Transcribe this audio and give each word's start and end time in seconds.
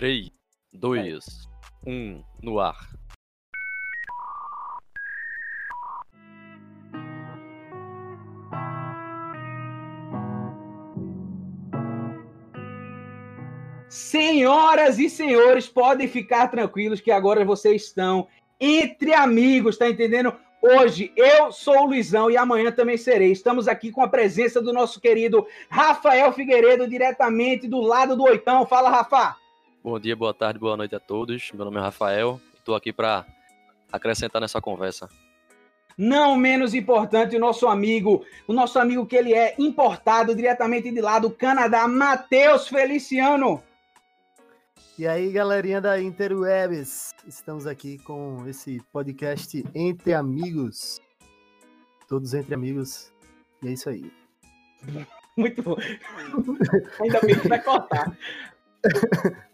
3, 0.00 0.30
2, 0.72 1.46
1, 1.86 2.24
no 2.42 2.58
ar. 2.58 2.74
Senhoras 13.90 14.98
e 14.98 15.10
senhores, 15.10 15.68
podem 15.68 16.08
ficar 16.08 16.48
tranquilos 16.48 17.02
que 17.02 17.10
agora 17.10 17.44
vocês 17.44 17.82
estão 17.82 18.26
entre 18.58 19.12
amigos, 19.12 19.76
tá 19.76 19.86
entendendo? 19.86 20.34
Hoje 20.62 21.12
eu 21.14 21.52
sou 21.52 21.76
o 21.78 21.86
Luizão 21.88 22.30
e 22.30 22.38
amanhã 22.38 22.72
também 22.72 22.96
serei. 22.96 23.32
Estamos 23.32 23.68
aqui 23.68 23.92
com 23.92 24.00
a 24.00 24.08
presença 24.08 24.62
do 24.62 24.72
nosso 24.72 24.98
querido 24.98 25.46
Rafael 25.68 26.32
Figueiredo, 26.32 26.88
diretamente 26.88 27.68
do 27.68 27.82
lado 27.82 28.16
do 28.16 28.22
Oitão. 28.22 28.64
Fala, 28.64 28.88
Rafa! 28.88 29.36
Bom 29.82 29.98
dia, 29.98 30.14
boa 30.14 30.34
tarde, 30.34 30.58
boa 30.58 30.76
noite 30.76 30.94
a 30.94 31.00
todos. 31.00 31.50
Meu 31.54 31.64
nome 31.64 31.78
é 31.78 31.80
Rafael 31.80 32.38
e 32.52 32.58
estou 32.58 32.74
aqui 32.74 32.92
para 32.92 33.24
acrescentar 33.90 34.38
nessa 34.38 34.60
conversa. 34.60 35.08
Não 35.96 36.36
menos 36.36 36.74
importante, 36.74 37.34
o 37.34 37.40
nosso 37.40 37.66
amigo, 37.66 38.22
o 38.46 38.52
nosso 38.52 38.78
amigo 38.78 39.06
que 39.06 39.16
ele 39.16 39.32
é 39.32 39.54
importado 39.58 40.34
diretamente 40.34 40.90
de 40.90 41.00
lá 41.00 41.18
do 41.18 41.30
Canadá, 41.30 41.88
Matheus 41.88 42.68
Feliciano. 42.68 43.62
E 44.98 45.06
aí, 45.06 45.32
galerinha 45.32 45.80
da 45.80 45.98
Interwebs, 45.98 47.14
estamos 47.26 47.66
aqui 47.66 47.96
com 48.00 48.46
esse 48.46 48.82
podcast 48.92 49.64
Entre 49.74 50.12
Amigos. 50.12 51.00
Todos 52.06 52.34
entre 52.34 52.54
amigos. 52.54 53.10
E 53.62 53.68
é 53.68 53.72
isso 53.72 53.88
aí. 53.88 54.12
Muito 55.38 55.62
bom. 55.62 55.76
Ainda 57.00 57.20
bem 57.22 57.38
que 57.38 57.48
vai 57.48 57.62
cortar. 57.62 58.14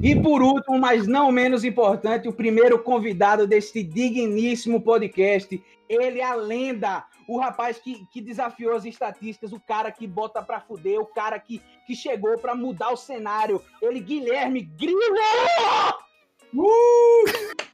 E 0.00 0.20
por 0.20 0.42
último, 0.42 0.78
mas 0.78 1.06
não 1.06 1.30
menos 1.30 1.64
importante, 1.64 2.28
o 2.28 2.32
primeiro 2.32 2.82
convidado 2.82 3.46
deste 3.46 3.82
digníssimo 3.82 4.80
podcast. 4.80 5.62
Ele 5.88 6.20
é 6.20 6.24
a 6.24 6.34
lenda, 6.34 7.04
o 7.28 7.38
rapaz 7.38 7.78
que, 7.78 8.06
que 8.06 8.20
desafiou 8.20 8.74
as 8.74 8.84
estatísticas, 8.84 9.52
o 9.52 9.60
cara 9.60 9.92
que 9.92 10.06
bota 10.06 10.42
pra 10.42 10.60
fuder, 10.60 10.98
o 10.98 11.06
cara 11.06 11.38
que, 11.38 11.60
que 11.86 11.94
chegou 11.94 12.36
pra 12.38 12.54
mudar 12.54 12.90
o 12.90 12.96
cenário. 12.96 13.62
Ele, 13.80 14.00
Guilherme 14.00 14.62
Grilo! 14.62 14.98
Uh! 16.54 17.24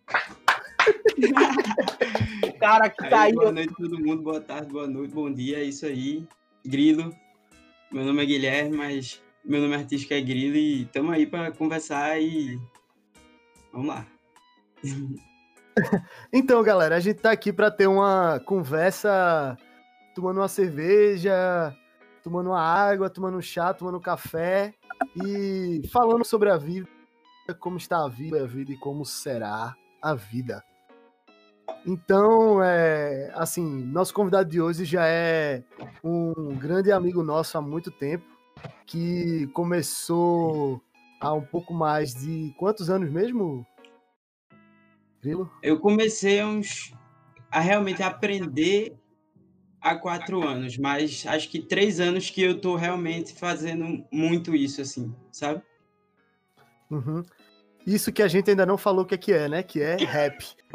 o 2.47 2.53
cara 2.59 2.91
que 2.91 3.09
tá 3.09 3.23
aí. 3.23 3.33
Boa 3.33 3.53
noite, 3.53 3.75
todo 3.75 3.99
mundo. 3.99 4.23
Boa 4.23 4.41
tarde, 4.41 4.73
boa 4.73 4.87
noite, 4.87 5.15
bom 5.15 5.33
dia. 5.33 5.59
É 5.59 5.65
isso 5.65 5.87
aí. 5.87 6.27
Grilo. 6.65 7.15
Meu 7.91 8.05
nome 8.05 8.23
é 8.23 8.27
Guilherme, 8.27 8.77
mas 8.77 9.23
meu 9.49 9.63
nome 9.63 9.77
artístico 9.77 10.13
é 10.13 10.21
Grilo 10.21 10.57
e 10.57 10.83
estamos 10.83 11.11
aí 11.11 11.27
para 11.27 11.51
conversar 11.51 12.21
e 12.21 12.61
vamos 13.73 13.89
lá. 13.89 14.07
então, 16.31 16.63
galera, 16.63 16.97
a 16.97 17.01
gente 17.01 17.21
tá 17.21 17.31
aqui 17.31 17.51
para 17.51 17.71
ter 17.71 17.87
uma 17.87 18.39
conversa 18.41 19.57
tomando 20.15 20.41
uma 20.41 20.49
cerveja, 20.49 21.75
tomando 22.23 22.51
uma 22.51 22.61
água, 22.61 23.09
tomando 23.09 23.39
um 23.39 23.41
chá, 23.41 23.73
tomando 23.73 23.97
um 23.97 24.03
café 24.03 24.75
e 25.25 25.81
falando 25.91 26.27
sobre 26.27 26.51
a 26.51 26.59
vida, 26.59 26.87
como 27.59 27.79
está 27.79 28.05
a 28.05 28.09
vida, 28.09 28.43
a 28.43 28.47
vida 28.47 28.73
e 28.73 28.77
como 28.77 29.03
será 29.07 29.75
a 30.03 30.15
vida. 30.15 30.63
Então, 31.87 32.63
é, 32.63 33.33
assim, 33.35 33.65
nosso 33.65 34.13
convidado 34.13 34.51
de 34.51 34.61
hoje 34.61 34.85
já 34.85 35.07
é 35.07 35.65
um 36.05 36.55
grande 36.55 36.93
amigo 36.93 37.23
nosso 37.23 37.57
há 37.57 37.63
muito 37.63 37.91
tempo 37.91 38.38
que 38.87 39.47
começou 39.49 40.81
há 41.21 41.33
um 41.33 41.43
pouco 41.43 41.75
mais 41.75 42.15
de 42.15 42.55
quantos 42.59 42.89
anos 42.91 43.11
mesmo? 43.11 43.67
Grilo? 45.23 45.51
Eu 45.63 45.79
comecei 45.81 46.43
uns 46.43 46.93
a 47.51 47.61
realmente 47.61 48.03
aprender 48.03 48.97
há 49.81 49.95
quatro 49.97 50.47
anos, 50.47 50.77
mas 50.77 51.25
acho 51.27 51.49
que 51.49 51.61
três 51.61 52.01
anos 52.01 52.31
que 52.31 52.43
eu 52.43 52.61
tô 52.61 52.77
realmente 52.77 53.35
fazendo 53.35 54.05
muito 54.13 54.55
isso, 54.55 54.81
assim, 54.81 55.15
sabe? 55.33 55.63
Uhum. 56.91 57.23
Isso 57.87 58.13
que 58.13 58.23
a 58.23 58.29
gente 58.29 58.51
ainda 58.51 58.67
não 58.67 58.77
falou 58.77 59.05
o 59.05 59.07
que 59.07 59.15
é, 59.15 59.19
que 59.19 59.33
é 59.33 59.49
né? 59.49 59.63
Que 59.63 59.81
é 59.81 59.97
rap. 59.97 60.45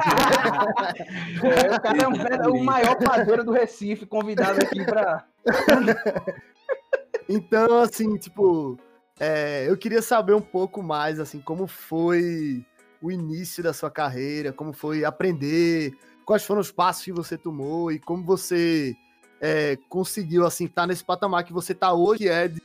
é, 1.44 1.76
o 1.76 1.80
cara 1.80 2.02
é, 2.02 2.48
um, 2.48 2.54
o 2.54 2.64
maior 2.64 2.96
padeiro 2.96 3.44
do 3.44 3.52
Recife, 3.52 4.04
convidado 4.04 4.60
aqui 4.60 4.84
para 4.84 5.24
então, 7.28 7.78
assim, 7.78 8.16
tipo, 8.16 8.78
é, 9.18 9.68
eu 9.68 9.76
queria 9.76 10.02
saber 10.02 10.34
um 10.34 10.40
pouco 10.40 10.82
mais, 10.82 11.20
assim, 11.20 11.40
como 11.40 11.66
foi 11.66 12.64
o 13.00 13.10
início 13.10 13.62
da 13.62 13.72
sua 13.72 13.90
carreira, 13.90 14.52
como 14.52 14.72
foi 14.72 15.04
aprender, 15.04 15.96
quais 16.24 16.44
foram 16.44 16.60
os 16.60 16.72
passos 16.72 17.04
que 17.04 17.12
você 17.12 17.36
tomou 17.36 17.92
e 17.92 17.98
como 17.98 18.24
você 18.24 18.96
é, 19.40 19.76
conseguiu, 19.88 20.46
assim, 20.46 20.64
estar 20.64 20.82
tá 20.82 20.86
nesse 20.86 21.04
patamar 21.04 21.44
que 21.44 21.52
você 21.52 21.72
está 21.72 21.92
hoje, 21.92 22.24
que 22.24 22.28
é 22.28 22.48
de 22.48 22.62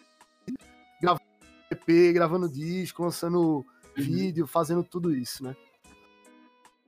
gravando 1.02 1.24
EP, 1.72 2.14
gravando 2.14 2.50
disco, 2.50 3.03
lançando 3.03 3.40
uhum. 3.40 3.66
vídeo, 3.97 4.47
fazendo 4.47 4.84
tudo 4.84 5.14
isso, 5.14 5.44
né? 5.44 5.56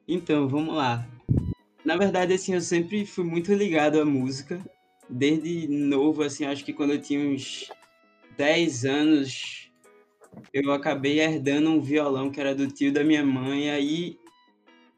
Então, 0.07 0.47
vamos 0.47 0.75
lá. 0.75 1.07
Na 1.85 1.95
verdade, 1.97 2.33
assim, 2.33 2.53
eu 2.53 2.61
sempre 2.61 3.05
fui 3.05 3.23
muito 3.23 3.53
ligado 3.53 3.99
à 3.99 4.05
música 4.05 4.61
desde 5.11 5.67
novo, 5.67 6.23
assim, 6.23 6.45
acho 6.45 6.63
que 6.63 6.73
quando 6.73 6.93
eu 6.93 7.01
tinha 7.01 7.19
uns 7.19 7.69
10 8.37 8.85
anos, 8.85 9.71
eu 10.53 10.71
acabei 10.71 11.19
herdando 11.19 11.69
um 11.69 11.81
violão 11.81 12.31
que 12.31 12.39
era 12.39 12.55
do 12.55 12.67
tio 12.67 12.93
da 12.93 13.03
minha 13.03 13.23
mãe, 13.23 13.69
aí 13.69 14.17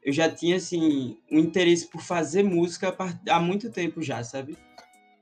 eu 0.02 0.12
já 0.12 0.30
tinha, 0.30 0.56
assim, 0.56 1.18
um 1.30 1.38
interesse 1.38 1.88
por 1.88 2.00
fazer 2.00 2.42
música 2.42 2.94
há 3.28 3.40
muito 3.40 3.70
tempo 3.70 4.02
já, 4.02 4.22
sabe? 4.22 4.56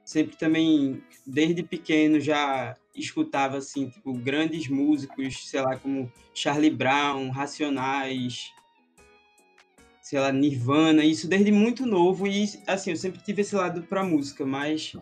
Sempre 0.04 0.36
também, 0.36 1.02
desde 1.26 1.62
pequeno, 1.62 2.20
já 2.20 2.76
escutava, 2.94 3.58
assim, 3.58 3.88
tipo, 3.88 4.12
grandes 4.12 4.68
músicos, 4.68 5.48
sei 5.48 5.62
lá, 5.62 5.76
como 5.76 6.12
Charlie 6.34 6.70
Brown, 6.70 7.30
Racionais, 7.30 8.52
sei 10.12 10.20
lá, 10.20 10.30
Nirvana, 10.30 11.02
isso 11.06 11.26
desde 11.26 11.50
muito 11.50 11.86
novo 11.86 12.26
e 12.26 12.44
assim, 12.66 12.90
eu 12.90 12.96
sempre 12.98 13.22
tive 13.22 13.40
esse 13.40 13.56
lado 13.56 13.84
pra 13.84 14.04
música, 14.04 14.44
mas 14.44 14.94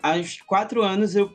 aos 0.00 0.40
quatro 0.42 0.80
anos 0.80 1.16
eu 1.16 1.28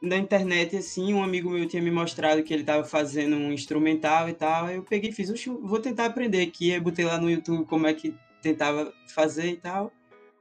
na 0.00 0.16
internet, 0.16 0.74
assim, 0.74 1.12
um 1.12 1.22
amigo 1.22 1.50
meu 1.50 1.68
tinha 1.68 1.82
me 1.82 1.90
mostrado 1.90 2.42
que 2.42 2.50
ele 2.50 2.62
estava 2.62 2.82
fazendo 2.82 3.36
um 3.36 3.52
instrumental 3.52 4.26
e 4.26 4.32
tal, 4.32 4.70
eu 4.70 4.82
peguei 4.82 5.10
e 5.10 5.12
fiz, 5.12 5.44
vou 5.44 5.78
tentar 5.80 6.06
aprender 6.06 6.40
aqui, 6.40 6.72
aí 6.72 6.80
botei 6.80 7.04
lá 7.04 7.18
no 7.18 7.30
YouTube 7.30 7.66
como 7.66 7.86
é 7.86 7.92
que 7.92 8.14
tentava 8.40 8.90
fazer 9.14 9.50
e 9.50 9.56
tal, 9.58 9.92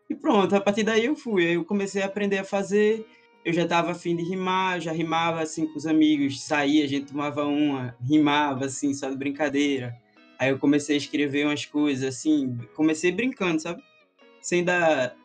e 0.09 0.16
pronto, 0.16 0.56
a 0.56 0.61
partir 0.61 0.84
daí 0.84 1.03
eu 1.03 1.17
fui, 1.17 1.57
eu 1.57 1.66
comecei 1.66 2.01
a 2.01 2.06
aprender 2.06 2.38
a 2.38 2.45
fazer, 2.45 3.06
eu 3.44 3.51
já 3.51 3.63
estava 3.63 3.91
afim 3.91 4.16
de 4.16 4.23
rimar, 4.23 4.79
já 4.79 4.94
rimava 4.94 5.41
assim 5.41 5.67
com 5.67 5.78
os 5.78 5.85
amigos, 5.85 6.41
saía, 6.44 6.85
a 6.85 6.88
gente 6.88 7.07
tomava 7.07 7.44
uma, 7.44 7.94
rimava 8.01 8.67
assim, 8.67 8.94
só 8.94 9.09
de 9.09 9.17
brincadeira, 9.17 9.94
Aí 10.41 10.50
eu 10.50 10.57
comecei 10.57 10.96
a 10.96 10.97
escrever 10.97 11.46
umas 11.46 11.68
coisas, 11.68 12.03
assim, 12.03 12.57
comecei 12.75 13.12
brincando, 13.12 13.62
sabe? 13.62 13.84
Sem 14.41 14.63
dar 14.63 15.16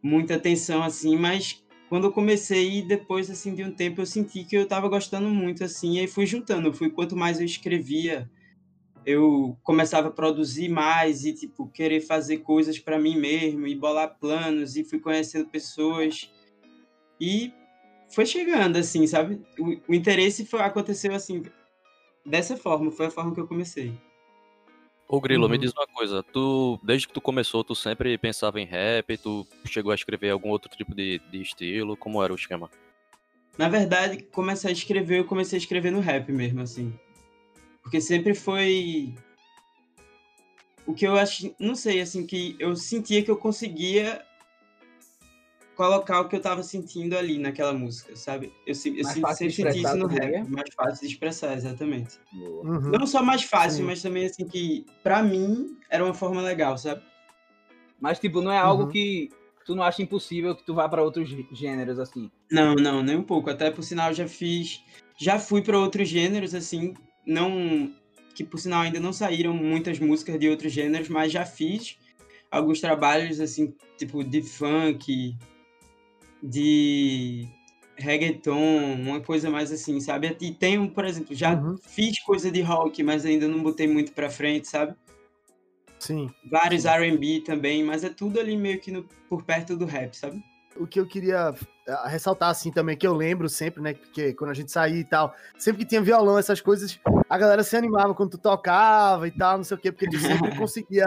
muita 0.00 0.36
atenção, 0.36 0.84
assim, 0.84 1.16
mas 1.16 1.60
quando 1.88 2.04
eu 2.04 2.12
comecei, 2.12 2.80
depois, 2.80 3.28
assim, 3.28 3.52
de 3.52 3.64
um 3.64 3.72
tempo, 3.72 4.00
eu 4.00 4.06
senti 4.06 4.44
que 4.44 4.56
eu 4.56 4.68
tava 4.68 4.88
gostando 4.88 5.28
muito, 5.28 5.64
assim, 5.64 5.96
e 5.96 5.98
aí 5.98 6.06
fui 6.06 6.24
juntando, 6.24 6.72
fui, 6.72 6.88
quanto 6.88 7.16
mais 7.16 7.40
eu 7.40 7.44
escrevia, 7.44 8.30
eu 9.04 9.58
começava 9.64 10.06
a 10.06 10.12
produzir 10.12 10.68
mais 10.68 11.24
e, 11.24 11.32
tipo, 11.32 11.66
querer 11.66 12.00
fazer 12.00 12.36
coisas 12.36 12.78
para 12.78 12.96
mim 12.96 13.18
mesmo, 13.18 13.66
e 13.66 13.74
bolar 13.74 14.20
planos, 14.20 14.76
e 14.76 14.84
fui 14.84 15.00
conhecendo 15.00 15.48
pessoas, 15.48 16.32
e 17.20 17.52
foi 18.08 18.24
chegando, 18.24 18.76
assim, 18.76 19.04
sabe? 19.04 19.42
O, 19.58 19.90
o 19.90 19.94
interesse 19.96 20.46
foi, 20.46 20.60
aconteceu, 20.60 21.12
assim, 21.12 21.42
dessa 22.24 22.56
forma, 22.56 22.92
foi 22.92 23.06
a 23.06 23.10
forma 23.10 23.34
que 23.34 23.40
eu 23.40 23.48
comecei. 23.48 23.92
Ô 25.12 25.20
Grilo, 25.20 25.46
uhum. 25.46 25.50
me 25.50 25.58
diz 25.58 25.72
uma 25.72 25.88
coisa, 25.88 26.22
tu, 26.22 26.78
desde 26.84 27.08
que 27.08 27.12
tu 27.12 27.20
começou, 27.20 27.64
tu 27.64 27.74
sempre 27.74 28.16
pensava 28.16 28.60
em 28.60 28.64
rap, 28.64 29.16
tu 29.16 29.44
chegou 29.66 29.90
a 29.90 29.94
escrever 29.96 30.30
algum 30.30 30.50
outro 30.50 30.70
tipo 30.70 30.94
de, 30.94 31.20
de 31.32 31.42
estilo, 31.42 31.96
como 31.96 32.22
era 32.22 32.32
o 32.32 32.36
esquema? 32.36 32.70
Na 33.58 33.68
verdade, 33.68 34.22
comecei 34.22 34.70
a 34.70 34.72
escrever, 34.72 35.18
eu 35.18 35.24
comecei 35.24 35.56
a 35.56 35.60
escrever 35.60 35.90
no 35.90 35.98
rap 35.98 36.30
mesmo, 36.30 36.60
assim. 36.60 36.96
Porque 37.82 38.00
sempre 38.00 38.34
foi 38.34 39.12
o 40.86 40.94
que 40.94 41.08
eu 41.08 41.16
acho, 41.16 41.52
não 41.58 41.74
sei, 41.74 42.00
assim, 42.00 42.24
que 42.24 42.54
eu 42.60 42.76
sentia 42.76 43.24
que 43.24 43.32
eu 43.32 43.36
conseguia 43.36 44.24
colocar 45.80 46.20
o 46.20 46.28
que 46.28 46.36
eu 46.36 46.40
tava 46.40 46.62
sentindo 46.62 47.16
ali 47.16 47.38
naquela 47.38 47.72
música, 47.72 48.14
sabe? 48.14 48.52
Eu, 48.66 48.72
eu 48.72 48.74
sempre 48.74 49.34
senti 49.34 49.80
isso 49.80 49.96
no 49.96 50.06
rap, 50.06 50.46
mais 50.50 50.68
fácil 50.74 51.06
de 51.06 51.14
expressar, 51.14 51.56
exatamente. 51.56 52.18
Uhum. 52.34 52.90
Não 52.90 53.06
só 53.06 53.22
mais 53.22 53.44
fácil, 53.44 53.78
Sim. 53.78 53.84
mas 53.84 54.02
também 54.02 54.26
assim 54.26 54.46
que 54.46 54.84
para 55.02 55.22
mim 55.22 55.78
era 55.88 56.04
uma 56.04 56.12
forma 56.12 56.42
legal, 56.42 56.76
sabe? 56.76 57.00
Mas 57.98 58.18
tipo, 58.18 58.42
não 58.42 58.52
é 58.52 58.58
algo 58.58 58.82
uhum. 58.82 58.88
que 58.90 59.30
tu 59.64 59.74
não 59.74 59.82
acha 59.82 60.02
impossível 60.02 60.54
que 60.54 60.66
tu 60.66 60.74
vá 60.74 60.86
para 60.86 61.02
outros 61.02 61.34
gêneros 61.50 61.98
assim? 61.98 62.30
Não, 62.52 62.74
não, 62.74 63.02
nem 63.02 63.16
um 63.16 63.22
pouco. 63.22 63.48
Até 63.48 63.70
por 63.70 63.82
sinal 63.82 64.12
já 64.12 64.28
fiz, 64.28 64.84
já 65.18 65.38
fui 65.38 65.62
para 65.62 65.78
outros 65.78 66.10
gêneros 66.10 66.54
assim, 66.54 66.92
não 67.26 67.90
que 68.34 68.44
por 68.44 68.60
sinal 68.60 68.82
ainda 68.82 69.00
não 69.00 69.14
saíram 69.14 69.54
muitas 69.54 69.98
músicas 69.98 70.38
de 70.38 70.46
outros 70.46 70.74
gêneros, 70.74 71.08
mas 71.08 71.32
já 71.32 71.46
fiz 71.46 71.96
alguns 72.50 72.82
trabalhos 72.82 73.40
assim, 73.40 73.74
tipo 73.96 74.22
de 74.22 74.42
funk, 74.42 75.34
de 76.42 77.46
reggaeton, 77.96 78.94
uma 78.94 79.20
coisa 79.20 79.50
mais 79.50 79.70
assim, 79.70 80.00
sabe? 80.00 80.36
E 80.40 80.52
tenho, 80.52 80.90
por 80.90 81.04
exemplo, 81.04 81.34
já 81.34 81.54
Uhum. 81.54 81.76
fiz 81.86 82.18
coisa 82.22 82.50
de 82.50 82.62
rock, 82.62 83.02
mas 83.02 83.24
ainda 83.26 83.46
não 83.46 83.62
botei 83.62 83.86
muito 83.86 84.12
pra 84.12 84.30
frente, 84.30 84.68
sabe? 84.68 84.94
Sim. 85.98 86.30
Vários 86.50 86.86
R&B 86.86 87.42
também, 87.44 87.84
mas 87.84 88.02
é 88.04 88.08
tudo 88.08 88.40
ali 88.40 88.56
meio 88.56 88.80
que 88.80 88.90
no- 88.90 89.04
por 89.28 89.42
perto 89.44 89.76
do 89.76 89.84
rap, 89.84 90.14
sabe? 90.16 90.42
o 90.76 90.86
que 90.86 91.00
eu 91.00 91.06
queria 91.06 91.52
ah, 91.88 92.08
ressaltar 92.08 92.48
assim 92.48 92.70
também, 92.70 92.96
que 92.96 93.06
eu 93.06 93.12
lembro 93.12 93.48
sempre, 93.48 93.82
né? 93.82 93.92
Porque 93.92 94.32
quando 94.32 94.50
a 94.50 94.54
gente 94.54 94.70
saía 94.70 95.00
e 95.00 95.04
tal, 95.04 95.34
sempre 95.58 95.82
que 95.82 95.88
tinha 95.88 96.00
violão, 96.00 96.38
essas 96.38 96.60
coisas, 96.60 96.98
a 97.28 97.36
galera 97.36 97.62
se 97.64 97.76
animava 97.76 98.14
quando 98.14 98.30
tu 98.30 98.38
tocava 98.38 99.26
e 99.26 99.32
tal, 99.32 99.58
não 99.58 99.64
sei 99.64 99.76
o 99.76 99.80
quê, 99.80 99.90
porque 99.90 100.08
tu 100.08 100.16
sempre 100.18 100.48
conseguia 100.56 101.06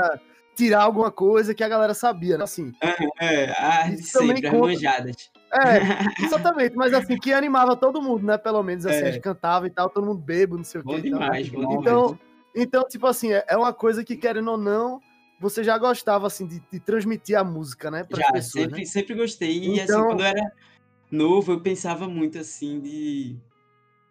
tirar 0.55 0.83
alguma 0.83 1.11
coisa 1.11 1.53
que 1.53 1.63
a 1.63 1.67
galera 1.69 1.93
sabia, 1.93 2.37
né? 2.37 2.43
Assim, 2.43 2.71
É, 2.81 3.47
também 3.53 3.97
sempre, 3.97 4.41
conta. 4.49 4.57
manjadas. 4.67 5.15
é, 5.51 5.77
exatamente, 6.23 6.75
mas 6.75 6.93
assim, 6.93 7.17
que 7.17 7.31
animava 7.33 7.75
todo 7.75 8.01
mundo, 8.01 8.25
né? 8.25 8.37
Pelo 8.37 8.61
menos 8.63 8.85
assim, 8.85 8.97
É. 9.03 9.07
a 9.07 9.11
gente 9.11 9.21
cantava 9.21 9.67
e 9.67 9.69
tal, 9.69 9.89
todo 9.89 10.05
mundo 10.05 10.19
bebo, 10.21 10.57
não 10.57 10.63
sei 10.63 10.81
o 10.81 10.83
Bom 10.83 10.93
quê. 11.01 11.07
e 11.07 11.11
tal. 11.11 11.19
demais, 11.19 11.49
bom 11.49 11.59
demais. 11.61 11.79
Então, 11.81 12.19
então, 12.55 12.83
tipo 12.87 13.07
assim, 13.07 13.31
é 13.33 13.43
é 13.47 13.57
uma 13.57 13.73
coisa 13.73 14.03
que, 14.03 14.15
querendo 14.15 14.51
ou 14.51 14.57
não, 14.57 14.99
você 15.39 15.63
já 15.63 15.77
gostava, 15.77 16.27
assim, 16.27 16.45
de, 16.47 16.61
de 16.71 16.79
transmitir 16.79 17.37
a 17.37 17.43
música, 17.43 17.89
né? 17.91 18.05
Já, 18.09 18.31
pessoas, 18.31 18.63
sempre, 18.65 18.79
né? 18.79 18.85
sempre 18.85 19.13
gostei. 19.15 19.57
E 19.57 19.73
assim, 19.81 19.83
Então- 19.91 20.05
quando 20.07 20.19
eu 20.21 20.25
era 20.27 20.51
novo, 21.11 21.51
eu 21.53 21.59
pensava 21.61 22.07
muito 22.07 22.37
assim 22.37 22.79
de. 22.79 23.35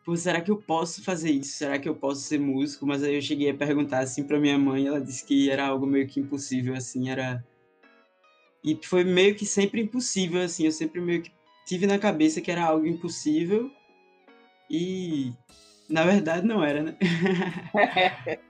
Pô, 0.05 0.17
será 0.17 0.41
que 0.41 0.51
eu 0.51 0.57
posso 0.57 1.03
fazer 1.05 1.31
isso? 1.31 1.57
Será 1.57 1.79
que 1.79 1.89
eu 1.89 1.95
posso 1.95 2.23
ser 2.23 2.41
músico? 2.41 2.85
Mas 2.85 3.05
aí 3.05 3.15
eu 3.15 3.23
cheguei 3.23 3.51
a 3.51 3.55
perguntar 3.55 4.01
assim 4.01 4.25
pra 4.25 4.41
minha 4.41 4.59
mãe, 4.59 4.87
ela 4.87 5.01
disse 5.01 5.25
que 5.25 5.49
era 5.49 5.67
algo 5.67 5.87
meio 5.87 6.09
que 6.09 6.19
impossível, 6.19 6.75
assim, 6.75 7.09
era. 7.09 7.45
E 8.65 8.79
foi 8.83 9.05
meio 9.05 9.35
que 9.37 9.47
sempre 9.47 9.81
impossível, 9.81 10.43
assim, 10.43 10.65
eu 10.65 10.73
sempre 10.73 11.01
meio 11.01 11.23
que 11.23 11.33
tive 11.67 11.87
na 11.87 11.99
cabeça 11.99 12.41
que 12.41 12.51
era 12.51 12.65
algo 12.65 12.87
impossível. 12.87 13.71
E. 14.69 15.33
Na 15.89 16.05
verdade 16.05 16.47
não 16.47 16.65
era, 16.65 16.83
né? 16.83 16.97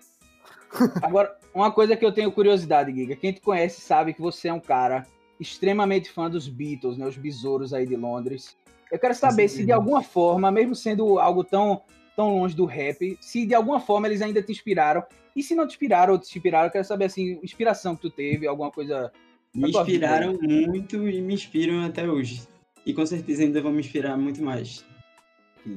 Agora, 1.02 1.36
uma 1.54 1.70
coisa 1.70 1.96
que 1.96 2.04
eu 2.04 2.12
tenho 2.12 2.32
curiosidade, 2.32 2.94
Giga. 2.94 3.16
Quem 3.16 3.32
te 3.32 3.40
conhece 3.40 3.80
sabe 3.80 4.14
que 4.14 4.20
você 4.20 4.48
é 4.48 4.52
um 4.52 4.60
cara 4.60 5.06
extremamente 5.38 6.10
fã 6.10 6.30
dos 6.30 6.48
Beatles, 6.48 6.96
né? 6.96 7.06
Os 7.06 7.16
besouros 7.16 7.74
aí 7.74 7.86
de 7.86 7.96
Londres. 7.96 8.56
Eu 8.92 8.98
quero 8.98 9.14
saber 9.14 9.48
se 9.48 9.54
de 9.54 9.60
certeza. 9.60 9.74
alguma 9.74 10.02
forma, 10.02 10.52
mesmo 10.52 10.76
sendo 10.76 11.18
algo 11.18 11.42
tão, 11.42 11.80
tão 12.14 12.38
longe 12.38 12.54
do 12.54 12.66
rap, 12.66 13.16
se 13.22 13.46
de 13.46 13.54
alguma 13.54 13.80
forma 13.80 14.06
eles 14.06 14.20
ainda 14.20 14.42
te 14.42 14.52
inspiraram. 14.52 15.02
E 15.34 15.42
se 15.42 15.54
não 15.54 15.66
te 15.66 15.70
inspiraram 15.70 16.12
ou 16.12 16.18
te 16.18 16.26
inspiraram, 16.26 16.66
eu 16.66 16.70
quero 16.70 16.84
saber, 16.84 17.06
assim, 17.06 17.40
inspiração 17.42 17.96
que 17.96 18.02
tu 18.02 18.10
teve, 18.10 18.46
alguma 18.46 18.70
coisa... 18.70 19.10
Me 19.54 19.70
inspiraram 19.70 20.38
muito 20.42 21.08
e 21.08 21.22
me 21.22 21.32
inspiram 21.32 21.82
até 21.84 22.06
hoje. 22.06 22.42
E 22.84 22.92
com 22.92 23.04
certeza 23.06 23.42
ainda 23.42 23.62
vão 23.62 23.72
me 23.72 23.80
inspirar 23.80 24.16
muito 24.16 24.42
mais. 24.42 24.84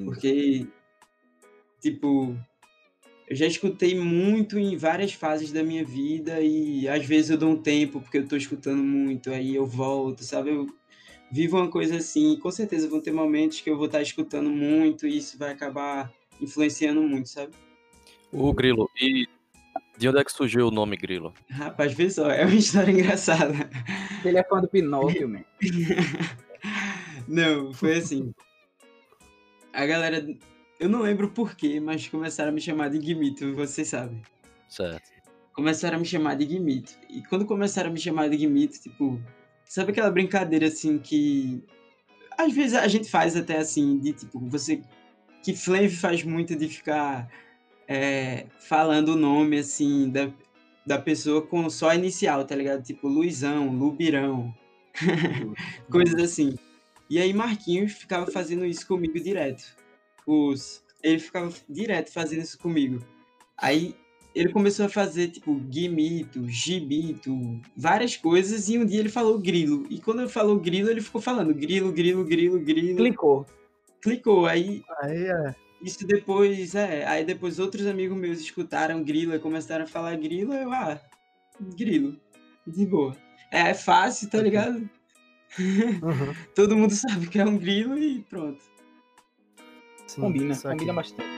Porque, 0.03 0.67
tipo, 1.81 2.35
eu 3.29 3.35
já 3.35 3.45
escutei 3.45 3.97
muito 3.97 4.59
em 4.59 4.75
várias 4.75 5.13
fases 5.13 5.51
da 5.51 5.63
minha 5.63 5.83
vida 5.85 6.41
e 6.41 6.88
às 6.88 7.06
vezes 7.06 7.31
eu 7.31 7.38
dou 7.38 7.50
um 7.50 7.62
tempo 7.62 8.01
porque 8.01 8.17
eu 8.17 8.27
tô 8.27 8.35
escutando 8.35 8.83
muito, 8.83 9.29
aí 9.29 9.56
eu 9.56 9.65
volto, 9.65 10.23
sabe? 10.23 10.50
Eu 10.50 10.67
vivo 11.31 11.57
uma 11.57 11.69
coisa 11.69 11.98
assim, 11.98 12.38
com 12.39 12.51
certeza 12.51 12.88
vão 12.88 13.01
ter 13.01 13.12
momentos 13.12 13.62
que 13.62 13.69
eu 13.69 13.77
vou 13.77 13.88
estar 13.88 14.01
escutando 14.01 14.50
muito 14.50 15.07
e 15.07 15.18
isso 15.18 15.38
vai 15.38 15.51
acabar 15.51 16.12
influenciando 16.39 17.01
muito, 17.01 17.30
sabe? 17.30 17.54
O 18.31 18.54
Grilo, 18.54 18.89
e 19.00 19.27
de 19.98 20.10
onde 20.10 20.19
é 20.19 20.24
que 20.24 20.31
surgiu 20.31 20.68
o 20.68 20.72
nome 20.72 20.98
Grilo? 20.98 21.33
Rapaz, 21.50 21.94
vê 21.94 22.10
só, 22.10 22.30
é 22.30 22.45
uma 22.45 22.54
história 22.56 22.92
engraçada. 22.92 23.54
Ele 24.24 24.38
é 24.38 24.44
fã 24.44 24.60
do 24.60 24.68
Pinóquio, 24.68 25.30
man. 25.30 25.44
Não, 27.27 27.74
foi 27.74 27.98
assim. 27.98 28.33
A 29.74 29.86
galera, 29.86 30.25
eu 30.80 30.88
não 30.88 31.01
lembro 31.01 31.31
porquê, 31.31 31.80
mas 31.80 32.07
começaram 32.07 32.51
a 32.51 32.54
me 32.54 32.62
chamar 32.62 32.89
de 32.89 33.00
Guimito, 33.00 33.54
vocês 33.54 33.88
sabem. 33.88 34.22
Certo. 34.68 35.10
começaram 35.54 35.98
a 35.98 36.00
me 36.00 36.06
chamar 36.06 36.36
de 36.36 36.45
Guimito. 36.45 36.94
E 37.10 37.22
quando 37.24 37.45
começaram 37.45 37.89
a 37.89 37.94
me 37.94 38.00
chamar 38.00 38.30
de 38.30 38.38
Guimito, 38.38 38.80
tipo, 38.80 39.22
sabe 39.65 39.91
aquela 39.91 40.12
brincadeira 40.12 40.67
assim 40.67 40.97
que 40.97 41.63
às 42.38 42.53
vezes 42.53 42.75
a 42.75 42.88
gente 42.88 43.09
faz 43.09 43.35
até 43.35 43.57
assim, 43.57 43.97
de 44.00 44.13
tipo, 44.13 44.39
você 44.39 44.81
que 45.44 45.56
Flave 45.56 45.89
faz 45.89 46.23
muito 46.23 46.56
de 46.56 46.67
ficar 46.67 47.29
é, 47.88 48.47
falando 48.59 49.09
o 49.09 49.15
nome 49.15 49.59
assim 49.59 50.09
da, 50.09 50.31
da 50.85 51.00
pessoa 51.00 51.41
com 51.41 51.69
só 51.69 51.94
inicial, 51.94 52.44
tá 52.45 52.56
ligado? 52.56 52.83
Tipo 52.83 53.07
Luizão, 53.07 53.69
Lubirão, 53.69 54.53
coisas 55.89 56.15
assim. 56.21 56.57
E 57.09 57.19
aí 57.19 57.33
Marquinhos 57.33 57.94
ficava 57.94 58.29
fazendo 58.31 58.65
isso 58.65 58.88
comigo 58.88 59.19
direto. 59.19 59.63
Os, 60.25 60.83
ele 61.03 61.19
ficava 61.19 61.53
direto 61.69 62.12
fazendo 62.12 62.41
isso 62.41 62.57
comigo. 62.57 63.06
Aí 63.57 63.95
ele 64.36 64.52
começou 64.52 64.86
a 64.86 64.90
fazer, 64.90 65.30
tipo, 65.30 65.56
guimito, 65.56 66.46
gibito, 66.50 67.62
várias 67.76 68.18
coisas, 68.18 68.68
e 68.68 68.78
um 68.78 68.86
dia 68.86 69.00
ele 69.00 69.08
falou 69.08 69.40
grilo. 69.40 69.88
E 69.90 69.98
quando 69.98 70.20
ele 70.20 70.30
falou 70.30 70.60
grilo, 70.60 70.90
ele 70.90 71.00
ficou 71.00 71.22
falando 71.22 71.54
grilo, 71.54 71.90
grilo, 71.94 72.26
grilo, 72.26 72.60
grilo. 72.60 72.98
Clicou. 72.98 73.46
Clicou. 74.02 74.46
Aí 74.46 74.84
Aí 75.02 75.26
é. 75.26 75.56
isso 75.82 76.06
depois, 76.06 76.76
é, 76.76 77.06
aí 77.08 77.24
depois 77.24 77.60
outros 77.60 77.88
amigos 77.88 78.18
meus 78.18 78.42
escutaram 78.42 79.02
grilo 79.02 79.34
e 79.34 79.40
começaram 79.40 79.86
a 79.86 79.88
falar 79.88 80.18
grilo, 80.18 80.54
eu, 80.54 80.70
ah, 80.74 81.00
grilo, 81.78 82.20
de 82.68 82.86
boa. 82.86 83.16
É, 83.50 83.70
é 83.70 83.74
fácil, 83.74 84.30
tá 84.30 84.42
ligado? 84.42 84.90
Uhum. 85.58 86.36
Todo 86.54 86.76
mundo 86.76 86.94
sabe 86.94 87.28
que 87.28 87.40
é 87.40 87.46
um 87.46 87.58
grilo 87.58 87.98
e 87.98 88.22
pronto. 88.24 88.62
Sim, 90.08 90.22
Combina, 90.22 90.56
combina 90.58 90.94
bastante. 90.94 91.35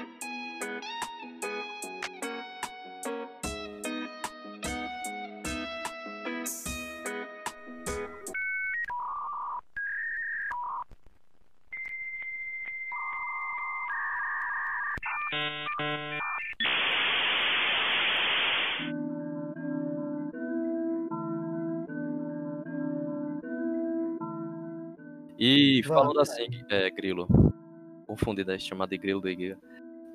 Falando 25.87 26.19
assim, 26.19 26.47
é, 26.69 26.89
Grilo, 26.89 27.27
confundi, 28.05 28.43
né? 28.45 28.57
Chamado 28.59 28.89
de 28.89 28.97
Grilo 28.97 29.21
de 29.21 29.35
Giga. 29.35 29.59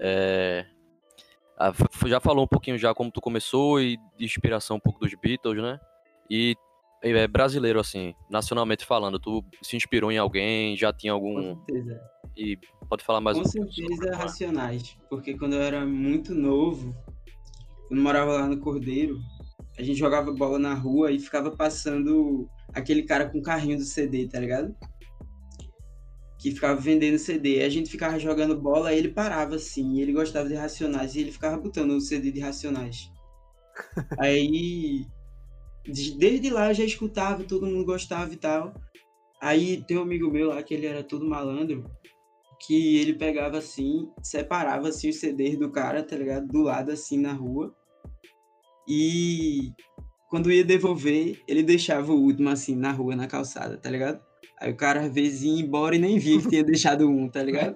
É, 0.00 0.66
ah, 1.58 1.72
já 2.06 2.20
falou 2.20 2.44
um 2.44 2.48
pouquinho 2.48 2.78
já 2.78 2.94
como 2.94 3.10
tu 3.10 3.20
começou 3.20 3.80
e 3.80 3.96
de 4.16 4.24
inspiração 4.24 4.76
um 4.76 4.80
pouco 4.80 5.00
dos 5.00 5.14
Beatles, 5.14 5.62
né? 5.62 5.78
E 6.28 6.56
é 7.02 7.26
brasileiro, 7.26 7.80
assim, 7.80 8.14
nacionalmente 8.30 8.86
falando, 8.86 9.18
tu 9.18 9.44
se 9.62 9.76
inspirou 9.76 10.10
em 10.10 10.18
alguém, 10.18 10.76
já 10.76 10.92
tinha 10.92 11.12
Com 11.12 11.18
algum. 11.18 11.56
certeza. 11.64 12.00
E 12.36 12.58
pode 12.88 13.04
falar 13.04 13.20
mais 13.20 13.36
Com 13.36 13.42
um 13.42 13.50
pouco 13.52 13.72
sobre 13.72 13.88
certeza, 13.96 14.08
é? 14.08 14.16
Racionais. 14.16 14.96
Porque 15.10 15.36
quando 15.36 15.54
eu 15.54 15.62
era 15.62 15.84
muito 15.84 16.34
novo, 16.34 16.94
quando 17.88 17.98
eu 17.98 18.02
morava 18.02 18.32
lá 18.32 18.46
no 18.46 18.58
Cordeiro, 18.58 19.18
a 19.78 19.82
gente 19.82 19.98
jogava 19.98 20.32
bola 20.32 20.58
na 20.58 20.74
rua 20.74 21.10
e 21.10 21.18
ficava 21.18 21.50
passando 21.50 22.48
aquele 22.72 23.02
cara 23.02 23.28
com 23.28 23.42
carrinho 23.42 23.76
do 23.76 23.84
CD, 23.84 24.28
tá 24.28 24.38
ligado? 24.38 24.74
Que 26.42 26.50
ficava 26.50 26.80
vendendo 26.80 27.18
CD. 27.18 27.62
A 27.62 27.68
gente 27.68 27.90
ficava 27.90 28.18
jogando 28.18 28.60
bola 28.60 28.92
e 28.92 28.98
ele 28.98 29.08
parava 29.08 29.54
assim. 29.54 29.94
E 29.94 30.02
ele 30.02 30.12
gostava 30.12 30.48
de 30.48 30.54
Racionais 30.54 31.14
e 31.14 31.20
ele 31.20 31.30
ficava 31.32 31.56
botando 31.56 31.92
o 31.92 32.00
CD 32.00 32.32
de 32.32 32.40
Racionais. 32.40 33.10
Aí, 34.18 35.06
de- 35.84 36.18
desde 36.18 36.50
lá 36.50 36.70
eu 36.70 36.74
já 36.74 36.84
escutava, 36.84 37.44
todo 37.44 37.66
mundo 37.66 37.84
gostava 37.84 38.32
e 38.32 38.36
tal. 38.36 38.74
Aí 39.40 39.84
tem 39.84 39.96
um 39.96 40.02
amigo 40.02 40.30
meu 40.30 40.48
lá 40.48 40.62
que 40.62 40.74
ele 40.74 40.86
era 40.86 41.02
todo 41.02 41.28
malandro 41.28 41.84
que 42.64 42.96
ele 42.98 43.14
pegava 43.14 43.58
assim, 43.58 44.08
separava 44.22 44.88
assim 44.88 45.08
os 45.08 45.18
CDs 45.18 45.58
do 45.58 45.70
cara, 45.70 46.02
tá 46.02 46.16
ligado? 46.16 46.46
Do 46.46 46.62
lado 46.62 46.92
assim 46.92 47.18
na 47.18 47.32
rua. 47.32 47.74
E 48.86 49.72
quando 50.30 50.50
ia 50.50 50.64
devolver, 50.64 51.42
ele 51.48 51.62
deixava 51.62 52.12
o 52.12 52.20
último 52.20 52.48
assim 52.48 52.76
na 52.76 52.92
rua, 52.92 53.16
na 53.16 53.26
calçada, 53.26 53.76
tá 53.76 53.90
ligado? 53.90 54.22
Aí 54.62 54.70
o 54.70 54.76
cara 54.76 55.00
às 55.00 55.12
vezes 55.12 55.42
ia 55.42 55.60
embora 55.60 55.96
e 55.96 55.98
nem 55.98 56.20
via 56.20 56.40
que 56.40 56.48
tinha 56.48 56.62
deixado 56.62 57.10
um, 57.10 57.28
tá 57.28 57.42
ligado? 57.42 57.74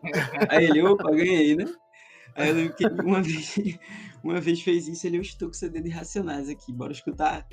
Aí 0.48 0.66
ele, 0.66 0.80
opa, 0.82 1.10
ganhei, 1.10 1.56
né? 1.56 1.64
Aí 2.36 2.48
eu 2.48 2.54
lembro 2.54 2.76
que 2.76 2.86
uma 2.86 3.20
vez, 3.20 3.56
uma 4.22 4.40
vez 4.40 4.62
fez 4.62 4.86
isso, 4.86 5.04
ele, 5.04 5.16
eu 5.16 5.20
estou 5.20 5.48
com 5.48 5.54
CD 5.54 5.80
de 5.80 5.88
Racionais 5.90 6.48
aqui, 6.48 6.72
bora 6.72 6.92
escutar. 6.92 7.44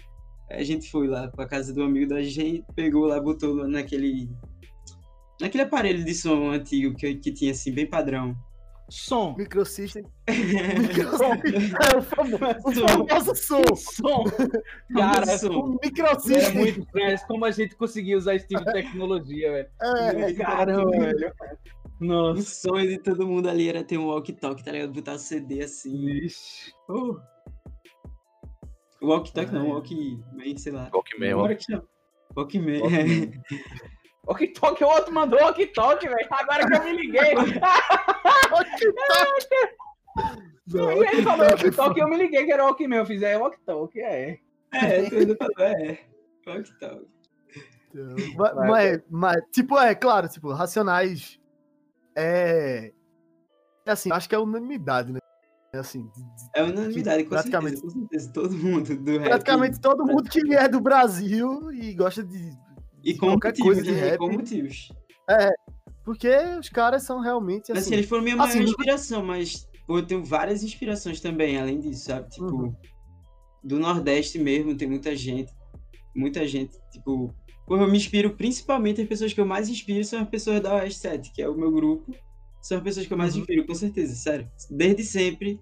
Aí 0.52 0.62
a 0.62 0.64
gente 0.64 0.88
foi 0.92 1.08
lá 1.08 1.28
pra 1.30 1.48
casa 1.48 1.74
do 1.74 1.82
amigo 1.82 2.10
da 2.10 2.22
gente, 2.22 2.64
pegou 2.76 3.08
lá, 3.08 3.20
botou 3.20 3.68
naquele 3.68 4.30
naquele 5.42 5.64
aparelho 5.64 6.06
de 6.06 6.14
som 6.14 6.52
antigo 6.52 6.96
que, 6.96 7.16
que 7.16 7.32
tinha 7.32 7.54
assim, 7.54 7.74
bem 7.74 7.90
padrão. 7.90 8.38
Som. 8.96 9.36
Microsystem. 9.36 10.06
Microsystem. 10.30 11.72
É 11.94 11.98
o 11.98 12.02
famoso, 12.04 12.38
o 12.64 12.74
Som. 12.74 12.88
famoso 13.08 13.36
som. 13.36 13.64
Som. 13.76 14.24
Cara, 14.96 15.38
som. 15.38 15.50
O 15.50 15.80
é 15.82 15.88
microsystem. 15.88 16.56
muito 16.56 16.80
estranho 16.82 17.18
como 17.28 17.46
a 17.46 17.52
gente 17.52 17.76
conseguiu 17.76 18.20
usar 18.20 18.36
esse 18.36 18.48
tipo 18.48 18.64
de 18.64 18.72
tecnologia, 18.72 19.52
velho. 19.52 19.70
É, 19.82 20.34
Caramba, 20.36 20.92
velho. 20.92 21.34
O 22.02 22.06
Nossa. 22.06 22.42
sonho 22.44 22.88
de 22.88 23.00
todo 23.00 23.26
mundo 23.28 23.50
ali 23.50 23.68
era 23.68 23.84
ter 23.84 23.98
um 23.98 24.08
walkie-talkie, 24.08 24.64
tá 24.64 24.72
ligado? 24.72 24.94
Botar 24.94 25.14
o 25.14 25.20
CD 25.20 25.64
assim. 25.64 26.10
Ixi. 26.10 26.72
Uh. 26.88 27.18
O 29.02 29.08
walkie-talkie 29.08 29.54
não, 29.54 29.66
É. 29.66 29.70
o 29.70 29.74
walkie-man, 29.74 30.58
sei 30.58 30.72
lá. 30.72 30.92
Walkman, 30.94 31.34
Como 32.80 32.90
era 34.28 34.38
que. 34.38 34.46
Ok-Tok, 34.46 34.84
o 34.84 34.88
outro 34.88 35.14
mandou 35.14 35.40
ok-Tok, 35.44 36.08
velho. 36.08 36.28
Agora 36.30 36.68
que 36.68 36.76
eu 36.76 36.84
me 36.84 36.94
liguei. 36.94 37.34
Não, 40.68 40.92
e 40.94 41.08
ele 41.08 41.24
falou 41.24 41.46
ok-tok. 41.46 41.68
ok-Tok 41.68 42.00
e 42.00 42.02
eu 42.04 42.08
me 42.08 42.18
liguei 42.18 42.46
que 42.46 42.52
era 42.52 42.64
o 42.64 42.68
Walkman. 42.68 43.00
Eu 43.00 43.06
fiz, 43.06 43.22
é 43.22 43.38
ok-Tok, 43.38 44.00
é. 44.00 44.40
É, 44.74 45.10
tu 45.10 45.16
ainda 45.16 45.36
falou, 45.36 45.60
é. 45.60 46.00
Walkie-talkie. 46.48 47.14
Mas, 48.36 48.56
mas, 48.56 49.02
mas, 49.10 49.42
tipo, 49.52 49.78
é 49.78 49.94
claro, 49.94 50.28
tipo, 50.28 50.52
Racionais 50.52 51.40
é. 52.16 52.92
É 53.86 53.92
assim, 53.92 54.12
acho 54.12 54.30
que 54.30 54.36
é 54.36 54.40
unanimidade, 54.40 55.12
né? 55.12 55.20
É 55.74 55.80
assim, 55.80 56.10
É 56.56 56.64
unanimidade, 56.64 57.24
com 57.24 57.32
Praticamente. 57.32 57.80
certeza, 57.80 57.94
com 57.94 58.00
certeza. 58.02 58.34
Todo 58.34 58.56
mundo 58.56 58.96
do 58.96 59.18
rap. 59.18 59.30
praticamente 59.30 59.82
todo 59.82 60.06
mundo 60.06 60.24
que 60.30 60.56
é 60.56 60.68
do 60.68 60.80
Brasil 60.80 61.72
e 61.72 61.94
gosta 61.94 62.24
de. 62.24 62.52
E 63.04 63.14
com 63.16 63.28
qualquer 63.28 63.50
motivos, 63.50 63.74
coisa 63.74 63.84
de 63.84 63.92
né? 63.92 64.10
Rap. 64.10 64.18
com 64.18 64.32
motivos. 64.32 64.92
Porque 66.04 66.30
os 66.60 66.70
caras 66.70 67.04
são 67.04 67.20
realmente 67.20 67.72
Assim, 67.72 67.80
assim. 67.82 67.94
eles 67.94 68.08
foram 68.10 68.24
minha 68.24 68.36
maior 68.36 68.50
assim, 68.50 68.64
inspiração, 68.64 69.24
mas 69.26 69.68
pô, 69.88 69.98
eu 70.00 70.06
tenho 70.06 70.24
várias 70.24 70.64
inspirações 70.64 71.20
também, 71.22 71.58
além 71.58 71.80
disso, 71.80 72.06
sabe? 72.06 72.30
Tipo, 72.30 72.46
Uhum. 72.46 72.76
do 73.64 73.80
Nordeste 73.80 74.38
mesmo, 74.38 74.76
tem 74.76 74.88
muita 74.88 75.16
gente. 75.16 75.52
Muita 76.16 76.46
gente, 76.48 76.78
tipo. 76.92 77.34
Pô, 77.66 77.78
eu 77.78 77.88
me 77.88 77.98
inspiro 77.98 78.36
principalmente 78.36 79.02
as 79.02 79.08
pessoas 79.08 79.32
que 79.34 79.40
eu 79.40 79.46
mais 79.46 79.70
inspiro 79.70 80.04
são 80.04 80.22
as 80.22 80.28
pessoas 80.30 80.60
da 80.62 80.76
Oeste 80.76 81.00
7, 81.00 81.32
que 81.32 81.42
é 81.42 81.48
o 81.48 81.56
meu 81.56 81.72
grupo. 81.72 82.14
São 82.62 82.78
as 82.78 82.84
pessoas 82.84 83.08
que 83.08 83.14
eu 83.14 83.18
mais 83.18 83.34
Uhum. 83.36 83.42
inspiro, 83.42 83.66
com 83.66 83.74
certeza, 83.74 84.14
sério. 84.16 84.50
Desde 84.70 85.04
sempre, 85.04 85.60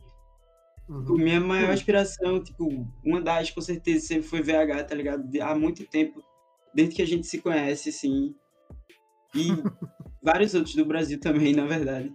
Uhum. 0.90 1.16
minha 1.18 1.40
maior 1.40 1.68
Uhum. 1.68 1.74
inspiração, 1.76 2.44
tipo, 2.44 2.68
uma 3.06 3.22
das, 3.22 3.52
com 3.52 3.62
certeza, 3.62 4.08
sempre 4.08 4.24
foi 4.28 4.42
VH, 4.42 4.84
tá 4.84 4.96
ligado? 4.96 5.24
Há 5.42 5.54
muito 5.56 5.86
tempo, 5.88 6.22
desde 6.74 6.96
que 6.96 7.02
a 7.02 7.08
gente 7.08 7.28
se 7.28 7.42
conhece, 7.42 7.90
assim. 7.90 8.36
E 9.36 9.48
vários 10.22 10.54
outros 10.54 10.76
do 10.76 10.86
Brasil 10.86 11.20
também, 11.20 11.54
na 11.54 11.66
verdade. 11.66 12.14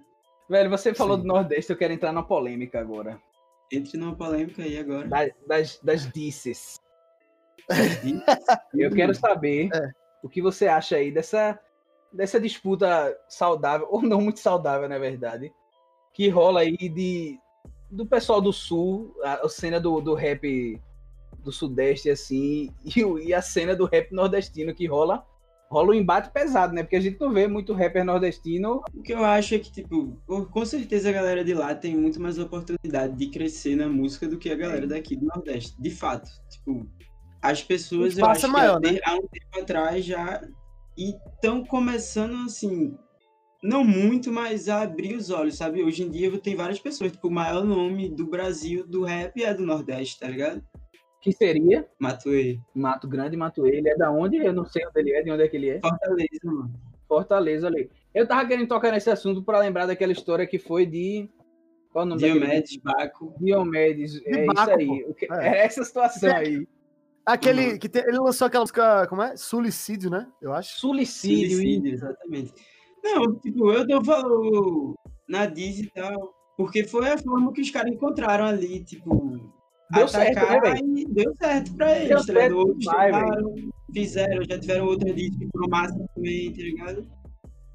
Velho, 0.48 0.70
você 0.70 0.94
falou 0.94 1.16
Sim. 1.16 1.22
do 1.22 1.28
Nordeste, 1.28 1.72
eu 1.72 1.76
quero 1.76 1.92
entrar 1.92 2.12
na 2.12 2.22
polêmica 2.22 2.80
agora. 2.80 3.20
Entre 3.72 3.98
numa 3.98 4.14
polêmica 4.14 4.62
aí 4.62 4.78
agora. 4.78 5.08
Da- 5.08 5.28
das, 5.46 5.80
das 5.82 6.10
disses. 6.12 6.80
Eu 8.75 8.92
quero 8.92 9.12
saber 9.14 9.68
É. 9.75 9.90
o 10.22 10.28
que 10.28 10.40
você 10.40 10.68
acha 10.68 10.96
aí 10.96 11.10
dessa, 11.10 11.58
dessa 12.12 12.38
disputa 12.40 13.16
saudável, 13.28 13.88
ou 13.90 14.02
não 14.02 14.20
muito 14.20 14.38
saudável, 14.38 14.88
na 14.88 14.98
verdade, 14.98 15.52
que 16.14 16.28
rola 16.28 16.60
aí 16.60 16.76
de, 16.76 17.36
do 17.90 18.06
pessoal 18.06 18.40
do 18.40 18.52
Sul, 18.52 19.12
a, 19.25 19.44
a 19.44 19.48
cena 19.48 19.80
do, 19.80 20.00
do 20.00 20.14
rap 20.14 20.80
do 21.46 21.52
Sudeste, 21.52 22.10
assim, 22.10 22.70
e, 22.84 23.00
e 23.28 23.32
a 23.34 23.40
cena 23.40 23.74
do 23.74 23.86
rap 23.86 24.12
nordestino 24.12 24.74
que 24.74 24.86
rola. 24.86 25.24
Rola 25.68 25.90
um 25.90 25.94
embate 25.94 26.30
pesado, 26.30 26.72
né? 26.72 26.84
Porque 26.84 26.94
a 26.94 27.00
gente 27.00 27.20
não 27.20 27.32
vê 27.32 27.48
muito 27.48 27.72
rapper 27.72 28.04
nordestino. 28.04 28.82
O 28.94 29.02
que 29.02 29.12
eu 29.12 29.24
acho 29.24 29.56
é 29.56 29.58
que, 29.58 29.72
tipo, 29.72 30.16
com- 30.24 30.64
certeza 30.64 31.08
a 31.08 31.12
galera 31.12 31.44
de 31.44 31.54
lá 31.54 31.74
tem 31.74 31.96
muito 31.96 32.20
mais 32.20 32.38
oportunidade 32.38 33.16
de 33.16 33.26
crescer 33.30 33.74
na 33.74 33.88
música 33.88 34.28
do 34.28 34.38
que 34.38 34.48
a 34.48 34.54
galera 34.54 34.86
daqui 34.86 35.16
do 35.16 35.26
Nordeste. 35.26 35.74
De 35.80 35.90
fato. 35.90 36.30
Tipo, 36.48 36.88
as 37.42 37.64
pessoas, 37.64 38.16
eu 38.16 38.26
acho 38.26 38.46
maior, 38.48 38.80
que 38.80 38.90
até 38.90 39.00
há 39.10 39.14
um 39.14 39.26
tempo 39.26 39.60
atrás 39.60 40.04
já 40.04 40.40
estão 40.96 41.64
começando, 41.64 42.46
assim, 42.46 42.96
não 43.62 43.82
muito, 43.82 44.32
mas 44.32 44.68
a 44.68 44.82
abrir 44.82 45.16
os 45.16 45.30
olhos, 45.30 45.56
sabe? 45.56 45.82
Hoje 45.82 46.04
em 46.04 46.10
dia 46.10 46.30
tem 46.38 46.54
várias 46.54 46.78
pessoas, 46.78 47.10
tipo, 47.10 47.26
o 47.28 47.30
maior 47.30 47.64
nome 47.64 48.08
do 48.08 48.26
Brasil, 48.26 48.86
do 48.86 49.02
rap, 49.02 49.42
é 49.42 49.52
do 49.52 49.66
Nordeste, 49.66 50.20
tá 50.20 50.28
ligado? 50.28 50.62
Que 51.20 51.32
seria 51.32 51.87
Matuei. 51.99 52.61
Mato 52.75 53.08
Grande, 53.08 53.37
Matuê. 53.37 53.76
Ele 53.78 53.88
é 53.88 53.96
da 53.96 54.11
onde? 54.11 54.37
Eu 54.37 54.52
não 54.52 54.64
sei 54.64 54.87
onde 54.87 55.00
ele 55.00 55.12
é, 55.12 55.23
de 55.23 55.30
onde 55.30 55.42
é 55.42 55.49
que 55.49 55.56
ele 55.56 55.70
é. 55.70 55.80
Fortaleza, 55.80 56.28
mano. 56.44 56.75
Fortaleza 57.08 57.66
ali. 57.66 57.90
Eu 58.14 58.26
tava 58.26 58.46
querendo 58.46 58.68
tocar 58.68 58.92
nesse 58.92 59.11
assunto 59.11 59.42
para 59.42 59.58
lembrar 59.58 59.87
daquela 59.87 60.12
história 60.12 60.46
que 60.46 60.58
foi 60.58 60.87
de. 60.87 61.28
Qual 61.92 62.04
o 62.04 62.08
nome 62.08 62.20
daquele- 62.20 62.40
Diomedes, 62.40 62.76
Baco. 62.76 63.35
Diomedes. 63.40 64.20
É 64.26 64.44
Baco, 64.44 64.61
isso 64.61 64.70
aí. 64.70 65.14
Que- 65.14 65.26
É. 65.26 65.28
É 65.58 65.64
essa 65.64 65.82
situação 65.85 66.30
aí. 66.37 66.66
Aquele 67.25 67.73
Uhum. 67.73 67.78
que 67.78 67.88
tem- 67.88 68.02
ele 68.02 68.18
lançou 68.18 68.46
aquela 68.46 68.62
música, 68.62 69.06
como 69.08 69.23
é? 69.23 69.37
Suicídio, 69.37 70.11
né? 70.11 70.28
Eu 70.40 70.52
acho. 70.52 70.78
Suicídio. 70.78 71.56
Suicídio, 71.56 71.92
exatamente. 71.92 72.52
Não, 73.02 73.35
tipo, 73.40 73.73
eu 73.73 73.85
dou 73.87 74.02
valor 74.02 74.94
na 75.28 75.46
Diz 75.46 75.78
e 75.80 75.90
tal, 75.90 76.35
porque 76.56 76.85
foi 76.85 77.08
a 77.08 77.18
forma 77.18 77.52
que 77.52 77.61
os 77.62 77.70
caras 77.70 77.92
encontraram 77.92 78.44
ali, 78.44 78.85
tipo, 78.85 79.52
Deu 79.93 80.09
certo, 80.09 80.35
né, 80.37 80.81
e 80.85 81.07
deu 81.07 81.35
certo 81.37 81.76
pra 81.76 81.87
Deu 81.95 81.97
eles, 81.97 82.26
tá 82.26 82.33
ligado? 82.33 82.43
certo 82.43 82.57
Outros 82.57 82.78
demais, 82.78 83.05
tentaram, 83.14 83.55
fizeram, 83.95 84.45
já 84.49 84.59
tiveram 84.59 84.87
outra 84.87 85.14
tipo, 85.14 85.50
no 85.55 85.69
máximo 85.69 86.09
também, 86.14 86.52
tá 86.52 86.62
ligado? 86.62 87.09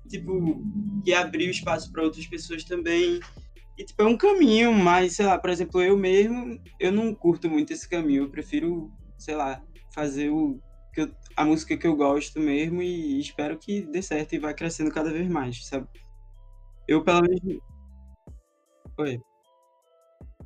Tipo, 0.09 0.61
que 1.05 1.13
abriu 1.13 1.49
espaço 1.49 1.91
pra 1.91 2.03
outras 2.03 2.27
pessoas 2.27 2.63
também. 2.65 3.19
E, 3.77 3.85
tipo, 3.85 4.01
é 4.01 4.05
um 4.05 4.17
caminho, 4.17 4.73
mas, 4.73 5.15
sei 5.15 5.25
lá, 5.25 5.39
por 5.39 5.49
exemplo, 5.49 5.81
eu 5.81 5.97
mesmo, 5.97 6.59
eu 6.79 6.91
não 6.91 7.15
curto 7.15 7.49
muito 7.49 7.71
esse 7.71 7.87
caminho, 7.87 8.23
eu 8.23 8.29
prefiro, 8.29 8.91
sei 9.17 9.35
lá, 9.35 9.63
fazer 9.95 10.29
o 10.29 10.59
que 10.93 11.01
eu- 11.01 11.11
a 11.37 11.45
música 11.45 11.77
que 11.77 11.87
eu 11.87 11.95
gosto 11.95 12.39
mesmo 12.41 12.81
e 12.81 13.19
espero 13.21 13.57
que 13.57 13.81
dê 13.83 14.01
certo 14.01 14.33
e 14.33 14.39
vá 14.39 14.53
crescendo 14.53 14.91
cada 14.91 15.11
vez 15.11 15.29
mais, 15.29 15.65
sabe? 15.65 15.87
Eu, 16.87 17.01
pelo 17.03 17.21
menos. 17.21 17.61
Oi. 18.97 19.21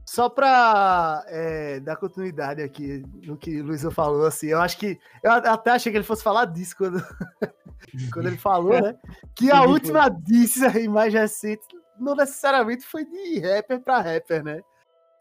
Só 0.06 0.30
pra 0.30 1.24
é, 1.28 1.80
dar 1.80 1.96
continuidade 1.96 2.62
aqui 2.62 3.04
no 3.24 3.36
que 3.36 3.60
o 3.60 3.66
Luizão 3.66 3.90
falou, 3.90 4.26
assim, 4.26 4.48
eu 4.48 4.62
acho 4.62 4.78
que. 4.78 5.00
Eu 5.24 5.32
até 5.32 5.72
achei 5.72 5.92
que 5.92 5.98
ele 5.98 6.06
fosse 6.06 6.24
falar 6.24 6.46
disso 6.46 6.78
quando, 6.78 7.00
quando 8.14 8.28
ele 8.28 8.38
falou, 8.38 8.80
né? 8.80 8.96
Que 9.36 9.50
a 9.50 9.64
última 9.64 10.08
disso 10.08 10.64
aí 10.66 10.88
mais 10.88 11.12
recente 11.12 11.66
não 12.00 12.16
necessariamente 12.16 12.86
foi 12.86 13.04
de 13.04 13.40
rapper 13.40 13.82
pra 13.82 14.02
rapper, 14.02 14.44
né? 14.44 14.62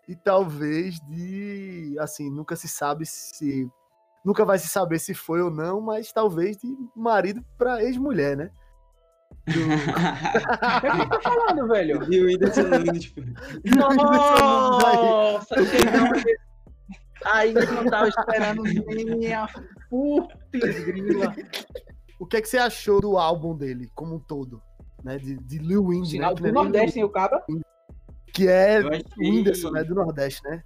E 0.06 0.14
talvez 0.14 1.00
de. 1.00 1.96
Assim, 1.98 2.30
nunca 2.30 2.54
se 2.54 2.68
sabe 2.68 3.06
se. 3.06 3.66
Nunca 4.22 4.44
vai 4.44 4.58
se 4.58 4.68
saber 4.68 4.98
se 4.98 5.14
foi 5.14 5.40
ou 5.40 5.50
não, 5.50 5.80
mas 5.80 6.12
talvez 6.12 6.56
de 6.56 6.66
marido 6.94 7.44
pra 7.58 7.82
ex-mulher, 7.82 8.36
né? 8.36 8.50
É 10.82 10.88
o 10.92 10.96
que 10.96 11.02
eu 11.02 11.08
tô 11.10 11.20
falando, 11.20 11.68
velho. 11.68 12.12
e 12.12 12.20
o 12.20 12.26
Whindersson 12.26 12.62
Nunes, 12.62 13.02
tipo, 13.04 13.20
Nossa, 13.76 15.54
chegamos. 15.66 16.22
Aí 17.26 17.54
eu 17.54 17.72
não 17.72 17.84
tava 17.90 18.08
esperando 18.08 18.62
nem 18.62 19.32
a 19.34 19.48
putz 19.88 20.84
grila. 20.84 21.34
O 22.18 22.26
que 22.26 22.36
é 22.36 22.42
que 22.42 22.48
você 22.48 22.58
achou 22.58 23.00
do 23.00 23.16
álbum 23.18 23.56
dele, 23.56 23.88
como 23.94 24.16
um 24.16 24.18
todo? 24.20 24.62
Né? 25.02 25.18
De, 25.18 25.36
de 25.36 25.58
Lil 25.58 25.86
Wind, 25.86 26.04
né? 26.04 26.10
Sinal 26.10 26.34
Que 26.34 26.42
do 26.42 26.52
não 26.52 26.60
é 26.60 26.64
Nordeste, 26.64 26.98
hein, 26.98 27.04
o 27.04 27.08
cabra? 27.10 27.42
Lil- 27.48 27.62
Que 28.32 28.48
é 28.48 28.80
o 28.80 28.90
Whindersson, 29.20 29.70
né? 29.70 29.84
Do 29.84 29.94
Nordeste, 29.94 30.42
né? 30.44 30.62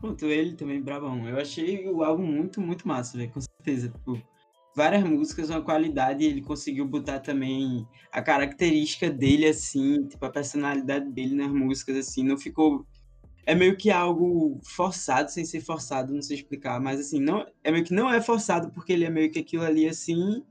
Pronto, 0.00 0.24
ele 0.26 0.54
também, 0.54 0.80
brabão. 0.82 1.26
Eu 1.28 1.38
achei 1.38 1.88
o 1.88 2.02
álbum 2.02 2.24
muito, 2.26 2.60
muito 2.60 2.86
massa, 2.86 3.16
velho, 3.16 3.30
com 3.30 3.40
certeza. 3.40 3.88
Tipo, 3.88 4.20
várias 4.76 5.02
músicas, 5.02 5.50
uma 5.50 5.62
qualidade, 5.62 6.24
ele 6.24 6.42
conseguiu 6.42 6.86
botar 6.86 7.20
também 7.20 7.86
a 8.12 8.22
característica 8.22 9.10
dele, 9.10 9.46
assim, 9.46 10.06
tipo, 10.06 10.24
a 10.26 10.30
personalidade 10.30 11.10
dele 11.10 11.34
nas 11.34 11.50
músicas, 11.50 11.96
assim, 11.96 12.22
não 12.22 12.36
ficou. 12.38 12.86
É 13.46 13.54
meio 13.54 13.76
que 13.76 13.90
algo 13.90 14.60
forçado, 14.64 15.30
sem 15.30 15.44
ser 15.44 15.60
forçado, 15.60 16.12
não 16.12 16.20
sei 16.22 16.36
explicar, 16.36 16.80
mas 16.80 17.00
assim, 17.00 17.20
não, 17.20 17.46
é 17.64 17.72
meio 17.72 17.84
que 17.84 17.94
não 17.94 18.10
é 18.12 18.20
forçado, 18.20 18.70
porque 18.72 18.92
ele 18.92 19.04
é 19.04 19.10
meio 19.10 19.30
que 19.30 19.38
aquilo 19.38 19.62
ali 19.64 19.88
assim, 19.88 20.42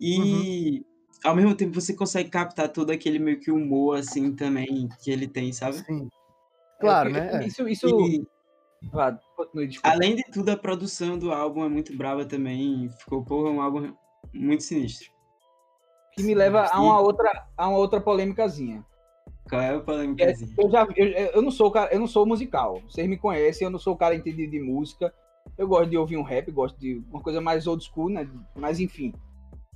e 0.00 0.84
ao 1.24 1.34
mesmo 1.34 1.54
tempo 1.56 1.74
você 1.74 1.94
consegue 1.94 2.30
captar 2.30 2.68
todo 2.70 2.90
aquele 2.90 3.18
meio 3.18 3.40
que 3.40 3.50
humor, 3.50 3.98
assim, 3.98 4.34
também, 4.36 4.88
que 5.02 5.10
ele 5.10 5.26
tem, 5.26 5.52
sabe? 5.52 5.78
Sim. 5.78 6.08
Claro, 6.80 7.10
É, 7.10 7.38
né? 7.38 7.46
Isso, 7.46 7.66
isso. 7.68 7.88
E, 7.88 8.26
Ah. 8.92 9.18
Além 9.82 10.16
de 10.16 10.22
tudo, 10.24 10.50
a 10.50 10.56
produção 10.56 11.18
do 11.18 11.32
álbum 11.32 11.64
é 11.64 11.68
muito 11.68 11.96
brava 11.96 12.24
também. 12.24 12.88
Ficou, 13.00 13.24
porra, 13.24 13.50
um 13.50 13.60
álbum 13.60 13.94
muito 14.32 14.62
sinistro. 14.62 15.10
Que 16.12 16.22
me 16.22 16.34
leva 16.34 16.66
a 16.66 16.80
uma 16.80 17.00
outra, 17.00 17.46
a 17.56 17.68
uma 17.68 17.78
outra 17.78 18.00
polêmicazinha. 18.00 18.84
Qual 19.48 19.60
é 19.60 19.70
a 19.70 19.74
É, 19.74 19.78
polêmica? 19.78 20.34
eu, 20.58 20.70
já, 20.70 20.86
eu, 20.96 21.06
eu 21.06 21.42
não 21.42 21.50
sou 21.50 21.68
o 21.68 21.70
cara, 21.70 21.92
eu 21.92 22.00
não 22.00 22.06
sou 22.06 22.26
musical. 22.26 22.80
Vocês 22.88 23.08
me 23.08 23.16
conhecem, 23.16 23.64
eu 23.64 23.70
não 23.70 23.78
sou 23.78 23.94
o 23.94 23.96
cara 23.96 24.14
entendido 24.14 24.50
de 24.50 24.60
música. 24.60 25.12
Eu 25.56 25.68
gosto 25.68 25.90
de 25.90 25.96
ouvir 25.96 26.16
um 26.16 26.22
rap, 26.22 26.50
gosto 26.50 26.78
de 26.78 27.02
uma 27.10 27.22
coisa 27.22 27.40
mais 27.40 27.66
old 27.66 27.84
school, 27.84 28.08
né? 28.08 28.28
Mas 28.54 28.80
enfim. 28.80 29.12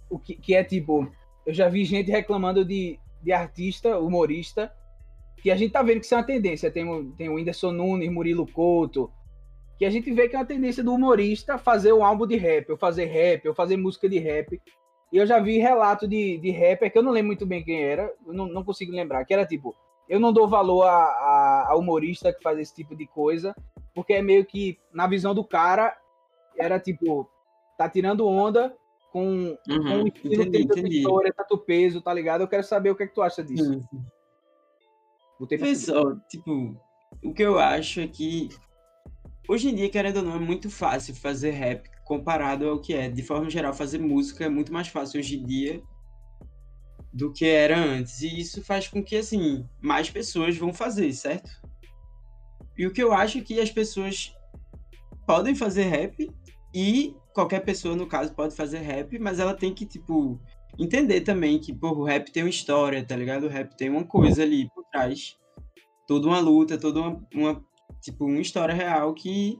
O 0.08 0.18
que, 0.18 0.34
que 0.34 0.54
é 0.54 0.64
tipo, 0.64 1.10
eu 1.46 1.54
já 1.54 1.68
vi 1.68 1.84
gente 1.84 2.10
reclamando 2.10 2.64
de, 2.64 2.98
de 3.22 3.32
artista, 3.32 3.98
humorista, 3.98 4.72
que 5.42 5.50
a 5.50 5.56
gente 5.56 5.72
tá 5.72 5.82
vendo 5.82 6.00
que 6.00 6.06
isso 6.06 6.14
é 6.14 6.18
uma 6.18 6.24
tendência. 6.24 6.70
Tem, 6.70 6.88
o- 6.88 7.12
tem 7.12 7.28
o 7.28 7.34
Whindersson 7.34 7.72
Nunes, 7.72 8.10
Murilo 8.10 8.46
Couto, 8.46 9.10
que 9.78 9.84
a 9.84 9.90
gente 9.90 10.10
vê 10.12 10.28
que 10.28 10.36
é 10.36 10.38
uma 10.38 10.44
tendência 10.44 10.84
do 10.84 10.92
humorista 10.92 11.56
fazer 11.58 11.92
um 11.92 12.04
álbum 12.04 12.26
de 12.26 12.36
rap, 12.36 12.70
ou 12.70 12.76
fazer 12.76 13.06
rap, 13.06 13.48
ou 13.48 13.54
fazer 13.54 13.76
música 13.76 14.08
de 14.08 14.18
rap. 14.18 14.60
E 15.12 15.16
eu 15.16 15.26
já 15.26 15.40
vi 15.40 15.58
relato 15.58 16.06
de, 16.06 16.38
de 16.38 16.50
rapper, 16.52 16.92
que 16.92 16.98
eu 16.98 17.02
não 17.02 17.10
lembro 17.12 17.28
muito 17.28 17.46
bem 17.46 17.64
quem 17.64 17.82
era, 17.82 18.12
eu 18.26 18.32
não, 18.32 18.46
não 18.46 18.62
consigo 18.62 18.92
lembrar, 18.92 19.24
que 19.24 19.34
era 19.34 19.44
tipo, 19.44 19.74
eu 20.08 20.20
não 20.20 20.32
dou 20.32 20.46
valor 20.46 20.82
a, 20.84 20.92
a, 20.94 21.66
a 21.70 21.76
humorista 21.76 22.32
que 22.32 22.42
faz 22.42 22.58
esse 22.58 22.74
tipo 22.74 22.94
de 22.94 23.06
coisa, 23.06 23.54
porque 23.94 24.12
é 24.12 24.22
meio 24.22 24.44
que, 24.44 24.78
na 24.92 25.06
visão 25.08 25.34
do 25.34 25.42
cara, 25.42 25.96
era 26.56 26.78
tipo, 26.78 27.28
tá 27.76 27.88
tirando 27.88 28.26
onda 28.26 28.76
com, 29.10 29.56
com 29.66 29.72
Uhum, 29.72 30.02
o 30.04 30.06
estilo 30.06 30.42
entendi, 30.44 30.68
tanto 30.68 30.78
entendi. 30.78 30.96
história, 30.98 31.34
tanto 31.36 31.58
peso, 31.58 32.00
tá 32.00 32.12
ligado? 32.14 32.42
Eu 32.42 32.48
quero 32.48 32.62
saber 32.62 32.90
o 32.90 32.94
que 32.94 33.02
é 33.02 33.06
que 33.08 33.14
tu 33.14 33.22
acha 33.22 33.42
disso. 33.42 33.64
Sim. 33.64 33.82
Vê 35.48 35.58
fuder. 35.58 35.76
só, 35.76 36.16
tipo, 36.28 36.76
o 37.22 37.32
que 37.32 37.42
eu 37.42 37.58
acho 37.58 38.00
é 38.00 38.06
que 38.06 38.48
hoje 39.48 39.68
em 39.68 39.74
dia, 39.74 39.90
querendo 39.90 40.18
ou 40.18 40.22
não, 40.22 40.36
é 40.36 40.38
muito 40.38 40.70
fácil 40.70 41.14
fazer 41.14 41.50
rap 41.50 41.88
comparado 42.04 42.68
ao 42.68 42.80
que 42.80 42.94
é. 42.94 43.08
De 43.08 43.22
forma 43.22 43.50
geral, 43.50 43.72
fazer 43.72 43.98
música 43.98 44.44
é 44.44 44.48
muito 44.48 44.72
mais 44.72 44.88
fácil 44.88 45.20
hoje 45.20 45.36
em 45.36 45.44
dia 45.44 45.82
do 47.12 47.32
que 47.32 47.44
era 47.44 47.78
antes. 47.78 48.20
E 48.22 48.40
isso 48.40 48.62
faz 48.62 48.88
com 48.88 49.02
que, 49.02 49.16
assim, 49.16 49.66
mais 49.80 50.10
pessoas 50.10 50.56
vão 50.56 50.72
fazer, 50.72 51.12
certo? 51.12 51.50
E 52.76 52.86
o 52.86 52.92
que 52.92 53.02
eu 53.02 53.12
acho 53.12 53.38
é 53.38 53.40
que 53.40 53.60
as 53.60 53.70
pessoas 53.70 54.34
podem 55.26 55.54
fazer 55.54 55.84
rap 55.84 56.30
e 56.74 57.14
qualquer 57.34 57.60
pessoa, 57.60 57.94
no 57.96 58.06
caso, 58.06 58.34
pode 58.34 58.54
fazer 58.54 58.78
rap, 58.78 59.18
mas 59.18 59.38
ela 59.38 59.54
tem 59.54 59.74
que, 59.74 59.86
tipo, 59.86 60.40
entender 60.78 61.20
também 61.20 61.58
que, 61.58 61.72
pô, 61.72 61.90
o 61.90 62.04
rap 62.04 62.30
tem 62.30 62.42
uma 62.42 62.50
história, 62.50 63.04
tá 63.04 63.16
ligado? 63.16 63.44
O 63.44 63.48
rap 63.48 63.76
tem 63.76 63.90
uma 63.90 64.04
coisa 64.04 64.42
ali 64.42 64.70
trás. 64.90 65.36
Toda 66.06 66.26
uma 66.26 66.40
luta, 66.40 66.78
toda 66.78 67.00
uma, 67.00 67.28
uma 67.34 67.64
tipo, 68.00 68.24
uma 68.24 68.40
história 68.40 68.74
real 68.74 69.14
que 69.14 69.58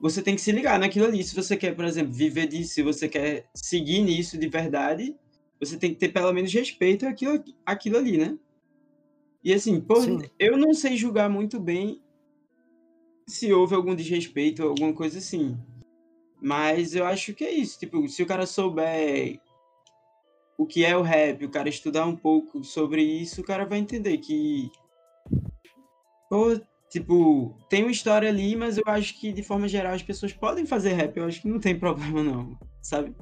você 0.00 0.22
tem 0.22 0.34
que 0.34 0.40
se 0.40 0.52
ligar 0.52 0.78
naquilo 0.78 1.06
ali. 1.06 1.22
Se 1.24 1.34
você 1.34 1.56
quer, 1.56 1.74
por 1.74 1.84
exemplo, 1.84 2.12
viver 2.12 2.46
disso, 2.46 2.74
se 2.74 2.82
você 2.82 3.08
quer 3.08 3.48
seguir 3.54 4.02
nisso 4.02 4.38
de 4.38 4.48
verdade, 4.48 5.16
você 5.58 5.78
tem 5.78 5.92
que 5.92 5.98
ter 5.98 6.10
pelo 6.10 6.32
menos 6.32 6.52
respeito 6.52 7.06
àquilo, 7.06 7.42
àquilo 7.64 7.96
ali, 7.96 8.18
né? 8.18 8.38
E 9.42 9.54
assim, 9.54 9.84
Sim. 10.00 10.18
eu 10.38 10.56
não 10.56 10.74
sei 10.74 10.96
julgar 10.96 11.30
muito 11.30 11.60
bem 11.60 12.02
se 13.28 13.52
houve 13.52 13.74
algum 13.74 13.94
desrespeito 13.94 14.62
ou 14.62 14.70
alguma 14.70 14.92
coisa 14.92 15.18
assim. 15.18 15.56
Mas 16.40 16.94
eu 16.94 17.04
acho 17.04 17.32
que 17.32 17.44
é 17.44 17.50
isso. 17.50 17.78
Tipo, 17.78 18.08
se 18.08 18.22
o 18.22 18.26
cara 18.26 18.44
souber 18.44 19.40
o 20.58 20.66
que 20.66 20.84
é 20.84 20.96
o 20.96 21.02
rap, 21.02 21.44
o 21.44 21.50
cara 21.50 21.68
estudar 21.68 22.06
um 22.06 22.16
pouco 22.16 22.64
sobre 22.64 23.02
isso, 23.02 23.40
o 23.40 23.44
cara 23.44 23.64
vai 23.66 23.78
entender 23.78 24.18
que. 24.18 24.70
Tipo, 26.90 27.56
tem 27.68 27.82
uma 27.82 27.90
história 27.90 28.28
ali, 28.28 28.54
mas 28.56 28.78
eu 28.78 28.84
acho 28.86 29.18
que 29.18 29.32
de 29.32 29.42
forma 29.42 29.68
geral 29.68 29.92
as 29.92 30.02
pessoas 30.02 30.32
podem 30.32 30.64
fazer 30.64 30.92
rap. 30.92 31.16
Eu 31.16 31.24
acho 31.26 31.42
que 31.42 31.48
não 31.48 31.58
tem 31.60 31.76
problema, 31.78 32.22
não. 32.22 32.58
Sabe? 32.82 33.14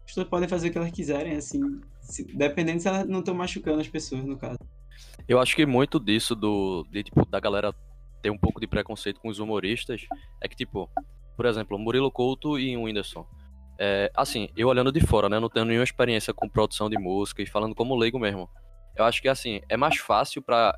As 0.00 0.06
pessoas 0.06 0.28
podem 0.28 0.48
fazer 0.48 0.68
o 0.68 0.72
que 0.72 0.78
elas 0.78 0.90
quiserem, 0.90 1.36
assim. 1.36 1.60
se- 2.00 2.24
dependendo 2.36 2.80
se 2.80 2.88
elas 2.88 3.06
não 3.06 3.20
estão 3.20 3.34
machucando 3.34 3.80
as 3.80 3.88
pessoas, 3.88 4.24
no 4.24 4.36
caso. 4.36 4.58
Eu 5.28 5.40
acho 5.40 5.54
que 5.56 5.64
muito 5.66 5.98
disso 5.98 6.34
do 6.34 6.84
de, 6.90 7.02
tipo, 7.04 7.24
da 7.26 7.40
galera 7.40 7.74
ter 8.22 8.30
um 8.30 8.38
pouco 8.38 8.60
de 8.60 8.66
preconceito 8.66 9.20
com 9.20 9.28
os 9.28 9.38
humoristas 9.38 10.02
é 10.42 10.48
que, 10.48 10.56
tipo, 10.56 10.90
por 11.36 11.46
exemplo, 11.46 11.78
Murilo 11.78 12.10
Couto 12.10 12.58
e 12.58 12.76
o 12.76 12.82
Whindersson. 12.84 13.26
É, 13.78 14.10
assim, 14.14 14.48
eu 14.56 14.68
olhando 14.68 14.90
de 14.90 15.00
fora, 15.00 15.28
né? 15.28 15.38
Não 15.38 15.48
tenho 15.48 15.66
nenhuma 15.66 15.84
experiência 15.84 16.32
com 16.32 16.48
produção 16.48 16.88
de 16.88 16.98
música 16.98 17.42
e 17.42 17.46
falando 17.46 17.74
como 17.74 17.96
leigo 17.96 18.18
mesmo. 18.18 18.48
Eu 18.96 19.04
acho 19.04 19.20
que, 19.20 19.28
assim, 19.28 19.60
é 19.68 19.76
mais 19.76 19.96
fácil 19.98 20.42
pra, 20.42 20.74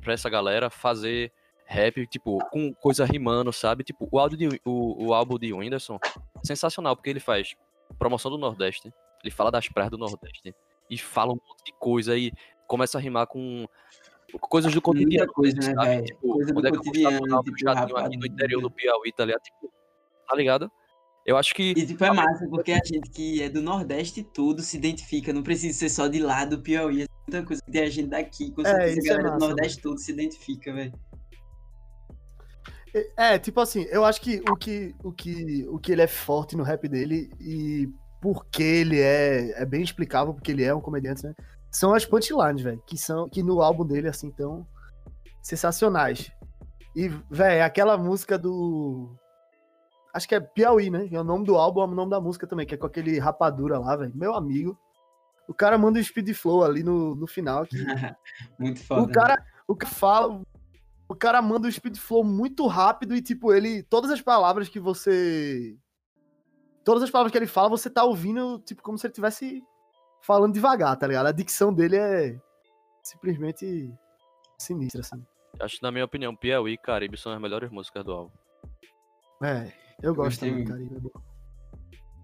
pra 0.00 0.12
essa 0.12 0.28
galera 0.28 0.70
fazer 0.70 1.32
rap, 1.64 2.04
tipo, 2.08 2.38
com 2.50 2.74
coisa 2.74 3.04
rimando, 3.04 3.52
sabe? 3.52 3.84
Tipo, 3.84 4.08
o, 4.10 4.18
áudio 4.18 4.36
de, 4.36 4.60
o, 4.64 5.06
o 5.06 5.14
álbum 5.14 5.38
de 5.38 5.52
Whindersson 5.52 6.00
é 6.04 6.46
sensacional, 6.46 6.96
porque 6.96 7.10
ele 7.10 7.20
faz 7.20 7.54
promoção 7.96 8.30
do 8.30 8.38
Nordeste, 8.38 8.92
ele 9.22 9.30
fala 9.30 9.52
das 9.52 9.68
praias 9.68 9.90
do 9.90 9.98
Nordeste 9.98 10.52
e 10.90 10.98
fala 10.98 11.32
um 11.32 11.36
monte 11.36 11.64
de 11.64 11.72
coisa 11.78 12.16
e 12.16 12.32
começa 12.66 12.98
a 12.98 13.00
rimar 13.00 13.28
com 13.28 13.66
coisas 14.40 14.74
do 14.74 14.82
cotidiano. 14.82 15.32
Coisa, 15.32 15.56
né, 15.56 15.74
sabe? 15.74 15.88
velho? 15.88 16.04
Tipo, 16.04 16.32
Coisa 16.32 16.46
do 16.46 16.54
quando 16.54 16.66
é 16.66 16.70
cotidiano, 16.70 17.26
no 17.26 17.42
tipo, 17.42 17.58
chatinho 17.58 17.96
aqui 17.96 18.16
no 18.16 18.26
interior 18.26 18.60
do 18.60 18.70
Piauí, 18.70 19.12
tá 19.12 19.24
ligado? 19.24 19.42
Tipo, 19.42 19.72
tá 20.28 20.36
ligado? 20.36 20.72
Eu 21.30 21.36
acho 21.36 21.54
que 21.54 21.70
E 21.76 21.86
tipo, 21.86 22.04
é 22.04 22.12
massa, 22.12 22.44
porque 22.48 22.72
a 22.72 22.80
gente 22.84 23.08
que 23.08 23.40
é 23.40 23.48
do 23.48 23.62
Nordeste 23.62 24.20
tudo 24.20 24.62
se 24.62 24.76
identifica, 24.76 25.32
não 25.32 25.44
precisa 25.44 25.78
ser 25.78 25.88
só 25.88 26.08
de 26.08 26.18
lá 26.18 26.44
do 26.44 26.60
Piauí. 26.60 27.02
É 27.02 27.06
muita 27.28 27.46
coisa 27.46 27.62
que 27.62 27.70
tem 27.70 27.82
a 27.82 27.88
gente 27.88 28.08
daqui, 28.08 28.50
com 28.50 28.62
É, 28.62 28.64
certeza 28.64 28.98
isso 28.98 29.10
a 29.10 29.14
é 29.14 29.16
galera 29.16 29.28
do 29.28 29.34
massa, 29.34 29.46
Nordeste 29.46 29.80
tudo 29.80 29.98
se 30.00 30.10
identifica, 30.10 30.74
velho. 30.74 30.92
É, 33.16 33.38
tipo 33.38 33.60
assim, 33.60 33.86
eu 33.90 34.04
acho 34.04 34.20
que 34.20 34.42
o 34.50 34.56
que, 34.56 34.92
o 35.04 35.12
que, 35.12 35.64
o 35.68 35.78
que 35.78 35.92
ele 35.92 36.02
é 36.02 36.08
forte 36.08 36.56
no 36.56 36.64
rap 36.64 36.88
dele 36.88 37.30
e 37.40 37.88
porque 38.20 38.64
ele 38.64 38.98
é, 38.98 39.62
é 39.62 39.64
bem 39.64 39.82
explicável, 39.82 40.34
porque 40.34 40.50
ele 40.50 40.64
é 40.64 40.74
um 40.74 40.80
comediante, 40.80 41.22
né? 41.22 41.32
São 41.70 41.94
as 41.94 42.04
punchlines, 42.04 42.60
velho, 42.60 42.82
que 42.84 42.98
são 42.98 43.28
que 43.28 43.40
no 43.40 43.62
álbum 43.62 43.86
dele 43.86 44.08
assim 44.08 44.32
tão 44.32 44.66
sensacionais. 45.40 46.32
E, 46.96 47.06
velho, 47.30 47.64
aquela 47.64 47.96
música 47.96 48.36
do 48.36 49.16
acho 50.12 50.28
que 50.28 50.34
é 50.34 50.40
Piauí, 50.40 50.90
né? 50.90 51.08
Que 51.08 51.16
é 51.16 51.20
o 51.20 51.24
nome 51.24 51.44
do 51.44 51.56
álbum, 51.56 51.80
é 51.80 51.84
o 51.84 51.88
nome 51.88 52.10
da 52.10 52.20
música 52.20 52.46
também, 52.46 52.66
que 52.66 52.74
é 52.74 52.78
com 52.78 52.86
aquele 52.86 53.18
rapadura 53.18 53.78
lá, 53.78 53.96
velho. 53.96 54.12
Meu 54.14 54.34
amigo. 54.34 54.78
O 55.48 55.54
cara 55.54 55.76
manda 55.76 55.98
um 55.98 56.02
speed 56.02 56.32
flow 56.34 56.62
ali 56.62 56.84
no, 56.84 57.16
no 57.16 57.26
final 57.26 57.66
que 57.66 57.76
Muito 58.58 58.84
foda. 58.84 59.02
o 59.02 59.10
cara, 59.10 59.44
o 59.66 59.74
que 59.74 59.86
fala, 59.86 60.40
o 61.08 61.14
cara 61.14 61.42
manda 61.42 61.66
um 61.66 61.72
speed 61.72 61.96
flow 61.96 62.22
muito 62.22 62.68
rápido 62.68 63.16
e 63.16 63.20
tipo 63.20 63.52
ele, 63.52 63.82
todas 63.82 64.12
as 64.12 64.20
palavras 64.22 64.68
que 64.68 64.78
você, 64.78 65.76
todas 66.84 67.02
as 67.02 67.10
palavras 67.10 67.32
que 67.32 67.38
ele 67.38 67.48
fala, 67.48 67.68
você 67.68 67.90
tá 67.90 68.04
ouvindo 68.04 68.60
tipo 68.60 68.80
como 68.80 68.96
se 68.96 69.06
ele 69.06 69.10
estivesse 69.10 69.60
falando 70.22 70.54
devagar, 70.54 70.96
tá 70.96 71.08
ligado? 71.08 71.26
A 71.26 71.32
dicção 71.32 71.74
dele 71.74 71.96
é 71.96 72.38
simplesmente 73.02 73.92
sinistra 74.56 75.00
assim. 75.00 75.24
acho 75.58 75.78
que 75.78 75.82
na 75.82 75.90
minha 75.90 76.04
opinião, 76.04 76.36
Piauí 76.36 76.74
e 76.74 76.78
Caribe 76.78 77.16
são 77.16 77.32
as 77.32 77.40
melhores 77.40 77.70
músicas 77.70 78.04
do 78.04 78.12
álbum. 78.12 78.30
É, 79.42 79.72
eu 80.02 80.14
gosto 80.14 80.40
gostei 80.46 80.64
também, 80.64 80.86
é 80.94 80.98
bom. 81.00 81.10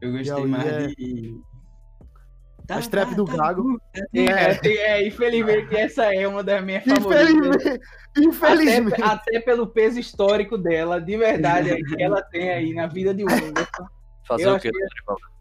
Eu 0.01 0.13
gostei 0.13 0.25
Piauí 0.35 0.51
mais 0.51 0.67
é- 0.67 0.87
de. 0.89 1.41
Tá, 2.67 2.79
As 2.79 2.89
trap 2.89 3.15
do 3.15 3.25
Gago. 3.25 3.81
Sim, 3.95 4.29
É. 4.29 4.59
é, 4.67 4.77
é, 4.77 5.07
infelizmente, 5.07 5.77
essa 5.77 6.13
é 6.13 6.27
uma 6.27 6.43
das 6.43 6.65
minhas 6.65 6.83
favoritas. 6.85 7.31
Infelizmente, 7.37 7.81
infelizmente. 8.19 9.03
Até, 9.03 9.37
até 9.37 9.41
pelo 9.41 9.69
peso 9.69 10.01
histórico 10.01 10.59
dela, 10.59 11.01
de 11.01 11.17
verdade, 11.17 11.71
aí, 11.71 11.83
que 11.85 12.03
ela 12.03 12.21
tem 12.23 12.51
aí 12.51 12.75
na 12.75 12.89
vida 12.89 13.15
de 13.15 13.23
Whindersson. 13.23 13.87
Fazer 14.27 14.47
Eu 14.49 14.55
o 14.57 14.61
quê? 14.61 14.71
que- 14.73 14.77
Marivaldo? 14.79 15.37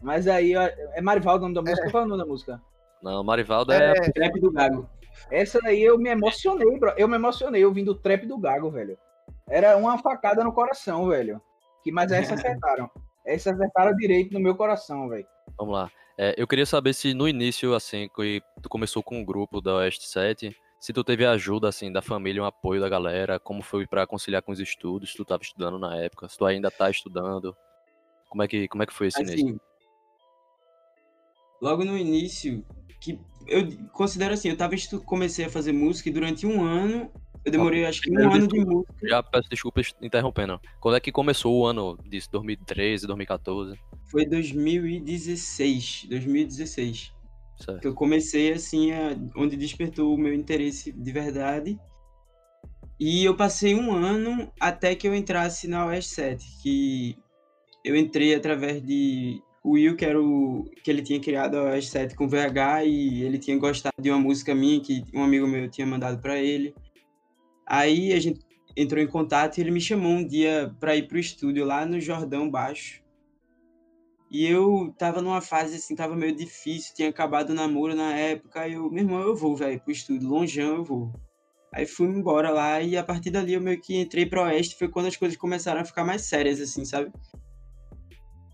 Mas 0.00 0.26
aí, 0.26 0.56
ó, 0.56 0.62
é 0.94 1.00
Marivaldo 1.02 1.44
o 1.44 1.48
nome 1.50 1.54
da 1.54 1.70
música? 1.70 1.90
Qual 1.90 2.02
é 2.02 2.06
o 2.06 2.08
nome 2.08 2.22
da 2.22 2.26
música? 2.28 2.62
Não, 3.02 3.22
Marivaldo 3.22 3.72
é, 3.72 3.90
É, 3.90 4.10
Trap 4.12 4.40
do 4.40 4.50
Gago. 4.50 4.88
Essa 5.30 5.58
aí 5.66 5.82
eu 5.82 5.98
me 5.98 6.08
emocionei, 6.08 6.78
bro. 6.78 6.94
Eu 6.96 7.06
me 7.08 7.16
emocionei 7.16 7.62
ouvindo 7.64 7.90
o 7.92 7.94
trap 7.94 8.24
do 8.26 8.38
Gago, 8.38 8.70
velho. 8.70 8.96
Era 9.48 9.76
uma 9.76 9.98
facada 9.98 10.42
no 10.44 10.52
coração, 10.52 11.08
velho. 11.08 11.40
Que, 11.82 11.90
mas 11.90 12.12
essa 12.12 12.34
acertaram. 12.34 12.90
Essa 13.24 13.52
acertaram 13.52 13.94
direito 13.94 14.34
no 14.34 14.40
meu 14.40 14.56
coração, 14.56 15.08
velho. 15.08 15.24
Vamos 15.56 15.74
lá. 15.74 15.92
É, 16.18 16.34
eu 16.36 16.44
queria 16.44 16.66
saber 16.66 16.92
se 16.92 17.14
no 17.14 17.28
início, 17.28 17.72
assim, 17.72 18.08
que 18.14 18.42
tu 18.60 18.68
começou 18.68 19.00
com 19.00 19.20
um 19.20 19.24
grupo 19.24 19.60
da 19.60 19.76
Oeste 19.76 20.08
7, 20.08 20.56
se 20.80 20.92
tu 20.92 21.04
teve 21.04 21.24
ajuda, 21.24 21.68
assim, 21.68 21.92
da 21.92 22.02
família, 22.02 22.42
um 22.42 22.46
apoio 22.46 22.80
da 22.80 22.88
galera, 22.88 23.38
como 23.38 23.62
foi 23.62 23.86
pra 23.86 24.08
conciliar 24.08 24.42
com 24.42 24.50
os 24.50 24.58
estudos, 24.58 25.12
se 25.12 25.16
tu 25.16 25.24
tava 25.24 25.42
estudando 25.44 25.78
na 25.78 25.96
época, 25.96 26.28
se 26.28 26.36
tu 26.36 26.44
ainda 26.44 26.72
tá 26.72 26.90
estudando, 26.90 27.56
como 28.28 28.42
é 28.42 28.48
que, 28.48 28.66
como 28.66 28.82
é 28.82 28.86
que 28.86 28.92
foi 28.92 29.06
esse 29.06 29.20
início? 29.20 29.46
Assim, 29.46 29.60
logo 31.60 31.84
no 31.84 31.96
início, 31.96 32.66
que 33.00 33.20
eu 33.46 33.68
considero 33.92 34.34
assim, 34.34 34.48
eu 34.48 34.56
tava 34.56 34.74
comecei 35.06 35.44
a 35.44 35.50
fazer 35.50 35.72
música 35.72 36.08
e 36.08 36.12
durante 36.12 36.46
um 36.46 36.64
ano, 36.64 37.12
eu 37.44 37.52
demorei 37.52 37.84
acho 37.84 38.00
que 38.00 38.10
um 38.10 38.18
ano 38.32 38.46
de 38.46 38.60
música. 38.64 38.94
Já 39.02 39.22
peço 39.22 39.48
desculpas 39.48 39.94
interrompendo. 40.00 40.60
Quando 40.80 40.96
é 40.96 41.00
que 41.00 41.10
começou 41.12 41.58
o 41.60 41.66
ano 41.66 41.98
disso? 42.06 42.28
2013, 42.32 43.06
2014? 43.06 43.78
Foi 44.10 44.24
2016, 44.26 46.06
2016. 46.08 47.12
Certo. 47.54 47.80
que 47.80 47.86
eu 47.86 47.94
comecei 47.94 48.52
assim, 48.52 48.90
a- 48.90 49.16
onde 49.36 49.56
despertou 49.56 50.12
o 50.12 50.18
meu 50.18 50.34
interesse 50.34 50.90
de 50.90 51.12
verdade. 51.12 51.78
E 52.98 53.24
eu 53.24 53.36
passei 53.36 53.74
um 53.74 53.92
ano 53.92 54.50
até 54.58 54.94
que 54.96 55.06
eu 55.06 55.14
entrasse 55.14 55.68
na 55.68 55.86
OS 55.86 56.06
7, 56.08 56.44
que 56.62 57.16
eu 57.84 57.94
entrei 57.94 58.34
através 58.34 58.82
de 58.82 59.40
o 59.62 59.72
Will, 59.72 59.94
que 59.96 60.04
era 60.04 60.20
o 60.20 60.64
que 60.82 60.90
ele 60.90 61.02
tinha 61.02 61.20
criado 61.20 61.56
a 61.56 61.76
OS 61.76 61.88
7 61.88 62.16
com 62.16 62.26
VH 62.28 62.84
e 62.84 63.22
ele 63.22 63.38
tinha 63.38 63.56
gostado 63.56 63.94
de 64.00 64.10
uma 64.10 64.18
música 64.18 64.54
minha 64.54 64.80
que 64.80 65.04
um 65.14 65.22
amigo 65.22 65.46
meu 65.46 65.68
tinha 65.70 65.86
mandado 65.86 66.20
para 66.20 66.36
ele. 66.38 66.74
Aí 67.66 68.12
a 68.12 68.20
gente 68.20 68.40
entrou 68.76 69.02
em 69.02 69.06
contato 69.06 69.58
e 69.58 69.60
ele 69.60 69.70
me 69.70 69.80
chamou 69.80 70.12
um 70.12 70.26
dia 70.26 70.74
para 70.80 70.96
ir 70.96 71.06
pro 71.06 71.18
estúdio 71.18 71.64
lá 71.64 71.84
no 71.86 72.00
Jordão 72.00 72.50
Baixo. 72.50 73.02
E 74.30 74.46
eu 74.46 74.94
tava 74.96 75.20
numa 75.20 75.42
fase 75.42 75.76
assim, 75.76 75.94
tava 75.94 76.16
meio 76.16 76.34
difícil, 76.34 76.94
tinha 76.94 77.10
acabado 77.10 77.50
o 77.50 77.54
namoro 77.54 77.94
na 77.94 78.14
época, 78.14 78.62
aí 78.62 78.72
eu, 78.72 78.90
meu 78.90 79.04
irmão, 79.04 79.20
eu 79.20 79.36
vou, 79.36 79.54
velho, 79.54 79.78
pro 79.80 79.92
estudo, 79.92 80.26
longeão 80.26 80.76
eu 80.76 80.84
vou. 80.84 81.12
Aí 81.70 81.86
fui 81.86 82.06
embora 82.06 82.50
lá 82.50 82.80
e 82.80 82.96
a 82.96 83.04
partir 83.04 83.30
dali 83.30 83.52
eu 83.52 83.60
meio 83.60 83.80
que 83.80 83.94
entrei 83.94 84.24
pro 84.24 84.42
Oeste, 84.42 84.76
foi 84.78 84.88
quando 84.88 85.06
as 85.06 85.16
coisas 85.16 85.36
começaram 85.36 85.82
a 85.82 85.84
ficar 85.84 86.04
mais 86.04 86.22
sérias, 86.22 86.60
assim, 86.60 86.84
sabe? 86.84 87.12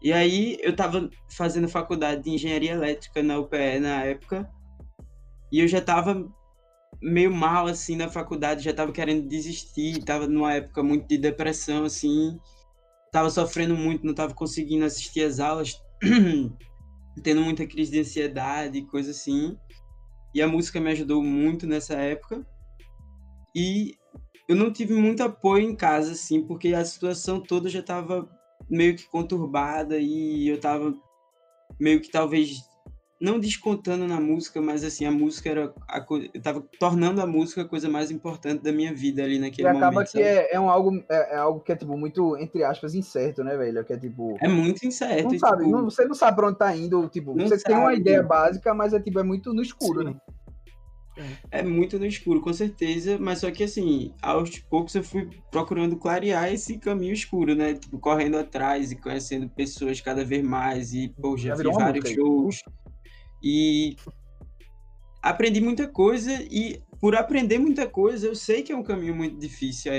E 0.02 0.12
aí 0.12 0.56
eu 0.60 0.74
tava 0.74 1.08
fazendo 1.28 1.68
faculdade 1.68 2.22
de 2.22 2.30
engenharia 2.30 2.72
elétrica 2.72 3.22
na 3.22 3.38
UPE 3.38 3.78
na 3.80 4.04
época, 4.04 4.50
e 5.50 5.60
eu 5.60 5.68
já 5.68 5.80
tava 5.80 6.28
meio 7.00 7.32
mal, 7.32 7.66
assim, 7.66 7.96
na 7.96 8.08
faculdade, 8.08 8.64
já 8.64 8.72
tava 8.72 8.92
querendo 8.92 9.28
desistir, 9.28 10.02
tava 10.04 10.26
numa 10.26 10.54
época 10.54 10.82
muito 10.82 11.06
de 11.06 11.18
depressão, 11.18 11.84
assim, 11.84 12.38
tava 13.12 13.30
sofrendo 13.30 13.76
muito, 13.76 14.06
não 14.06 14.14
tava 14.14 14.34
conseguindo 14.34 14.84
assistir 14.84 15.22
as 15.22 15.40
aulas, 15.40 15.80
tendo 17.22 17.40
muita 17.40 17.66
crise 17.66 17.92
de 17.92 18.00
ansiedade, 18.00 18.82
coisa 18.86 19.10
assim. 19.10 19.56
E 20.34 20.42
a 20.42 20.48
música 20.48 20.80
me 20.80 20.90
ajudou 20.90 21.22
muito 21.22 21.66
nessa 21.66 21.94
época. 21.94 22.46
E 23.54 23.96
eu 24.48 24.54
não 24.54 24.72
tive 24.72 24.94
muito 24.94 25.22
apoio 25.22 25.68
em 25.68 25.74
casa, 25.74 26.12
assim, 26.12 26.46
porque 26.46 26.74
a 26.74 26.84
situação 26.84 27.40
toda 27.40 27.68
já 27.68 27.82
tava 27.82 28.28
meio 28.68 28.96
que 28.96 29.08
conturbada 29.08 29.98
e 29.98 30.48
eu 30.48 30.60
tava 30.60 30.94
meio 31.80 32.00
que 32.00 32.10
talvez 32.10 32.67
não 33.20 33.38
descontando 33.38 34.06
na 34.06 34.20
música, 34.20 34.60
mas 34.60 34.84
assim, 34.84 35.04
a 35.04 35.10
música 35.10 35.50
era. 35.50 35.74
A, 35.88 36.04
eu 36.08 36.40
tava 36.40 36.64
tornando 36.78 37.20
a 37.20 37.26
música 37.26 37.62
a 37.62 37.64
coisa 37.64 37.88
mais 37.88 38.10
importante 38.10 38.62
da 38.62 38.72
minha 38.72 38.94
vida 38.94 39.24
ali 39.24 39.38
naquele 39.38 39.68
e 39.68 39.72
momento. 39.72 39.84
acaba 39.84 40.04
que 40.04 40.22
é, 40.22 40.54
é, 40.54 40.60
um 40.60 40.70
algo, 40.70 41.02
é, 41.08 41.34
é, 41.34 41.36
algo 41.36 41.60
que 41.60 41.72
é, 41.72 41.76
tipo, 41.76 41.96
muito, 41.96 42.36
entre 42.36 42.62
aspas, 42.62 42.94
incerto, 42.94 43.42
né, 43.42 43.56
velho? 43.56 43.84
Que 43.84 43.92
é 43.92 43.98
tipo. 43.98 44.36
É 44.40 44.48
muito 44.48 44.86
incerto. 44.86 45.24
Não 45.24 45.34
e, 45.34 45.38
sabe, 45.38 45.64
tipo, 45.64 45.76
não, 45.76 45.84
você 45.84 46.04
não 46.04 46.14
sabe 46.14 46.36
pra 46.36 46.48
onde 46.48 46.58
tá 46.58 46.74
indo, 46.76 47.08
tipo, 47.08 47.34
você 47.34 47.58
sabe. 47.58 47.64
tem 47.64 47.76
uma 47.76 47.94
ideia 47.94 48.22
básica, 48.22 48.72
mas 48.72 48.92
é 48.92 49.00
tipo, 49.00 49.18
é 49.18 49.24
muito 49.24 49.52
no 49.52 49.62
escuro, 49.62 50.00
Sim. 50.00 50.06
né? 50.10 50.16
É 51.50 51.64
muito 51.64 51.98
no 51.98 52.06
escuro, 52.06 52.40
com 52.40 52.52
certeza, 52.52 53.18
mas 53.18 53.40
só 53.40 53.50
que 53.50 53.64
assim, 53.64 54.14
aos 54.22 54.60
poucos 54.60 54.94
eu 54.94 55.02
fui 55.02 55.28
procurando 55.50 55.96
clarear 55.96 56.52
esse 56.52 56.78
caminho 56.78 57.12
escuro, 57.12 57.56
né? 57.56 57.74
Tipo, 57.74 57.98
correndo 57.98 58.38
atrás 58.38 58.92
e 58.92 58.96
conhecendo 58.96 59.48
pessoas 59.48 60.00
cada 60.00 60.24
vez 60.24 60.44
mais 60.44 60.92
e, 60.92 61.08
pô, 61.08 61.36
já 61.36 61.56
Já 61.56 61.64
fiz 61.64 61.74
vários 61.74 62.04
música 62.04 62.22
shows. 62.22 62.62
E 63.42 63.96
aprendi 65.22 65.60
muita 65.60 65.88
coisa 65.88 66.32
e 66.50 66.82
por 67.00 67.14
aprender 67.14 67.58
muita 67.58 67.88
coisa, 67.88 68.26
eu 68.26 68.34
sei 68.34 68.62
que 68.62 68.72
é 68.72 68.76
um 68.76 68.82
caminho 68.82 69.14
muito 69.14 69.38
difícil. 69.38 69.92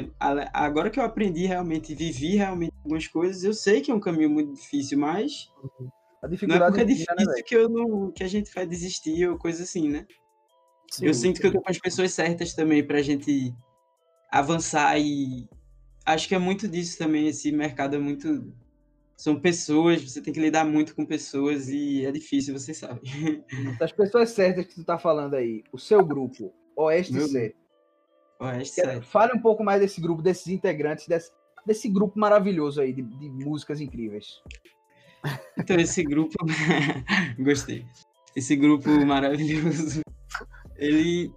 Agora 0.54 0.90
que 0.90 1.00
eu 1.00 1.04
aprendi 1.04 1.46
realmente, 1.46 1.96
vivi 1.96 2.36
realmente 2.36 2.74
algumas 2.84 3.08
coisas, 3.08 3.44
eu 3.44 3.54
sei 3.54 3.80
que 3.82 3.90
é 3.90 3.94
um 3.94 4.00
caminho 4.00 4.30
muito 4.30 4.54
difícil, 4.54 4.98
mas 4.98 5.50
A 6.22 6.28
não 6.28 6.30
é 6.30 6.32
dificuldade 6.32 6.76
porque 6.76 6.82
é 6.82 6.84
ensina, 6.84 7.16
né, 7.16 7.16
difícil 7.16 7.34
velho? 7.34 7.46
que, 7.46 7.56
eu 7.56 7.70
não, 7.70 8.12
que 8.12 8.24
a 8.24 8.28
gente 8.28 8.54
vai 8.54 8.66
desistir 8.66 9.30
ou 9.30 9.38
coisa 9.38 9.64
assim, 9.64 9.90
né? 9.90 10.06
Sim, 10.92 11.06
eu 11.06 11.14
sinto 11.14 11.40
que 11.40 11.48
eu 11.48 11.54
tô 11.54 11.62
com 11.62 11.72
as 11.72 11.78
pessoas 11.80 12.12
certas 12.14 12.54
também 12.54 12.86
pra 12.86 13.02
gente 13.02 13.56
avançar 14.32 15.00
e 15.00 15.48
acho 16.06 16.28
que 16.28 16.36
é 16.36 16.40
muito 16.40 16.68
disso 16.68 16.98
também. 16.98 17.28
Esse 17.28 17.52
mercado 17.52 17.96
é 17.96 18.00
muito. 18.00 18.54
São 19.20 19.38
pessoas, 19.38 20.02
você 20.02 20.22
tem 20.22 20.34
que 20.34 20.40
lidar 20.40 20.64
muito 20.64 20.96
com 20.96 21.06
pessoas 21.06 21.68
e 21.68 22.06
é 22.06 22.12
difícil, 22.12 22.58
você 22.58 22.74
sabe. 22.74 23.02
Das 23.78 23.92
pessoas 23.92 24.30
certas 24.30 24.66
que 24.66 24.76
tu 24.76 24.86
tá 24.86 24.98
falando 24.98 25.34
aí, 25.34 25.62
o 25.74 25.78
seu 25.78 26.02
grupo, 26.06 26.54
Oeste 26.74 27.12
Meu 27.12 27.28
7. 27.28 27.54
Oeste 28.40 28.76
certo. 28.76 29.06
Fale 29.06 29.34
um 29.34 29.42
pouco 29.42 29.62
mais 29.62 29.82
desse 29.82 30.00
grupo, 30.00 30.22
desses 30.22 30.48
integrantes, 30.48 31.06
desse, 31.06 31.34
desse 31.66 31.90
grupo 31.90 32.18
maravilhoso 32.18 32.80
aí, 32.80 32.94
de, 32.94 33.02
de 33.02 33.30
músicas 33.30 33.82
incríveis. 33.82 34.42
Então, 35.58 35.76
esse 35.78 36.02
grupo. 36.02 36.38
Gostei. 37.38 37.86
Esse 38.34 38.56
grupo 38.56 38.90
maravilhoso. 39.06 40.00
Ele. 40.78 41.30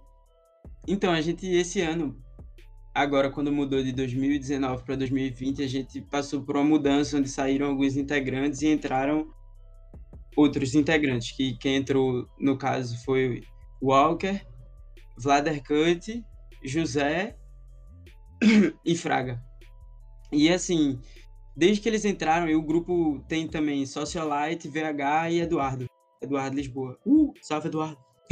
Então, 0.87 1.11
a 1.11 1.19
gente, 1.19 1.45
esse 1.47 1.81
ano, 1.81 2.17
agora, 2.93 3.29
quando 3.29 3.51
mudou 3.51 3.81
de 3.81 3.91
2019 3.91 4.83
para 4.83 4.95
2020, 4.95 5.63
a 5.63 5.67
gente 5.67 6.01
passou 6.01 6.43
por 6.43 6.55
uma 6.55 6.63
mudança 6.63 7.17
onde 7.17 7.29
saíram 7.29 7.67
alguns 7.67 7.97
integrantes 7.97 8.61
e 8.61 8.67
entraram 8.67 9.27
outros 10.35 10.75
integrantes. 10.75 11.31
Que 11.31 11.57
quem 11.57 11.77
entrou, 11.77 12.27
no 12.39 12.57
caso, 12.57 13.03
foi 13.03 13.41
Walker, 13.81 14.39
Vlader 15.17 15.63
Cut, 15.63 16.23
José 16.63 17.35
e 18.85 18.95
Fraga. 18.95 19.41
E 20.31 20.49
assim, 20.49 20.99
desde 21.55 21.81
que 21.81 21.89
eles 21.89 22.05
entraram, 22.05 22.47
e 22.47 22.55
o 22.55 22.61
grupo 22.61 23.23
tem 23.27 23.47
também 23.47 23.85
Socialite, 23.85 24.67
VH 24.67 25.31
e 25.31 25.41
Eduardo. 25.41 25.85
Eduardo 26.21 26.55
Lisboa. 26.55 26.97
Uh, 27.05 27.33
salve 27.41 27.67
Eduardo. 27.67 27.97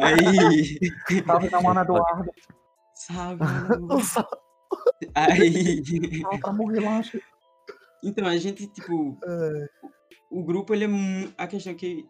Aí. 0.00 0.78
Salve 1.26 1.50
na 1.50 1.60
mano 1.62 1.80
Eduardo. 1.80 2.30
Mano. 3.08 3.88
Aí. 5.14 5.82
pra 6.40 6.52
morrer 6.52 6.80
lanche. 6.80 7.22
Então, 8.02 8.26
a 8.26 8.36
gente, 8.36 8.66
tipo, 8.66 9.18
É, 9.26 9.68
o 10.30 10.44
grupo, 10.44 10.74
ele 10.74 10.84
é 10.84 10.88
a 11.36 11.46
questão 11.46 11.74
que 11.74 12.06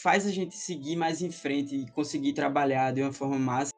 faz 0.00 0.26
a 0.26 0.30
gente 0.30 0.56
seguir 0.56 0.96
mais 0.96 1.20
em 1.20 1.30
frente 1.30 1.76
e 1.76 1.90
conseguir 1.90 2.32
trabalhar 2.32 2.92
de 2.92 3.02
uma 3.02 3.12
forma 3.12 3.38
massa 3.38 3.72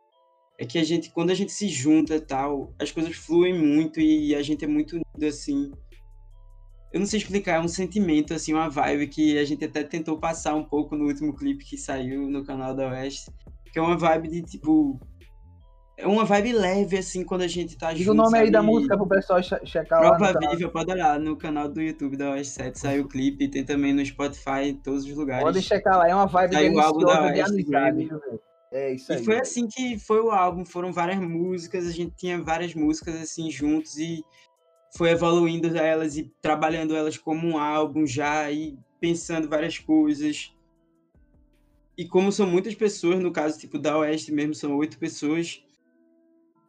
é 0.58 0.66
que 0.66 0.78
a 0.78 0.84
gente, 0.84 1.10
quando 1.10 1.30
a 1.30 1.34
gente 1.34 1.50
se 1.50 1.68
junta 1.68 2.14
e 2.14 2.20
tal, 2.20 2.72
as 2.78 2.92
coisas 2.92 3.16
fluem 3.16 3.52
muito 3.52 4.00
e 4.00 4.34
a 4.34 4.42
gente 4.42 4.64
é 4.64 4.68
muito 4.68 4.92
unido, 4.92 5.26
assim. 5.26 5.72
Eu 6.92 7.00
não 7.00 7.06
sei 7.06 7.18
explicar, 7.18 7.54
é 7.56 7.60
um 7.60 7.68
sentimento, 7.68 8.34
assim, 8.34 8.52
uma 8.52 8.68
vibe 8.68 9.08
que 9.08 9.38
a 9.38 9.44
gente 9.44 9.64
até 9.64 9.82
tentou 9.82 10.18
passar 10.18 10.54
um 10.54 10.64
pouco 10.64 10.94
no 10.94 11.06
último 11.06 11.34
clipe 11.34 11.64
que 11.64 11.76
saiu 11.76 12.28
no 12.28 12.44
canal 12.44 12.76
da 12.76 12.90
Oeste, 12.90 13.30
que 13.72 13.78
é 13.78 13.82
uma 13.82 13.96
vibe 13.96 14.28
de, 14.28 14.42
tipo... 14.42 15.00
É 16.02 16.06
uma 16.06 16.24
vibe 16.24 16.52
leve, 16.52 16.98
assim, 16.98 17.24
quando 17.24 17.42
a 17.42 17.46
gente 17.46 17.78
tá 17.78 17.92
Diga 17.92 18.06
junto, 18.06 18.20
o 18.20 18.24
nome 18.24 18.36
aí 18.38 18.50
da 18.50 18.58
sabe? 18.58 18.72
música 18.72 18.96
pro 18.96 19.06
pessoal 19.06 19.40
che- 19.40 19.64
checar 19.64 20.02
lá. 20.02 20.10
no 20.10 20.16
Prova 20.16 20.32
canal. 20.32 20.56
Viva, 20.56 20.70
pode 20.70 20.90
olhar 20.90 21.20
no 21.20 21.36
canal 21.36 21.68
do 21.68 21.80
YouTube 21.80 22.16
da 22.16 22.32
Oeste 22.32 22.54
7, 22.54 22.78
saiu 22.78 23.04
o 23.04 23.08
clipe, 23.08 23.48
tem 23.48 23.64
também 23.64 23.92
no 23.92 24.04
Spotify, 24.04 24.64
em 24.70 24.74
todos 24.74 25.04
os 25.04 25.16
lugares. 25.16 25.44
Podem 25.44 25.62
checar 25.62 25.96
lá, 25.98 26.08
é 26.08 26.14
uma 26.14 26.26
vibe 26.26 26.54
Saiu 26.54 26.72
o 26.74 26.80
álbum 26.80 27.00
da 27.00 27.28
deliciosa 27.30 27.54
de 27.56 27.76
amizade. 27.76 28.10
É 28.72 28.94
isso 28.94 29.12
aí. 29.12 29.20
E 29.20 29.24
foi 29.24 29.38
assim 29.38 29.68
que 29.68 29.98
foi 29.98 30.20
o 30.20 30.30
álbum, 30.30 30.64
foram 30.64 30.92
várias 30.92 31.20
músicas, 31.20 31.86
a 31.86 31.92
gente 31.92 32.12
tinha 32.16 32.42
várias 32.42 32.74
músicas 32.74 33.14
assim 33.14 33.48
juntos 33.48 33.96
e 33.96 34.24
foi 34.96 35.10
evoluindo 35.10 35.76
elas 35.76 36.16
e 36.16 36.32
trabalhando 36.42 36.96
elas 36.96 37.16
como 37.16 37.46
um 37.46 37.58
álbum 37.58 38.06
já 38.06 38.50
e 38.50 38.76
pensando 39.00 39.48
várias 39.48 39.78
coisas. 39.78 40.52
E 41.96 42.08
como 42.08 42.32
são 42.32 42.46
muitas 42.46 42.74
pessoas, 42.74 43.20
no 43.20 43.30
caso 43.30 43.58
tipo 43.58 43.78
da 43.78 43.96
Oeste 43.98 44.32
mesmo, 44.32 44.54
são 44.54 44.74
oito 44.76 44.98
pessoas, 44.98 45.62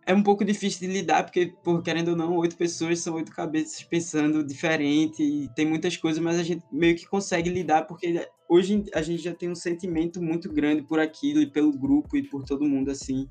é 0.05 0.13
um 0.13 0.23
pouco 0.23 0.43
difícil 0.43 0.87
de 0.87 0.93
lidar, 0.93 1.23
porque, 1.23 1.47
por 1.63 1.81
querendo 1.81 2.09
ou 2.09 2.15
não, 2.15 2.35
oito 2.37 2.57
pessoas 2.57 2.99
são 2.99 3.15
oito 3.15 3.31
cabeças 3.31 3.83
pensando 3.83 4.45
diferente 4.45 5.23
e 5.23 5.49
tem 5.55 5.65
muitas 5.65 5.95
coisas, 5.97 6.21
mas 6.21 6.37
a 6.39 6.43
gente 6.43 6.65
meio 6.71 6.95
que 6.95 7.05
consegue 7.07 7.49
lidar, 7.49 7.83
porque 7.87 8.29
hoje 8.49 8.83
a 8.93 9.01
gente 9.01 9.23
já 9.23 9.33
tem 9.33 9.49
um 9.49 9.55
sentimento 9.55 10.21
muito 10.21 10.51
grande 10.51 10.81
por 10.83 10.99
aquilo 10.99 11.41
e 11.41 11.49
pelo 11.51 11.71
grupo 11.71 12.17
e 12.17 12.23
por 12.23 12.43
todo 12.43 12.65
mundo, 12.65 12.91
assim. 12.91 13.27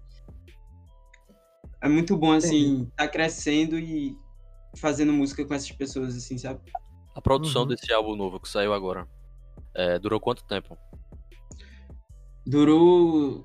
É 1.83 1.89
muito 1.89 2.17
bom, 2.17 2.33
assim, 2.33 2.89
tá 2.97 3.09
crescendo 3.09 3.79
e 3.79 4.17
fazendo 4.79 5.13
música 5.13 5.45
com 5.45 5.53
essas 5.53 5.71
pessoas, 5.73 6.17
assim, 6.17 6.39
sabe? 6.39 6.61
A 7.15 7.21
produção 7.21 7.63
Uhum. 7.63 7.69
desse 7.69 7.93
álbum 7.93 8.17
novo 8.17 8.41
que 8.41 8.49
saiu 8.49 8.73
agora 8.73 9.07
é, 9.75 9.99
durou 9.99 10.21
quanto 10.21 10.45
tempo? 10.45 10.79
Durou 12.47 13.45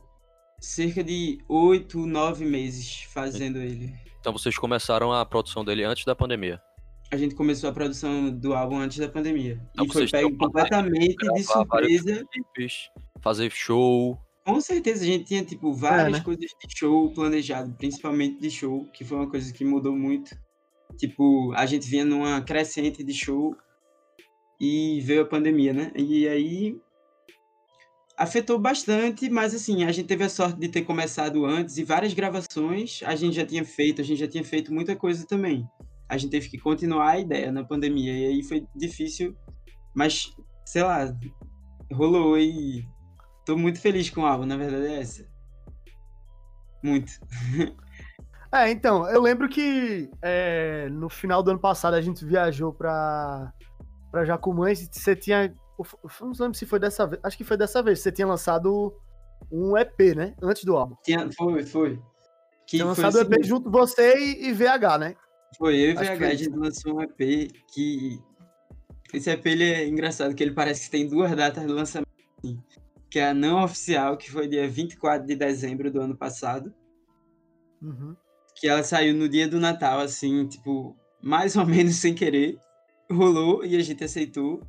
cerca 0.60 1.04
de 1.04 1.40
oito, 1.48 2.06
nove 2.06 2.46
meses 2.46 3.04
fazendo 3.10 3.60
ele. 3.60 3.94
Então 4.20 4.34
vocês 4.34 4.58
começaram 4.58 5.14
a 5.14 5.26
produção 5.26 5.64
dele 5.64 5.84
antes 5.84 6.06
da 6.06 6.16
pandemia. 6.16 6.62
A 7.10 7.16
gente 7.16 7.36
começou 7.36 7.70
a 7.70 7.74
produção 7.74 8.30
do 8.30 8.54
álbum 8.54 8.78
antes 8.78 8.98
da 8.98 9.08
pandemia. 9.08 9.62
Então 9.72 9.86
e 9.86 9.88
foi 9.88 10.08
vocês 10.08 10.12
pego 10.12 10.36
completamente 10.38 11.16
de 11.16 11.44
surpresa. 11.44 12.26
clipes, 12.32 12.90
fazer 13.22 13.50
show. 13.52 14.20
Com 14.46 14.60
certeza, 14.60 15.04
a 15.04 15.08
gente 15.08 15.26
tinha, 15.26 15.44
tipo, 15.44 15.74
várias 15.74 16.20
né? 16.20 16.24
coisas 16.24 16.46
de 16.46 16.78
show 16.78 17.14
planejado, 17.14 17.74
principalmente 17.76 18.40
de 18.40 18.50
show, 18.50 18.86
que 18.94 19.04
foi 19.06 19.18
uma 19.18 19.30
coisa 19.30 19.52
que 19.54 19.64
mudou 19.64 19.96
muito. 19.96 20.38
Tipo, 20.98 21.54
a 21.54 21.66
gente 21.66 21.88
vinha 21.88 22.06
numa 22.06 22.42
crescente 22.42 23.04
de 23.04 23.14
show 23.14 23.56
e 24.60 25.00
veio 25.02 25.22
a 25.22 25.26
pandemia, 25.26 25.74
né? 25.74 25.92
E 25.96 26.28
aí 26.28 26.78
afetou 28.18 28.58
bastante, 28.58 29.30
mas 29.30 29.54
assim, 29.54 29.84
a 29.84 29.92
gente 29.92 30.08
teve 30.08 30.24
a 30.24 30.30
sorte 30.30 30.60
de 30.60 30.68
ter 30.68 30.82
começado 30.82 31.46
antes 31.46 31.78
e 31.78 31.84
várias 31.84 32.14
gravações 32.14 33.02
a 33.06 33.16
gente 33.16 33.36
já 33.36 33.46
tinha 33.46 33.64
feito, 33.64 34.02
a 34.02 34.04
gente 34.04 34.20
já 34.20 34.28
tinha 34.28 34.44
feito 34.44 34.74
muita 34.74 34.96
coisa 34.96 35.26
também. 35.28 35.70
A 36.10 36.18
gente 36.18 36.32
teve 36.32 36.50
que 36.50 36.58
continuar 36.58 37.12
a 37.12 37.20
ideia 37.20 37.52
na 37.52 37.64
pandemia 37.64 38.18
e 38.18 38.26
aí 38.26 38.44
foi 38.44 38.66
difícil, 38.76 39.36
mas 39.94 40.36
sei 40.66 40.82
lá, 40.82 41.14
rolou 41.94 42.38
e 42.40 42.88
tô 43.46 43.56
muito 43.56 43.80
feliz 43.80 44.10
com 44.10 44.22
o 44.22 44.26
álbum, 44.26 44.46
na 44.46 44.58
verdade 44.58 44.88
é 44.88 45.00
essa. 45.00 45.28
Muito. 46.84 47.12
É, 48.50 48.72
então, 48.72 49.06
eu 49.10 49.22
lembro 49.22 49.50
que 49.50 50.10
é, 50.22 50.88
no 50.90 51.10
final 51.10 51.44
do 51.44 51.52
ano 51.52 51.60
passado 51.60 51.96
a 51.96 52.02
gente 52.02 52.24
viajou 52.24 52.72
pra, 52.72 53.52
pra 54.10 54.24
Jacumães, 54.24 54.90
você 54.90 55.16
tinha. 55.16 55.54
Eu 55.78 56.10
Não 56.28 56.34
lembro 56.40 56.58
se 56.58 56.66
foi 56.66 56.80
dessa 56.80 57.06
vez. 57.08 57.20
Acho 57.24 57.38
que 57.38 57.44
foi 57.44 57.58
dessa 57.58 57.82
vez. 57.84 58.00
Você 58.00 58.12
tinha 58.12 58.28
lançado 58.28 58.96
um 59.52 59.78
EP, 59.78 60.16
né? 60.16 60.36
Antes 60.42 60.64
do 60.64 60.76
álbum. 60.76 60.96
Tinha- 61.04 61.30
foi, 61.32 61.64
foi. 61.64 61.96
Que 62.66 62.78
Tinha 62.78 62.84
foi 62.94 63.04
lançado 63.04 63.16
o 63.16 63.18
assim 63.22 63.28
EP 63.28 63.30
mesmo. 63.38 63.44
junto 63.46 63.72
você 63.72 64.18
e, 64.18 64.48
e 64.50 64.54
VH, 64.54 64.98
né? 65.00 65.16
Foi, 65.58 65.76
eu 65.76 65.92
e 65.94 65.98
Acho 65.98 66.16
VH, 66.16 66.26
a 66.26 66.36
gente 66.36 66.56
lançou 66.56 66.96
um 66.96 67.02
EP 67.02 67.52
que. 67.74 68.20
Esse 69.14 69.30
EP 69.30 69.46
ele 69.46 69.64
é 69.64 69.88
engraçado, 69.88 70.36
que 70.36 70.44
ele 70.44 70.52
parece 70.54 70.86
que 70.86 70.92
tem 70.92 71.08
duas 71.08 71.34
datas 71.36 71.66
de 71.66 71.72
lançamento. 71.72 72.08
assim, 72.44 72.60
que 73.10 73.20
é 73.20 73.30
a 73.30 73.34
não 73.34 73.64
oficial, 73.64 74.18
que 74.18 74.30
foi 74.30 74.48
dia 74.50 74.68
24 74.68 75.26
de 75.26 75.36
dezembro 75.36 75.90
do 75.90 76.02
ano 76.02 76.18
passado. 76.18 76.74
Uhum. 77.82 78.16
Que 78.56 78.68
ela 78.68 78.84
saiu 78.84 79.16
no 79.16 79.30
dia 79.30 79.48
do 79.48 79.60
Natal, 79.60 80.00
assim, 80.00 80.46
tipo, 80.48 80.98
mais 81.22 81.56
ou 81.56 81.66
menos 81.66 81.96
sem 81.96 82.14
querer. 82.14 82.58
Rolou 83.10 83.64
e 83.64 83.78
a 83.78 83.82
gente 83.82 84.04
aceitou. 84.04 84.62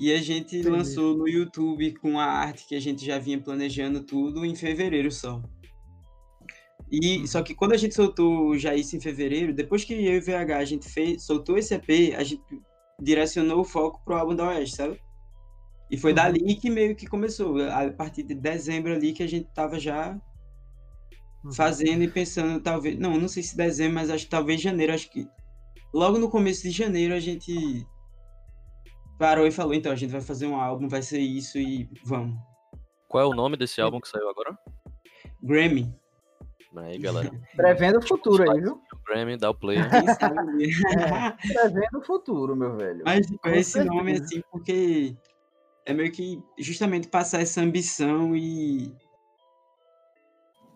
E 0.00 0.10
a 0.14 0.16
gente 0.22 0.56
Entendi. 0.56 0.68
lançou 0.70 1.14
no 1.14 1.28
YouTube 1.28 1.92
com 1.98 2.18
a 2.18 2.24
arte 2.24 2.66
que 2.66 2.74
a 2.74 2.80
gente 2.80 3.04
já 3.04 3.18
vinha 3.18 3.38
planejando 3.38 4.02
tudo 4.02 4.46
em 4.46 4.54
fevereiro 4.56 5.12
só. 5.12 5.42
E 6.90 7.28
só 7.28 7.42
que 7.42 7.54
quando 7.54 7.72
a 7.72 7.76
gente 7.76 7.94
soltou 7.94 8.56
já 8.58 8.74
isso 8.74 8.96
em 8.96 9.00
fevereiro, 9.00 9.52
depois 9.52 9.84
que 9.84 9.92
eu 9.92 10.14
e 10.14 10.18
o 10.18 10.22
VH 10.22 10.56
a 10.58 10.64
gente 10.64 10.88
fez, 10.88 11.22
soltou 11.24 11.58
esse 11.58 11.74
EP, 11.74 12.14
a 12.16 12.24
gente 12.24 12.42
direcionou 13.00 13.60
o 13.60 13.64
foco 13.64 14.00
pro 14.04 14.16
álbum 14.16 14.34
da 14.34 14.48
Oeste, 14.48 14.76
sabe? 14.76 15.00
E 15.90 15.98
foi 15.98 16.12
Uhum. 16.12 16.16
dali 16.16 16.54
que 16.56 16.70
meio 16.70 16.96
que 16.96 17.06
começou, 17.06 17.60
a 17.62 17.90
partir 17.92 18.22
de 18.22 18.34
dezembro 18.34 18.92
ali 18.92 19.12
que 19.12 19.22
a 19.22 19.28
gente 19.28 19.48
tava 19.54 19.78
já 19.78 20.18
Uhum. 21.44 21.52
fazendo 21.52 22.02
e 22.02 22.08
pensando, 22.10 22.60
talvez. 22.60 22.98
Não, 22.98 23.18
não 23.18 23.28
sei 23.28 23.42
se 23.42 23.56
dezembro, 23.56 23.94
mas 23.94 24.10
acho 24.10 24.24
que 24.24 24.30
talvez 24.30 24.60
janeiro. 24.60 24.92
Acho 24.94 25.10
que 25.10 25.28
logo 25.92 26.18
no 26.18 26.28
começo 26.30 26.62
de 26.62 26.70
janeiro 26.70 27.14
a 27.14 27.20
gente 27.20 27.86
parou 29.20 29.46
e 29.46 29.50
falou: 29.52 29.74
então, 29.74 29.92
a 29.92 29.96
gente 29.96 30.10
vai 30.10 30.22
fazer 30.22 30.46
um 30.46 30.56
álbum, 30.56 30.88
vai 30.88 31.02
ser 31.02 31.18
isso 31.20 31.58
e 31.58 31.88
vamos. 32.04 32.36
Qual 33.06 33.22
é 33.22 33.26
o 33.26 33.34
nome 33.34 33.56
desse 33.56 33.80
álbum 33.80 34.00
que 34.00 34.08
saiu 34.08 34.28
agora? 34.30 34.58
Grammy. 35.42 35.94
Aí, 36.76 36.98
galera. 36.98 37.30
Prevendo 37.54 37.98
o 37.98 38.02
futuro 38.02 38.50
aí, 38.50 38.60
viu? 38.60 38.80
Grammy, 39.06 39.36
dá 39.36 39.50
o 39.50 39.54
play. 39.54 39.76
Prevendo 41.52 41.98
o 41.98 42.02
futuro, 42.04 42.56
meu 42.56 42.76
velho. 42.76 43.02
mas 43.04 43.26
Com 43.26 43.50
esse 43.50 43.72
certeza. 43.72 43.94
nome 43.94 44.12
assim, 44.12 44.40
porque 44.50 45.14
é 45.84 45.92
meio 45.92 46.10
que 46.12 46.40
justamente 46.58 47.08
passar 47.08 47.40
essa 47.42 47.60
ambição 47.60 48.34
e. 48.34 48.94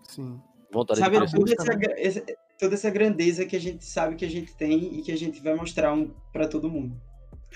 Sim. 0.02 0.38
Vontade 0.70 0.98
Sabe, 1.00 1.24
de 1.24 1.32
toda 1.32 1.52
essa, 1.52 1.72
essa- 1.96 2.24
toda 2.58 2.74
essa 2.74 2.90
grandeza 2.90 3.46
que 3.46 3.54
a 3.56 3.60
gente 3.60 3.84
sabe 3.84 4.16
que 4.16 4.24
a 4.24 4.30
gente 4.30 4.54
tem 4.56 4.98
e 4.98 5.02
que 5.02 5.12
a 5.12 5.16
gente 5.16 5.40
vai 5.40 5.54
mostrar 5.54 5.94
um, 5.94 6.12
pra 6.32 6.48
todo 6.48 6.68
mundo. 6.68 7.00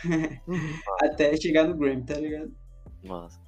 Uhum. 0.05 0.79
Até 1.03 1.37
chegar 1.37 1.65
no 1.65 1.77
Grammy, 1.77 2.05
tá 2.05 2.15
ligado? 2.15 2.55
Massa. 3.05 3.41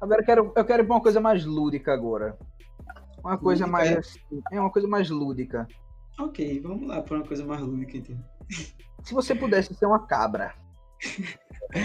Agora 0.00 0.22
eu 0.22 0.24
quero, 0.24 0.52
eu 0.56 0.64
quero 0.64 0.82
ir 0.82 0.86
pra 0.86 0.94
uma 0.96 1.02
coisa 1.02 1.20
mais 1.20 1.44
lúdica 1.44 1.92
agora. 1.92 2.38
Uma 3.18 3.36
coisa 3.36 3.66
Lúdica, 3.66 3.84
mais. 3.84 3.90
é? 3.90 3.98
assim, 3.98 4.20
É 4.52 4.60
uma 4.60 4.70
coisa 4.70 4.86
mais 4.86 5.10
lúdica. 5.10 5.66
Ok, 6.20 6.60
vamos 6.60 6.86
lá 6.86 7.02
pra 7.02 7.16
uma 7.16 7.26
coisa 7.26 7.44
mais 7.44 7.60
lúdica 7.60 7.96
então. 7.96 8.16
Se 9.02 9.12
você 9.12 9.34
pudesse 9.34 9.74
ser 9.74 9.86
uma 9.86 10.06
cabra, 10.06 10.54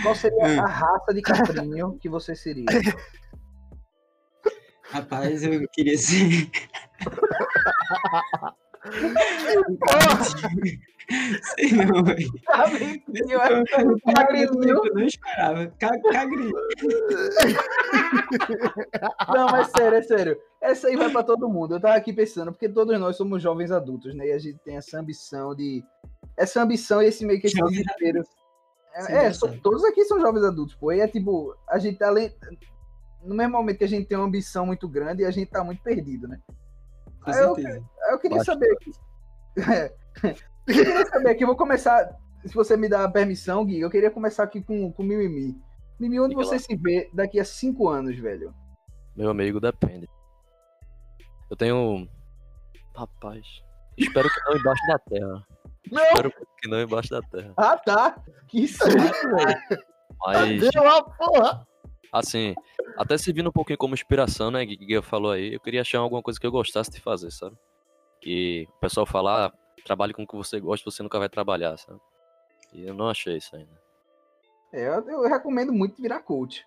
qual 0.01 0.15
seria 0.15 0.61
a 0.61 0.67
raça 0.67 1.13
de 1.13 1.21
cabrinho 1.21 1.97
que 1.99 2.07
você 2.07 2.35
seria? 2.35 2.65
Rapaz, 4.83 5.43
eu 5.43 5.67
queria 5.69 5.97
ser. 5.97 6.49
Sei 11.55 11.71
não, 11.73 12.03
velho. 12.03 12.29
Eu 14.85 14.93
não 14.93 15.03
esperava. 15.05 15.67
Ca- 15.79 15.99
Cagrinho. 16.11 16.51
Não, 19.33 19.47
mas 19.47 19.69
sério, 19.71 19.97
é 19.97 20.01
sério. 20.01 20.37
Essa 20.61 20.87
aí 20.87 20.95
vai 20.95 21.09
pra 21.09 21.23
todo 21.23 21.49
mundo. 21.49 21.75
Eu 21.75 21.81
tava 21.81 21.95
aqui 21.95 22.13
pensando, 22.13 22.51
porque 22.51 22.69
todos 22.69 22.97
nós 22.99 23.15
somos 23.17 23.41
jovens 23.41 23.71
adultos, 23.71 24.13
né? 24.15 24.27
E 24.27 24.31
a 24.31 24.39
gente 24.39 24.59
tem 24.59 24.77
essa 24.77 24.99
ambição 24.99 25.55
de. 25.55 25.83
Essa 26.37 26.61
ambição 26.61 27.01
e 27.01 27.07
esse 27.07 27.25
meio 27.25 27.39
que 27.39 27.47
esse 27.47 27.61
desespero. 27.61 28.23
É, 28.95 28.99
é, 28.99 29.03
so- 29.33 29.47
engraçado. 29.47 29.61
todos 29.61 29.83
aqui 29.85 30.03
são 30.05 30.19
jovens 30.19 30.43
adultos, 30.43 30.75
pô. 30.75 30.91
E 30.91 30.99
é 30.99 31.07
tipo, 31.07 31.55
a 31.67 31.77
gente 31.79 31.97
tá 31.99 32.07
além. 32.07 32.33
No 33.23 33.35
mesmo 33.35 33.53
momento 33.53 33.77
que 33.77 33.83
a 33.83 33.87
gente 33.87 34.07
tem 34.07 34.17
uma 34.17 34.27
ambição 34.27 34.65
muito 34.65 34.87
grande, 34.87 35.25
a 35.25 35.31
gente 35.31 35.49
tá 35.49 35.63
muito 35.63 35.81
perdido, 35.81 36.27
né? 36.27 36.39
Com 37.23 37.31
Aí 37.31 37.39
eu- 37.39 37.55
certeza. 37.55 37.83
Aí 38.03 38.13
Eu 38.13 38.19
queria 38.19 38.37
Bastante. 38.37 38.65
saber. 38.65 38.77
É. 40.23 40.52
Eu 40.67 40.73
queria 40.73 41.05
saber 41.05 41.29
aqui, 41.29 41.43
eu 41.43 41.47
vou 41.47 41.55
começar. 41.55 42.17
Se 42.45 42.53
você 42.53 42.75
me 42.75 42.89
dá 42.89 43.03
a 43.03 43.11
permissão, 43.11 43.65
Gui, 43.65 43.79
eu 43.79 43.89
queria 43.89 44.11
começar 44.11 44.43
aqui 44.43 44.61
com 44.61 44.93
o 44.97 45.03
Mimimi. 45.03 45.55
Mimi, 45.99 46.19
onde 46.19 46.35
você 46.35 46.55
lá. 46.55 46.59
se 46.59 46.75
vê 46.75 47.09
daqui 47.13 47.39
a 47.39 47.45
cinco 47.45 47.87
anos, 47.87 48.17
velho? 48.17 48.53
Meu 49.15 49.29
amigo, 49.29 49.59
depende. 49.59 50.09
Eu 51.49 51.55
tenho. 51.55 52.07
Rapaz. 52.95 53.45
Espero 53.97 54.27
que 54.29 54.49
não 54.49 54.57
embaixo 54.57 54.87
da 54.87 54.99
terra. 54.99 55.47
Não! 55.91 56.03
Espero 56.03 56.33
que 56.61 56.69
não 56.69 56.81
embaixo 56.81 57.09
da 57.09 57.21
terra. 57.21 57.53
Ah, 57.57 57.77
tá! 57.77 58.23
Que 58.47 58.67
susto, 58.67 58.91
velho. 58.91 59.83
Mas, 60.25 60.71
Deu 60.71 60.87
a 60.87 61.03
porra! 61.03 61.67
assim, 62.13 62.53
até 62.95 63.17
servindo 63.17 63.49
um 63.49 63.51
pouquinho 63.51 63.77
como 63.77 63.95
inspiração, 63.95 64.51
né, 64.51 64.63
que 64.67 64.77
Guia 64.77 65.01
falou 65.01 65.31
aí, 65.31 65.55
eu 65.55 65.59
queria 65.59 65.81
achar 65.81 65.97
alguma 65.97 66.21
coisa 66.21 66.39
que 66.39 66.45
eu 66.45 66.51
gostasse 66.51 66.91
de 66.91 67.01
fazer, 67.01 67.31
sabe? 67.31 67.57
Que 68.21 68.67
o 68.69 68.79
pessoal 68.79 69.07
fala, 69.07 69.47
ah, 69.47 69.51
trabalhe 69.83 70.13
com 70.13 70.23
o 70.23 70.27
que 70.27 70.35
você 70.35 70.59
gosta, 70.59 70.89
você 70.89 71.03
nunca 71.03 71.19
vai 71.19 71.29
trabalhar, 71.29 71.77
sabe? 71.77 71.99
E 72.73 72.85
eu 72.85 72.93
não 72.93 73.09
achei 73.09 73.37
isso 73.37 73.55
ainda. 73.55 73.81
É, 74.71 74.87
eu, 74.87 75.07
eu 75.09 75.29
recomendo 75.29 75.71
muito 75.71 76.01
virar 76.01 76.21
coach. 76.21 76.65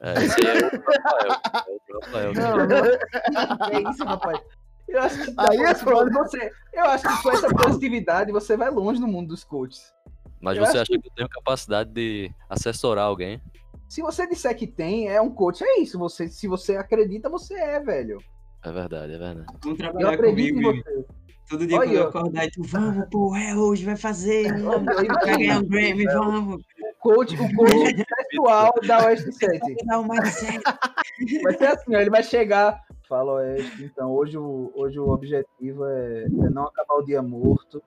É, 0.00 0.24
esse 0.24 0.46
aí 0.46 0.58
é 0.60 0.64
outro 0.64 0.82
Rafael. 0.82 1.62
É 1.66 1.72
outro 1.72 2.00
Rafael. 2.00 2.34
Não, 2.34 2.56
não. 2.66 3.76
É 3.86 3.90
isso, 3.90 4.04
rapaz. 4.04 4.40
Eu 4.88 5.00
acho 5.00 5.24
que, 5.24 5.34
Aí 5.38 5.58
é 5.58 5.74
foda. 5.74 6.10
você, 6.10 6.52
eu 6.72 6.84
acho 6.84 7.08
que 7.08 7.22
com 7.22 7.30
essa 7.30 7.48
positividade 7.48 8.32
você 8.32 8.56
vai 8.56 8.68
longe 8.70 9.00
no 9.00 9.06
mundo 9.06 9.28
dos 9.28 9.44
coaches. 9.44 9.94
Mas 10.40 10.58
eu 10.58 10.66
você 10.66 10.78
acha 10.78 10.98
que 10.98 11.08
eu 11.08 11.12
tenho 11.14 11.28
capacidade 11.28 11.90
de 11.90 12.30
assessorar 12.50 13.04
alguém? 13.04 13.40
Se 13.88 14.02
você 14.02 14.26
disser 14.26 14.56
que 14.56 14.66
tem, 14.66 15.08
é 15.08 15.20
um 15.20 15.30
coach, 15.30 15.62
é 15.62 15.80
isso. 15.80 15.98
Você, 15.98 16.26
se 16.28 16.48
você 16.48 16.76
acredita, 16.76 17.28
você 17.28 17.54
é, 17.54 17.78
velho. 17.78 18.18
É 18.64 18.72
verdade, 18.72 19.14
é 19.14 19.18
verdade. 19.18 19.46
Vamos 19.62 19.78
Eu 19.78 19.84
trabalhar 19.84 20.14
acredito 20.14 20.54
comigo. 20.54 21.06
Todo 21.52 21.66
dia 21.66 21.76
Olha, 21.76 21.86
quando 21.86 21.94
eu 21.96 22.02
eu- 22.02 22.08
acordar 22.08 22.44
e 22.46 22.50
tu, 22.50 22.62
vamos, 22.62 23.06
pô, 23.10 23.36
é 23.36 23.54
hoje, 23.54 23.84
vai 23.84 23.94
fazer, 23.96 24.50
vamos, 24.62 24.86
vai 24.94 25.06
ganhar 25.36 25.58
um 25.58 25.64
Grammy, 25.66 26.04
vamos. 26.06 26.62
O 26.62 26.94
coach, 26.98 27.34
o 27.34 27.54
coach 27.54 28.04
pessoal 28.30 28.72
da 28.86 29.04
Oeste 29.04 29.30
7. 29.32 29.60
Dá 29.84 30.00
um 30.00 30.08
mindset. 30.08 30.62
Vai 31.44 31.52
ser 31.58 31.66
assim, 31.66 31.94
ó, 31.94 32.00
ele 32.00 32.08
vai 32.10 32.22
chegar. 32.22 32.80
Fala, 33.06 33.34
Oeste, 33.34 33.84
então 33.84 34.10
hoje 34.12 34.38
o, 34.38 34.72
hoje 34.74 34.98
o 34.98 35.08
objetivo 35.10 35.84
é, 35.84 36.24
é 36.24 36.28
não 36.50 36.64
acabar 36.64 36.94
o 36.94 37.02
dia 37.04 37.20
morto. 37.20 37.82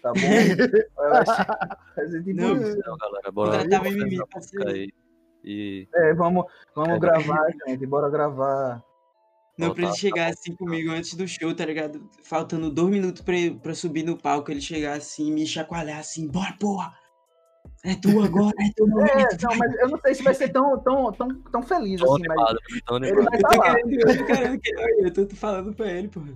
Tá 0.00 0.12
bom? 0.12 0.20
Vai 0.96 1.26
ser, 1.26 2.08
ser 2.08 2.22
tipo 2.22 2.40
Não, 2.40 2.56
isso. 2.62 2.78
Então, 2.78 2.96
galera, 2.98 3.32
bora 3.32 3.64
bora 3.64 3.80
mimimi, 3.82 4.20
música 4.32 4.70
aí. 4.70 4.92
E 5.44 5.88
É, 5.92 6.14
vamos, 6.14 6.44
vamos 6.72 6.94
É. 6.94 6.98
gravar, 7.00 7.46
gente. 7.66 7.84
Bora 7.84 8.08
gravar. 8.08 8.80
Não, 9.58 9.74
pra 9.74 9.86
Voltar, 9.86 9.88
ele 9.88 9.96
chegar 9.98 10.30
assim 10.30 10.54
comigo 10.54 10.90
antes 10.92 11.14
do 11.14 11.26
show, 11.26 11.52
tá 11.52 11.64
ligado? 11.66 12.08
Faltando 12.22 12.70
dois 12.70 12.90
minutos 12.90 13.22
pra, 13.22 13.34
pra 13.60 13.74
subir 13.74 14.04
no 14.04 14.16
palco, 14.16 14.50
ele 14.52 14.60
chegar 14.60 14.96
assim, 14.96 15.32
me 15.32 15.44
chacoalhar 15.46 15.98
assim, 15.98 16.28
bora, 16.28 16.54
porra! 16.60 16.94
É 17.84 17.94
tu 17.96 18.20
agora, 18.22 18.54
é 18.60 18.70
teu 18.74 18.86
É, 18.86 18.90
momento. 18.90 19.42
não, 19.42 19.56
mas 19.56 19.74
eu 19.80 19.88
não 19.88 19.98
sei 20.00 20.14
se 20.14 20.22
vai 20.22 20.34
ser 20.34 20.48
tão, 20.50 20.78
tão, 20.80 21.10
tão, 21.12 21.28
tão 21.50 21.62
feliz 21.62 22.00
tão 22.00 22.14
assim, 22.14 22.22
mas 22.28 22.38
animado, 22.38 22.58
tão 22.86 22.96
ele 22.98 23.06
animado. 23.06 23.30
vai 23.30 23.40
tô 23.40 23.56
lá. 23.56 23.74
querendo, 23.74 23.92
eu 24.00 24.18
tô 24.18 24.24
querendo 24.24 24.60
que 24.60 25.20
eu 25.20 25.28
tô 25.28 25.36
falando 25.36 25.74
pra 25.74 25.90
ele, 25.92 26.08
porra. 26.08 26.26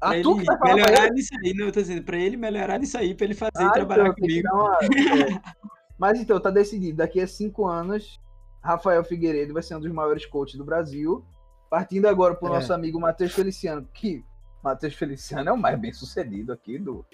Pra 0.00 0.10
Ah, 0.10 0.14
ele 0.14 0.22
tu 0.24 0.36
que 0.36 0.44
falar 0.44 0.58
pra 0.58 0.74
melhorar 0.74 1.04
ele? 1.06 1.14
nisso 1.14 1.30
aí, 1.44 1.54
não, 1.54 1.66
eu 1.66 1.72
tô 1.72 1.80
dizendo, 1.80 2.02
pra 2.04 2.18
ele 2.18 2.36
melhorar 2.36 2.78
nisso 2.78 2.98
aí, 2.98 3.14
pra 3.14 3.24
ele 3.26 3.34
fazer 3.34 3.50
e 3.60 3.62
Ah, 3.64 3.70
trabalhar 3.70 4.08
então, 4.08 4.14
comigo. 4.14 4.48
é. 4.48 5.40
Mas 5.96 6.18
então, 6.20 6.40
tá 6.40 6.50
decidido. 6.50 6.96
Daqui 6.98 7.20
a 7.20 7.26
cinco 7.28 7.64
anos, 7.66 8.20
Rafael 8.60 9.04
Figueiredo 9.04 9.54
vai 9.54 9.62
ser 9.62 9.76
um 9.76 9.80
dos 9.80 9.92
maiores 9.92 10.26
coaches 10.26 10.56
do 10.58 10.64
Brasil. 10.64 11.24
Partindo 11.74 12.06
agora 12.06 12.36
pro 12.36 12.46
É. 12.46 12.50
nosso 12.52 12.72
amigo 12.72 13.00
Matheus 13.00 13.32
Feliciano, 13.32 13.84
que 13.92 14.24
Matheus 14.62 14.94
Feliciano 14.94 15.48
é 15.48 15.52
o 15.52 15.56
mais 15.58 15.76
bem 15.76 15.92
sucedido 15.92 16.52
aqui 16.52 16.78
do, 16.78 17.04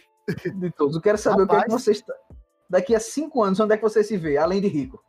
de 0.55 0.70
todos. 0.73 0.96
Eu 0.96 1.01
quero 1.01 1.16
saber 1.16 1.44
o 1.44 1.46
que 1.46 1.55
é 1.55 1.61
que 1.61 1.62
Rapaz. 1.62 1.83
você 1.83 1.92
está. 1.92 2.12
Daqui 2.68 2.94
a 2.94 3.01
cinco 3.01 3.42
anos, 3.42 3.59
onde 3.59 3.73
é 3.73 3.79
que 3.79 3.83
você 3.83 4.05
se 4.05 4.18
vê, 4.18 4.37
além 4.37 4.61
de 4.61 4.68
rico? 4.68 5.03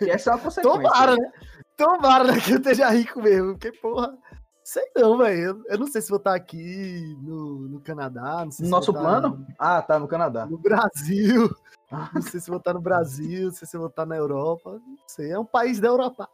E 0.00 0.08
essa 0.08 0.30
é 0.30 0.32
uma 0.34 0.40
consequência. 0.40 0.80
Tomara, 0.80 1.14
né? 1.14 1.32
Tomara 1.76 2.24
né, 2.24 2.40
que 2.40 2.52
eu 2.52 2.56
esteja 2.56 2.88
rico 2.88 3.20
mesmo, 3.20 3.52
porque, 3.52 3.70
porra, 3.70 4.16
sei 4.64 4.84
não, 4.96 5.18
velho. 5.18 5.62
Eu, 5.68 5.78
não 5.78 5.86
sei 5.86 6.00
se 6.00 6.08
vou 6.08 6.16
estar 6.16 6.34
aqui 6.34 7.14
no, 7.20 7.68
no 7.68 7.80
Canadá, 7.82 8.46
não 8.46 8.50
sei 8.50 8.62
No 8.62 8.68
se 8.68 8.70
nosso 8.70 8.94
plano? 8.94 9.46
Ah, 9.58 9.82
tá, 9.82 9.98
no 9.98 10.08
Canadá. 10.08 10.46
No 10.46 10.56
Brasil. 10.56 11.54
Ah. 11.90 12.08
Não 12.14 12.22
sei 12.22 12.40
se 12.40 12.48
vou 12.48 12.56
estar 12.56 12.72
no 12.72 12.80
Brasil, 12.80 13.44
não 13.44 13.52
sei 13.52 13.68
se 13.68 13.76
vou 13.76 13.88
estar 13.88 14.06
na 14.06 14.16
Europa. 14.16 14.80
Não 14.86 14.96
sei, 15.06 15.30
é 15.30 15.38
um 15.38 15.44
país 15.44 15.78
da 15.78 15.88
Europa. 15.88 16.26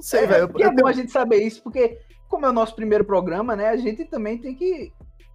Não 0.00 0.02
sei, 0.02 0.24
É, 0.24 0.26
velho. 0.26 0.50
é 0.58 0.74
bom 0.74 0.86
a 0.86 0.92
gente 0.92 1.12
saber 1.12 1.42
isso, 1.42 1.62
porque 1.62 1.98
como 2.28 2.46
é 2.46 2.48
o 2.48 2.52
nosso 2.52 2.74
primeiro 2.74 3.04
programa, 3.04 3.54
né, 3.54 3.68
a 3.68 3.76
gente 3.76 4.04
também 4.06 4.38
tem 4.38 4.54
que 4.54 4.92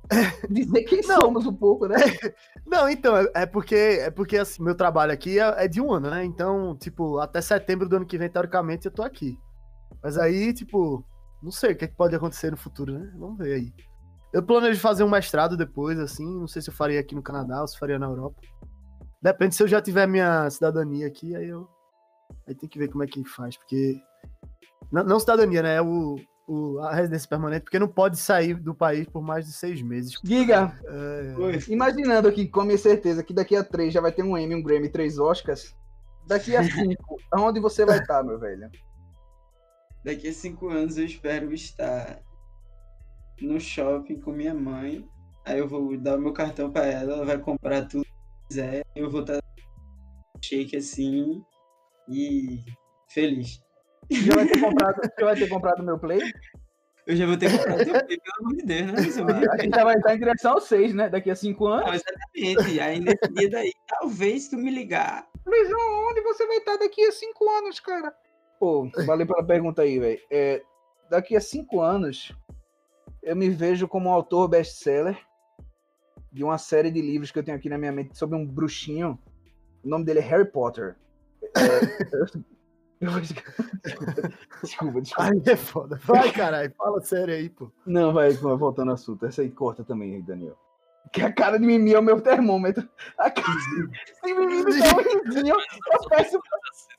Dizer 0.50 0.84
quem 0.84 1.02
Não. 1.02 1.22
somos 1.22 1.46
um 1.46 1.54
pouco, 1.54 1.88
né? 1.88 1.96
Não, 2.66 2.88
então, 2.90 3.18
é, 3.18 3.28
é 3.34 3.46
porque, 3.46 3.76
é 3.76 4.10
porque 4.12 4.38
assim, 4.38 4.64
meu 4.64 4.76
trabalho 4.76 5.12
aqui 5.12 5.40
é, 5.40 5.66
é 5.66 5.68
de 5.68 5.82
um 5.82 5.92
ano, 5.92 6.10
né? 6.10 6.24
Então, 6.24 6.76
tipo, 6.76 7.20
até 7.20 7.42
setembro 7.42 7.88
do 7.88 7.96
ano 7.98 8.06
que 8.06 8.18
vem, 8.18 8.30
teoricamente, 8.30 8.86
eu 8.86 8.92
tô 8.92 9.02
aqui. 9.02 9.38
Mas 10.04 10.18
aí, 10.18 10.54
tipo, 10.54 11.04
não 11.42 11.52
sei 11.52 11.72
o 11.72 11.76
que, 11.76 11.86
é 11.86 11.88
que 11.88 11.96
pode 11.96 12.16
acontecer 12.16 12.52
no 12.52 12.58
futuro, 12.58 12.94
né? 12.94 13.12
Vamos 13.18 13.38
ver 13.38 13.54
aí. 13.56 13.74
Eu 14.34 14.44
planejo 14.44 14.80
fazer 14.80 15.04
um 15.04 15.10
mestrado 15.10 15.58
depois, 15.58 16.00
assim, 16.00 16.26
não 16.40 16.48
sei 16.48 16.62
se 16.62 16.70
eu 16.70 16.74
faria 16.74 17.00
aqui 17.00 17.16
no 17.16 17.24
Canadá 17.24 17.62
ou 17.62 17.68
se 17.68 17.80
faria 17.80 17.98
na 17.98 18.06
Europa. 18.08 18.40
Depende 19.22 19.56
se 19.56 19.64
eu 19.64 19.68
já 19.68 19.82
tiver 19.82 20.08
minha 20.08 20.50
cidadania 20.50 21.08
aqui, 21.08 21.36
aí 21.36 21.48
eu. 21.48 21.68
Aí 22.48 22.54
tem 22.54 22.70
que 22.70 22.78
ver 22.78 22.90
como 22.90 23.04
é 23.04 23.08
que 23.08 23.24
faz, 23.24 23.58
porque. 23.58 24.00
Não, 24.92 25.04
não 25.04 25.20
cidadania, 25.20 25.62
né? 25.62 25.76
É 25.76 25.82
o, 25.82 26.16
o, 26.48 26.80
a 26.80 26.94
residência 26.94 27.28
permanente, 27.28 27.64
porque 27.64 27.80
não 27.80 27.88
pode 27.88 28.18
sair 28.18 28.56
do 28.56 28.74
país 28.74 29.08
por 29.08 29.22
mais 29.22 29.46
de 29.46 29.54
seis 29.54 29.82
meses. 29.82 30.20
Diga, 30.24 30.74
É, 30.86 31.72
imaginando 31.72 32.28
aqui, 32.28 32.48
com 32.48 32.62
a 32.62 32.66
minha 32.66 32.78
certeza, 32.78 33.24
que 33.24 33.34
daqui 33.34 33.56
a 33.56 33.64
três 33.64 33.94
já 33.94 34.02
vai 34.02 34.12
ter 34.12 34.24
um 34.24 34.38
Emmy, 34.38 34.56
um 34.56 34.64
Grammy, 34.64 34.90
três 34.90 35.18
Oscars. 35.18 35.76
Daqui 36.28 36.56
a 36.56 36.64
cinco, 36.64 37.18
aonde 37.32 37.60
você 37.60 37.86
vai 37.86 38.00
estar, 38.00 38.24
meu 38.24 38.40
velho? 38.40 38.70
Daqui 40.04 40.28
a 40.28 40.34
cinco 40.34 40.70
anos 40.70 40.98
eu 40.98 41.06
espero 41.06 41.52
estar 41.54 42.20
no 43.42 43.60
shopping 43.60 44.20
com 44.20 44.32
minha 44.32 44.54
mãe. 44.54 45.08
Aí 45.44 45.60
eu 45.60 45.68
vou 45.68 45.98
dar 45.98 46.18
o 46.18 46.22
meu 46.22 46.34
cartão 46.34 46.72
pra 46.72 46.86
ela, 46.86 47.14
ela 47.14 47.26
vai 47.26 47.38
comprar 47.38 47.88
tudo 47.88 48.04
que 48.04 48.48
quiser. 48.48 48.84
Eu 48.96 49.10
vou 49.10 49.22
estar 49.22 49.40
shake 50.42 50.76
assim 50.76 51.44
e 52.08 52.64
feliz. 53.10 53.65
Já 54.12 54.36
vai 54.36 54.48
ter 54.48 54.60
comprado, 54.60 55.02
já 55.20 55.26
vai 55.26 55.36
ter 55.36 55.50
comprado 55.50 55.84
meu 55.84 56.00
play? 56.00 56.22
Eu 57.08 57.16
já 57.16 57.26
vou 57.26 57.38
ter 57.38 57.52
comprado 57.52 57.82
o 57.82 57.86
play, 57.86 58.20
pelo 58.20 58.36
amor 58.40 58.56
de 58.56 58.64
Deus, 58.64 58.92
né? 58.92 59.02
Isso, 59.02 59.24
mano? 59.24 59.52
A 59.52 59.58
gente 59.58 59.76
já 59.76 59.84
vai 59.84 59.96
estar 59.96 60.16
em 60.16 60.20
direção 60.20 60.54
ao 60.54 60.62
seis, 60.62 60.94
né? 60.94 61.10
Daqui 61.10 61.30
a 61.30 61.36
cinco 61.36 61.68
anos. 61.68 61.86
Não, 61.86 61.94
exatamente. 61.94 62.80
Aí 62.80 63.00
nesse 63.00 63.34
dia 63.34 63.50
daí, 63.50 63.72
talvez 63.88 64.48
tu 64.48 64.58
me 64.58 64.72
ligar. 64.72 65.28
Luizão, 65.46 66.10
onde 66.10 66.22
você 66.22 66.48
vai 66.48 66.58
estar 66.58 66.78
daqui 66.78 67.06
a 67.06 67.12
cinco 67.12 67.48
anos, 67.50 67.80
cara? 67.80 68.14
Pô, 68.60 68.90
valeu 69.06 69.28
pela 69.28 69.46
pergunta 69.46 69.84
aí, 69.84 70.00
velho. 70.00 70.20
É, 70.32 70.64
daqui 71.10 71.36
a 71.36 71.42
cinco 71.42 71.82
anos, 71.82 72.36
eu 73.22 73.36
me 73.36 73.50
vejo 73.50 73.88
como 73.88 74.10
um 74.10 74.14
autor 74.14 74.48
best-seller 74.48 75.18
de 76.32 76.44
uma 76.44 76.58
série 76.58 76.90
de 76.90 77.02
livros 77.02 77.32
que 77.32 77.38
eu 77.38 77.44
tenho 77.44 77.58
aqui 77.58 77.70
na 77.70 77.78
minha 77.78 77.92
mente 77.92 78.18
sobre 78.18 78.36
um 78.36 78.46
bruxinho. 78.46 79.20
O 79.84 79.88
nome 79.88 80.06
dele 80.06 80.20
é 80.20 80.24
Harry 80.24 80.50
Potter. 80.52 80.96
É, 81.44 82.40
Desculpa, 84.64 85.02
desculpa. 85.02 85.32
Aí 85.32 85.42
é 85.46 85.56
foda. 85.56 86.00
Vai, 86.04 86.32
caralho, 86.32 86.74
fala 86.78 87.02
sério 87.02 87.34
aí, 87.34 87.50
pô. 87.50 87.72
Não, 87.86 88.14
vai, 88.14 88.32
voltando 88.32 88.90
ao 88.90 88.96
assunto. 88.96 89.26
Essa 89.26 89.42
aí 89.42 89.52
corta 89.52 89.84
também, 89.84 90.22
Daniel. 90.22 90.58
Que 91.12 91.22
a 91.22 91.32
cara 91.32 91.60
de 91.60 91.66
Mimi 91.66 91.94
é 91.94 92.00
o 92.00 92.04
meu 92.04 92.20
termômetro. 92.20 92.90
A 93.18 93.30
cara 93.30 93.58
de 94.24 94.34
Mimi 94.34 94.64
me 94.64 94.80
dá 94.80 94.96
um 94.96 95.26
risinho, 95.26 95.56
eu 95.56 96.10
peço 96.10 96.40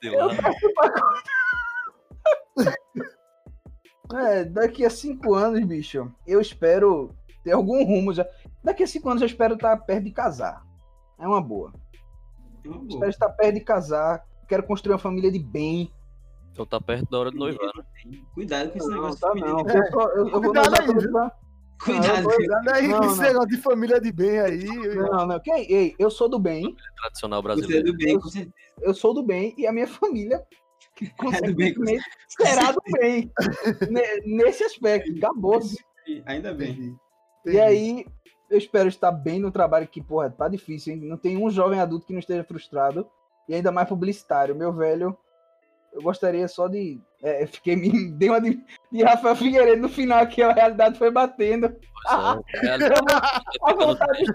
Sei 0.01 0.17
lá. 0.17 0.29
É, 4.15 4.45
daqui 4.45 4.85
a 4.85 4.91
cinco 4.91 5.35
anos, 5.35 5.65
bicho, 5.65 6.13
eu 6.25 6.41
espero 6.41 7.11
ter 7.43 7.53
algum 7.53 7.85
rumo 7.85 8.13
já. 8.13 8.25
Daqui 8.63 8.85
a 8.85 8.87
cinco 8.87 9.09
anos 9.09 9.21
eu 9.21 9.27
espero 9.27 9.55
estar 9.55 9.77
perto 9.79 10.05
de 10.05 10.13
casar. 10.13 10.65
É 11.19 11.27
uma 11.27 11.41
boa. 11.41 11.73
É 12.65 12.69
uma 12.69 12.79
boa. 12.79 12.89
Espero 12.89 13.11
estar 13.11 13.29
perto 13.31 13.55
de 13.55 13.61
casar. 13.61 14.25
Quero 14.49 14.63
construir 14.65 14.93
uma 14.93 14.99
família 14.99 15.31
de 15.31 15.39
bem. 15.39 15.93
Então 16.53 16.65
tá 16.65 16.81
perto 16.81 17.11
da 17.11 17.19
hora 17.19 17.31
do 17.31 17.37
noivar, 17.37 17.71
né? 17.77 17.85
Cuidado 18.35 18.71
com 18.71 18.79
esse 18.79 18.89
Não, 18.89 18.95
negócio 18.97 19.21
tá 19.21 19.33
de 19.35 19.41
não. 19.41 19.61
Eu, 19.61 19.93
só- 19.93 20.09
eu- 20.11 20.29
eu 20.29 20.31
vou 20.31 20.41
Cuidado 20.43 20.75
aí, 20.81 20.87
viu? 20.87 20.97
Cuidado. 21.79 22.23
Não, 22.23 22.31
Cuidado 22.37 22.69
aí 22.71 22.89
Não, 22.89 22.99
com 23.01 23.05
esse 23.07 23.21
negócio 23.21 23.49
de 23.51 23.57
família 23.59 24.01
de 24.01 24.11
bem 24.13 24.41
aí. 24.41 24.65
Não, 24.65 25.27
não. 25.27 25.41
Quem? 25.41 25.71
Ei, 25.71 25.95
eu 25.99 26.11
sou 26.11 26.29
do 26.29 26.39
bem. 26.39 26.75
Tradicional 27.03 27.43
Você 27.43 27.49
é 27.51 27.55
brasileiro. 27.55 27.93
do 27.93 27.97
bem, 27.99 28.19
com 28.19 28.29
certeza. 28.29 28.55
Eu 28.81 28.95
sou 28.95 29.13
do 29.13 29.23
bem 29.23 29.55
e 29.59 29.67
a 29.67 29.73
minha 29.73 29.87
família 29.87 30.37
É 30.37 30.39
do 30.39 30.47
bem, 31.01 31.11
com 31.19 31.27
consequentemente 31.27 32.05
será 32.29 32.73
do 32.73 32.81
bem. 32.99 33.31
Ne- 33.91 34.21
Nesse 34.25 34.65
aspecto, 34.65 35.15
acabou-se. 35.19 35.77
Ainda 36.25 36.55
bem. 36.55 36.71
Entendi. 36.71 36.97
E 37.47 37.61
aí, 37.61 38.07
eu 38.49 38.57
espero 38.57 38.89
estar 38.89 39.13
bem 39.13 39.39
no 39.39 39.51
trabalho 39.51 39.87
que, 39.87 40.03
porra, 40.03 40.31
tá 40.31 40.49
difícil, 40.49 40.95
hein? 40.95 41.01
Não 41.03 41.19
tem 41.19 41.37
um 41.37 41.51
jovem 41.51 41.79
adulto 41.81 42.07
que 42.07 42.13
não 42.15 42.21
esteja 42.21 42.43
frustrado. 42.45 43.07
E 43.49 43.55
ainda 43.55 43.71
mais 43.73 43.89
publicitário. 43.89 44.55
Meu 44.55 44.73
velho, 44.73 45.17
eu 45.93 46.03
gostaria 46.03 46.47
só 46.49 46.69
de. 46.69 47.01
É, 47.23 47.47
fiquei 47.47 47.77
me. 47.77 48.11
Dei 48.13 48.29
uma 48.29 48.41
de, 48.41 48.61
de 48.93 49.03
Rafael 49.03 49.37
Figueiredo 49.37 49.83
no 49.83 49.89
final, 49.89 50.27
que 50.27 50.43
a 50.43 50.53
realidade 50.53 50.99
foi 50.99 51.11
batendo. 51.11 51.75
É, 52.09 52.87
A 53.63 53.75
vontade 53.75 54.23
de, 54.23 54.33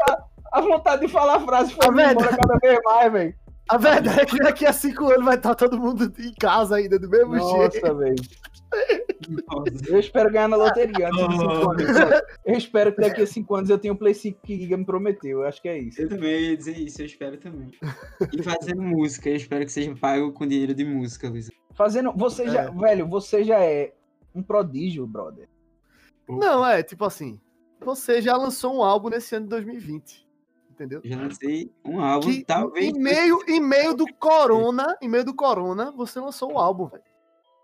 a 0.52 0.60
vontade 0.60 1.06
de 1.06 1.08
falar 1.08 1.36
a 1.36 1.40
frase 1.40 1.74
foi 1.74 1.90
me 1.90 2.04
vendo? 2.04 2.20
embora 2.20 2.36
cada 2.36 2.60
vez 2.60 2.80
mais, 2.84 3.14
velho. 3.14 3.36
A 3.70 3.78
verdade 3.78 4.20
é 4.20 4.26
que 4.26 4.38
daqui 4.40 4.66
a 4.66 4.74
cinco 4.74 5.06
anos 5.10 5.24
vai 5.24 5.36
estar 5.36 5.56
todo 5.56 5.80
mundo 5.80 6.12
em 6.20 6.34
casa 6.34 6.76
ainda, 6.76 7.00
do 7.00 7.10
mesmo 7.10 7.36
jeito. 7.36 7.80
Nossa, 7.82 7.94
velho. 7.94 8.16
Eu 9.88 10.00
espero 10.00 10.32
ganhar 10.32 10.48
na 10.48 10.58
loteria 10.58 11.08
antes 11.10 11.28
de 11.28 11.38
cinco 11.38 11.54
Oh. 11.54 11.72
anos. 11.72 12.22
Eu 12.46 12.56
espero 12.58 12.94
que 12.94 13.02
daqui 13.02 13.22
a 13.22 13.28
cinco 13.28 13.56
anos 13.56 13.70
eu 13.70 13.78
tenha 13.78 13.94
o 13.94 13.98
Play 13.98 14.14
5 14.14 14.40
que 14.44 14.58
Giga 14.58 14.76
me 14.78 14.86
prometeu. 14.86 15.40
Eu 15.42 15.48
acho 15.48 15.62
que 15.62 15.68
é 15.70 15.78
isso. 15.78 16.02
Eu 16.02 16.10
também 16.10 16.50
ia 16.50 16.58
dizer 16.58 16.78
isso, 16.78 17.02
eu 17.02 17.06
espero 17.06 17.38
também. 17.38 17.72
E 18.34 18.42
fazendo 18.44 18.82
música, 18.82 19.30
eu 19.30 19.36
espero 19.36 19.66
que 19.66 19.72
seja 19.72 19.96
pago 19.96 20.32
com 20.34 20.48
dinheiro 20.48 20.74
de 20.74 20.84
música, 20.84 21.30
Luiz. 21.30 21.50
Fazendo. 21.74 22.12
Você 22.16 22.50
já. 22.50 22.64
É. 22.64 22.72
Velho, 22.72 23.08
você 23.08 23.44
já 23.44 23.60
é 23.60 23.94
um 24.34 24.42
prodígio, 24.42 25.06
brother. 25.06 25.48
Não, 26.28 26.66
é, 26.66 26.82
tipo 26.82 27.04
assim, 27.06 27.40
você 27.80 28.22
já 28.22 28.36
lançou 28.38 28.76
um 28.78 28.84
álbum 28.84 29.10
nesse 29.10 29.36
ano 29.36 29.46
de 29.46 29.50
2020, 29.50 30.28
entendeu? 30.72 31.02
Já 31.04 31.18
lancei 31.20 31.70
um 31.84 32.00
álbum, 32.00 32.28
Que 32.32 32.44
talvez. 32.46 32.88
em 32.88 32.94
meio, 33.00 33.40
em 33.48 33.60
meio 33.60 33.94
do 33.94 34.06
corona, 34.18 34.96
em 35.02 35.10
meio 35.10 35.26
do 35.26 35.34
corona, 35.36 35.92
você 35.92 36.20
lançou 36.20 36.54
um 36.54 36.58
álbum, 36.58 36.88
velho. 36.88 37.04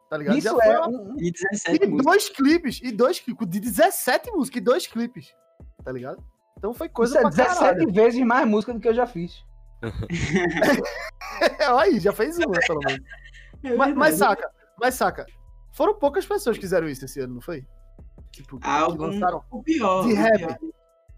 Tá 0.10 0.18
ligado? 0.18 0.38
Isso 0.38 0.48
Já 0.48 0.54
foi 0.54 0.66
é 0.68 0.80
uma- 0.80 0.88
um. 0.88 1.16
E 1.20 1.32
17 1.32 1.84
E 1.86 1.98
dois 2.04 2.30
clipes, 2.30 2.80
e 2.84 2.92
dois 2.92 3.20
clipes, 3.20 3.48
de 3.50 3.60
17 3.60 4.32
músicas, 4.32 4.62
e 4.62 4.64
dois 4.64 4.88
clipes, 4.88 5.36
tá 5.84 5.92
ligado? 5.92 6.24
Então 6.58 6.74
foi 6.74 6.88
coisa 6.90 7.12
Isso 7.12 7.18
é 7.18 7.22
pra 7.22 7.30
17 7.30 7.60
caralho. 7.60 7.92
vezes 7.94 8.22
mais 8.26 8.48
música 8.48 8.74
do 8.74 8.80
que 8.80 8.88
eu 8.88 8.94
já 8.94 9.06
fiz. 9.06 9.44
Olha 11.70 11.82
aí, 11.84 12.00
já 12.00 12.12
fez 12.14 12.38
uma, 12.38 12.52
pelo 12.66 12.80
menos. 12.86 13.04
É 13.64 13.76
Mas, 13.76 13.96
mas 13.96 14.16
saca, 14.16 14.48
mas 14.80 14.94
saca, 14.94 15.26
foram 15.74 15.96
poucas 15.96 16.26
pessoas 16.28 16.56
que 16.58 16.62
fizeram 16.62 16.88
isso 16.88 17.04
esse 17.06 17.20
ano, 17.20 17.34
não 17.36 17.42
foi? 17.42 17.66
Tipo, 18.32 18.60
que 18.60 18.68
Álbum. 18.68 19.06
lançaram 19.08 19.44
O 19.50 19.64
pior. 19.64 20.06
de 20.06 20.14
rap. 20.14 20.38
pior. 20.38 20.58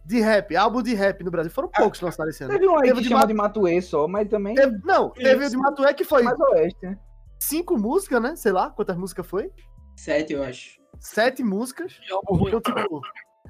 de 0.06 0.19
rap, 0.21 0.56
álbum 0.56 0.82
de 0.82 0.93
rap 0.95 1.21
no 1.21 1.30
Brasil. 1.30 1.52
Foram 1.52 1.67
poucos 1.69 1.99
que 1.99 2.06
lançaram 2.06 2.30
esse 2.30 2.41
ano. 2.43 2.54
Teve 2.54 2.65
um 2.67 2.75
aí 2.78 2.84
Teve 2.88 3.02
que 3.04 3.10
de 3.10 3.28
de 3.28 3.34
Matuê 3.34 3.82
só, 3.82 4.08
mas 4.08 4.28
também 4.30 4.56
Teve- 4.56 4.80
não, 4.86 5.10
teve 5.10 5.45
o 5.45 5.49
de 5.49 5.58
Matué 5.58 5.93
que 5.93 6.06
foi 6.06 6.23
mais 6.23 6.39
oeste, 6.39 6.80
né? 6.82 6.97
Cinco 7.39 7.78
músicas, 7.78 8.21
né? 8.21 8.36
Sei 8.36 8.52
lá 8.52 8.69
quantas 8.69 8.97
músicas 8.97 9.25
foi. 9.25 9.52
Sete, 9.95 10.34
eu 10.34 10.43
acho. 10.43 10.80
Sete 10.99 11.43
músicas. 11.43 11.93
Que 11.93 12.12
álbum 12.12 12.36
ruim. 12.36 12.47
Então, 12.49 12.62
tipo, 12.62 13.02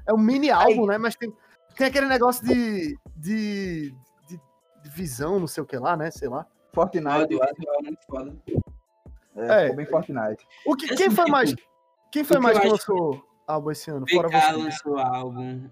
é 0.06 0.14
um 0.14 0.18
mini 0.18 0.50
álbum, 0.50 0.86
né? 0.86 0.96
Mas 0.98 1.16
tem, 1.16 1.32
tem 1.76 1.86
aquele 1.88 2.06
negócio 2.06 2.46
de, 2.46 2.96
de, 3.16 3.94
de, 4.28 4.40
de 4.82 4.90
visão, 4.90 5.38
não 5.40 5.46
sei 5.46 5.62
o 5.62 5.66
que 5.66 5.76
lá, 5.76 5.96
né? 5.96 6.10
Sei 6.10 6.28
lá. 6.28 6.46
Fortnite. 6.72 7.34
Lá. 7.34 7.46
é 7.46 7.82
muito 7.82 8.06
foda. 8.06 8.36
É, 9.36 9.66
É. 9.68 9.72
bem 9.74 9.86
Fortnite. 9.86 10.46
O 10.64 10.76
que, 10.76 10.86
Esse 10.86 10.96
quem 10.96 11.10
foi 11.10 11.24
tipo, 11.24 11.32
mais? 11.32 11.54
Quem 12.12 12.24
foi 12.24 12.36
que 12.36 12.42
mais 12.42 12.58
que 12.58 12.68
lançou 12.68 13.24
álbum 13.46 13.70
esse 13.70 13.90
ano? 13.90 14.06
Fora 14.08 14.28
você. 14.28 14.52
lançou 14.52 14.98
álbum. 14.98 15.68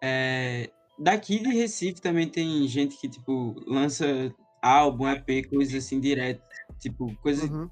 É, 0.00 0.70
daqui 0.98 1.40
de 1.40 1.48
Recife 1.54 2.00
também 2.00 2.28
tem 2.28 2.66
gente 2.66 2.96
que, 2.96 3.08
tipo, 3.08 3.54
lança 3.66 4.04
álbum, 4.60 5.08
EP, 5.08 5.48
coisas 5.48 5.74
assim, 5.84 6.00
direto. 6.00 6.42
Tipo, 6.82 7.14
coisas 7.22 7.48
Uhum. 7.48 7.70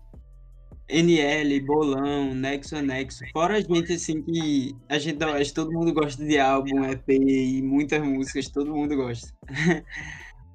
NL, 0.88 1.60
Bolão, 1.60 2.32
Nexo 2.34 2.76
Anexo. 2.76 3.24
Fora 3.32 3.56
a 3.56 3.60
gente, 3.60 3.92
assim, 3.92 4.22
que 4.22 4.74
a 4.88 4.98
gente 4.98 5.18
da 5.18 5.32
Oeste, 5.32 5.54
todo 5.54 5.72
mundo 5.72 5.92
gosta 5.92 6.24
de 6.24 6.38
álbum, 6.38 6.84
EP 6.84 7.08
e 7.08 7.62
muitas 7.62 8.02
músicas, 8.02 8.48
todo 8.48 8.74
mundo 8.74 8.96
gosta. 8.96 9.32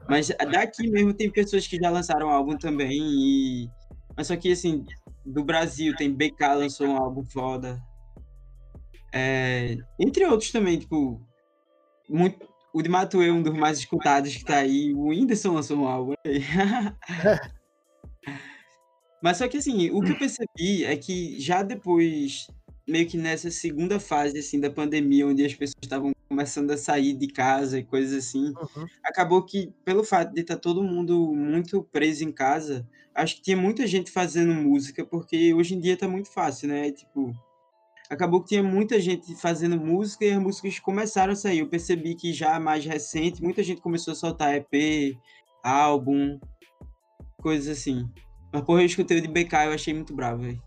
Mas 0.09 0.29
daqui 0.51 0.89
mesmo 0.89 1.13
tem 1.13 1.31
pessoas 1.31 1.67
que 1.67 1.77
já 1.77 1.89
lançaram 1.89 2.29
álbum 2.29 2.57
também. 2.57 2.97
E... 3.01 3.69
Mas 4.15 4.27
só 4.27 4.35
que, 4.35 4.51
assim, 4.51 4.85
do 5.25 5.43
Brasil 5.43 5.95
tem 5.95 6.13
BK 6.13 6.53
lançou 6.55 6.87
um 6.87 6.97
álbum 6.97 7.23
foda. 7.23 7.81
É, 9.13 9.77
Entre 9.99 10.25
outros 10.25 10.51
também, 10.51 10.79
tipo. 10.79 11.21
Muito... 12.09 12.47
O 12.73 12.81
de 12.81 12.89
Matuê, 12.89 13.31
um 13.31 13.41
dos 13.41 13.53
mais 13.53 13.79
escutados 13.79 14.35
que 14.35 14.43
tá 14.43 14.57
aí. 14.57 14.93
O 14.93 15.07
Whindersson 15.07 15.53
lançou 15.53 15.77
um 15.77 15.87
álbum 15.87 16.13
aí. 16.25 16.43
Mas 19.25 19.37
só 19.37 19.47
que 19.47 19.57
assim, 19.57 19.89
o 19.89 20.03
que 20.03 20.11
eu 20.11 20.19
percebi 20.19 20.85
é 20.85 20.95
que 20.95 21.39
já 21.39 21.63
depois, 21.63 22.45
meio 22.87 23.07
que 23.07 23.17
nessa 23.17 23.49
segunda 23.49 23.99
fase 23.99 24.37
assim 24.37 24.59
da 24.59 24.69
pandemia, 24.69 25.25
onde 25.25 25.43
as 25.43 25.55
pessoas 25.55 25.81
estavam 25.81 26.11
começando 26.29 26.69
a 26.69 26.77
sair 26.77 27.15
de 27.15 27.25
casa 27.25 27.79
e 27.79 27.83
coisas 27.83 28.23
assim, 28.23 28.49
Uhum. 28.49 28.85
acabou 29.03 29.43
que 29.43 29.73
pelo 29.83 30.03
fato 30.03 30.31
de 30.31 30.41
estar 30.41 30.57
todo 30.57 30.83
mundo 30.83 31.33
muito 31.33 31.81
preso 31.91 32.23
em 32.23 32.31
casa, 32.31 32.87
acho 33.15 33.37
que 33.37 33.41
tinha 33.41 33.57
muita 33.57 33.87
gente 33.87 34.11
fazendo 34.11 34.53
música, 34.53 35.03
porque 35.03 35.55
hoje 35.55 35.73
em 35.73 35.79
dia 35.79 35.97
tá 35.97 36.07
muito 36.07 36.31
fácil, 36.31 36.67
né? 36.67 36.91
Tipo, 36.91 37.33
acabou 38.07 38.43
que 38.43 38.49
tinha 38.49 38.61
muita 38.61 38.99
gente 39.01 39.35
fazendo 39.37 39.75
música 39.75 40.23
e 40.23 40.33
as 40.33 40.39
músicas 40.39 40.77
começaram 40.77 41.33
a 41.33 41.35
sair. 41.35 41.61
Eu 41.61 41.67
percebi 41.67 42.13
que 42.13 42.31
já 42.31 42.59
mais 42.59 42.85
recente, 42.85 43.41
muita 43.41 43.63
gente 43.63 43.81
começou 43.81 44.11
a 44.11 44.15
soltar 44.15 44.53
EP, 44.53 45.17
álbum, 45.63 46.39
coisas 47.41 47.75
assim. 47.75 48.07
Mas 48.55 48.63
porra, 48.65 48.81
eu 48.81 48.85
escutei 48.85 49.17
o 49.17 49.21
de 49.21 49.27
BK 49.27 49.53
eu 49.65 49.73
achei 49.73 49.93
muito 49.93 50.13
bravo, 50.15 50.41
velho. 50.43 50.61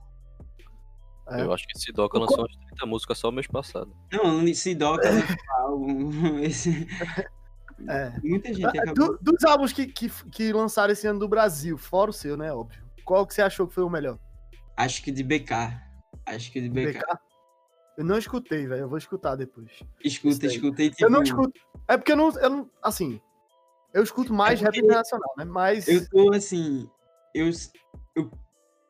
É. 1.31 1.43
Eu 1.43 1.53
acho 1.53 1.67
que 1.67 1.77
esse 1.77 1.93
Doca 1.93 2.19
lançou 2.19 2.39
umas 2.39 2.57
30 2.69 2.87
músicas 2.87 3.19
só 3.19 3.31
mês 3.31 3.47
passado. 3.47 3.95
Não, 4.13 4.43
esse 4.47 4.75
Doca 4.75 5.11
lançou 5.11 5.37
álbum. 5.59 6.39
Esse... 6.41 6.87
É. 7.89 8.13
Muita 8.25 8.53
gente 8.53 8.65
Ah, 8.67 8.71
acabou. 8.71 8.95
do- 8.95 9.19
dos 9.33 9.45
álbuns 9.45 9.73
que, 9.73 9.87
que, 9.87 10.09
que 10.31 10.53
lançaram 10.53 10.93
esse 10.93 11.07
ano 11.07 11.21
do 11.21 11.29
Brasil, 11.29 11.77
fora 11.79 12.11
o 12.11 12.15
seu, 12.15 12.37
né? 12.37 12.53
Óbvio. 12.53 12.83
Qual 13.05 13.27
que 13.27 13.35
você 13.35 13.43
achou 13.43 13.69
que 13.69 13.75
foi 13.75 13.85
o 13.85 13.91
melhor? 13.91 14.19
Acho 14.77 15.03
que 15.03 15.13
de 15.13 15.23
BK. 15.23 15.53
Acho 16.27 16.51
que 16.51 16.61
de 16.61 16.69
BK. 16.69 16.99
BK? 16.99 17.19
Eu 17.99 18.05
não 18.05 18.17
escutei, 18.19 18.67
velho. 18.67 18.83
Eu 18.83 18.89
vou 18.89 18.99
escutar 18.99 19.37
depois. 19.37 19.69
Escuta, 20.05 20.47
escuta 20.47 20.83
e 20.83 20.93
Eu 20.99 21.11
não 21.11 21.23
escuto. 21.23 21.61
É 21.87 21.97
porque 21.97 22.13
eu 22.13 22.17
não. 22.17 22.31
Eu 22.41 22.51
não 22.51 22.71
assim. 22.83 23.21
Eu 23.93 24.03
escuto 24.03 24.33
mais 24.33 24.61
É 24.61 24.65
rap 24.65 24.79
internacional, 24.79 25.35
né? 25.37 25.45
Mas. 25.45 25.87
Eu 25.89 26.09
tô 26.09 26.33
assim. 26.33 26.89
Eu, 27.35 27.51
eu 28.17 28.31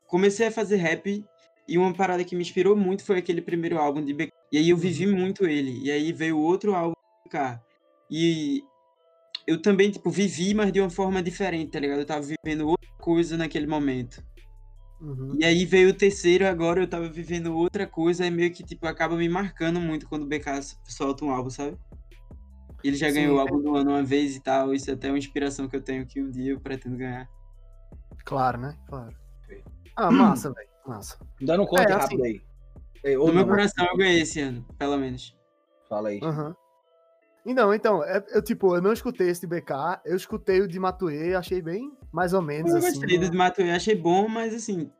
comecei 0.06 0.46
a 0.46 0.50
fazer 0.52 0.76
rap 0.76 1.24
e 1.68 1.78
uma 1.78 1.94
parada 1.94 2.24
que 2.24 2.34
me 2.36 2.42
inspirou 2.42 2.76
muito 2.76 3.04
foi 3.04 3.18
aquele 3.18 3.42
primeiro 3.42 3.78
álbum 3.78 4.04
de 4.04 4.14
BK. 4.14 4.30
E 4.52 4.58
aí 4.58 4.70
eu 4.70 4.76
vivi 4.76 5.06
Uhum. 5.06 5.16
muito 5.16 5.46
ele. 5.46 5.82
E 5.84 5.90
aí 5.90 6.12
veio 6.12 6.38
outro 6.38 6.74
álbum 6.74 6.94
de 7.24 7.30
BK. 7.30 7.60
E 8.10 8.62
eu 9.46 9.60
também, 9.62 9.90
tipo, 9.90 10.10
vivi, 10.10 10.54
mas 10.54 10.72
de 10.72 10.80
uma 10.80 10.90
forma 10.90 11.22
diferente, 11.22 11.72
tá 11.72 11.80
ligado? 11.80 12.00
Eu 12.00 12.06
tava 12.06 12.22
vivendo 12.22 12.66
outra 12.68 12.88
coisa 13.00 13.36
naquele 13.36 13.66
momento. 13.66 14.22
Uhum. 15.00 15.38
E 15.40 15.44
aí 15.44 15.64
veio 15.64 15.90
o 15.90 15.94
terceiro, 15.94 16.46
agora 16.46 16.80
eu 16.82 16.88
tava 16.88 17.08
vivendo 17.08 17.54
outra 17.54 17.86
coisa, 17.86 18.26
e 18.26 18.30
meio 18.30 18.52
que, 18.52 18.64
tipo, 18.64 18.86
acaba 18.86 19.16
me 19.16 19.28
marcando 19.28 19.80
muito 19.80 20.08
quando 20.08 20.24
o 20.24 20.26
BK 20.26 20.60
solta 20.88 21.24
um 21.24 21.30
álbum, 21.30 21.50
sabe? 21.50 21.78
Ele 22.82 22.96
já 22.96 23.08
Sim, 23.08 23.14
ganhou 23.14 23.36
o 23.36 23.38
é. 23.38 23.42
álbum 23.42 23.60
do 23.60 23.74
ano 23.76 23.90
uma 23.90 24.02
vez 24.02 24.36
e 24.36 24.42
tal, 24.42 24.72
isso 24.74 24.90
é 24.90 24.94
até 24.94 25.08
uma 25.10 25.18
inspiração 25.18 25.68
que 25.68 25.76
eu 25.76 25.82
tenho 25.82 26.06
que 26.06 26.20
um 26.22 26.30
dia 26.30 26.52
eu 26.52 26.60
pretendo 26.60 26.96
ganhar. 26.96 27.28
Claro, 28.28 28.58
né? 28.58 28.76
Claro. 28.86 29.16
Ah, 29.96 30.10
massa, 30.10 30.52
velho. 30.52 30.68
Massa. 30.86 31.18
Dando 31.40 31.66
conta 31.66 31.82
É, 31.82 31.86
assim- 31.86 32.00
rápido 32.02 32.24
aí. 32.24 32.42
Ei, 33.02 33.16
ou 33.16 33.28
No 33.28 33.32
meu 33.34 33.42
não, 33.42 33.48
coração 33.50 33.86
eu 33.86 33.96
ganhei 33.96 34.20
esse 34.20 34.38
ano, 34.40 34.64
pelo 34.78 34.98
menos. 34.98 35.34
Fala 35.88 36.10
aí. 36.10 36.20
Aham. 36.22 36.54
Não, 37.46 37.72
então, 37.72 38.04
é- 38.04 38.22
eu, 38.34 38.42
tipo, 38.42 38.76
eu 38.76 38.82
não 38.82 38.92
escutei 38.92 39.30
esse 39.30 39.40
de 39.40 39.46
BK, 39.46 40.02
eu 40.04 40.14
escutei 40.16 40.60
o 40.60 40.68
de 40.68 40.78
Matuê, 40.78 41.34
achei 41.34 41.62
bem 41.62 41.90
mais 42.12 42.34
ou 42.34 42.42
menos 42.42 42.70
Eu 42.72 42.76
assim. 42.78 43.00
gostei 43.00 43.18
do 43.18 43.30
de 43.30 43.36
Mato, 43.36 43.62
eu 43.62 43.74
achei 43.74 43.94
bom, 43.94 44.28
mas 44.28 44.52
assim. 44.54 44.90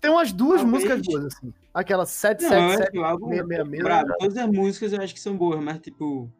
Tem 0.00 0.10
umas 0.12 0.32
duas 0.32 0.60
Talvez- 0.60 0.84
músicas 0.84 1.02
boas, 1.04 1.24
assim. 1.34 1.52
Aquela 1.74 1.98
Não, 1.98 2.02
eu 2.04 2.06
777. 2.06 2.82
acho 2.82 2.90
que 2.92 2.98
o 3.00 3.04
álbum. 3.04 3.28
666. 3.30 3.82
brabo. 3.82 4.12
Todas 4.20 4.36
as 4.36 4.46
músicas 4.48 4.92
eu 4.92 5.02
acho 5.02 5.14
que 5.14 5.20
são 5.20 5.36
boas, 5.36 5.60
mas 5.60 5.80
tipo. 5.80 6.30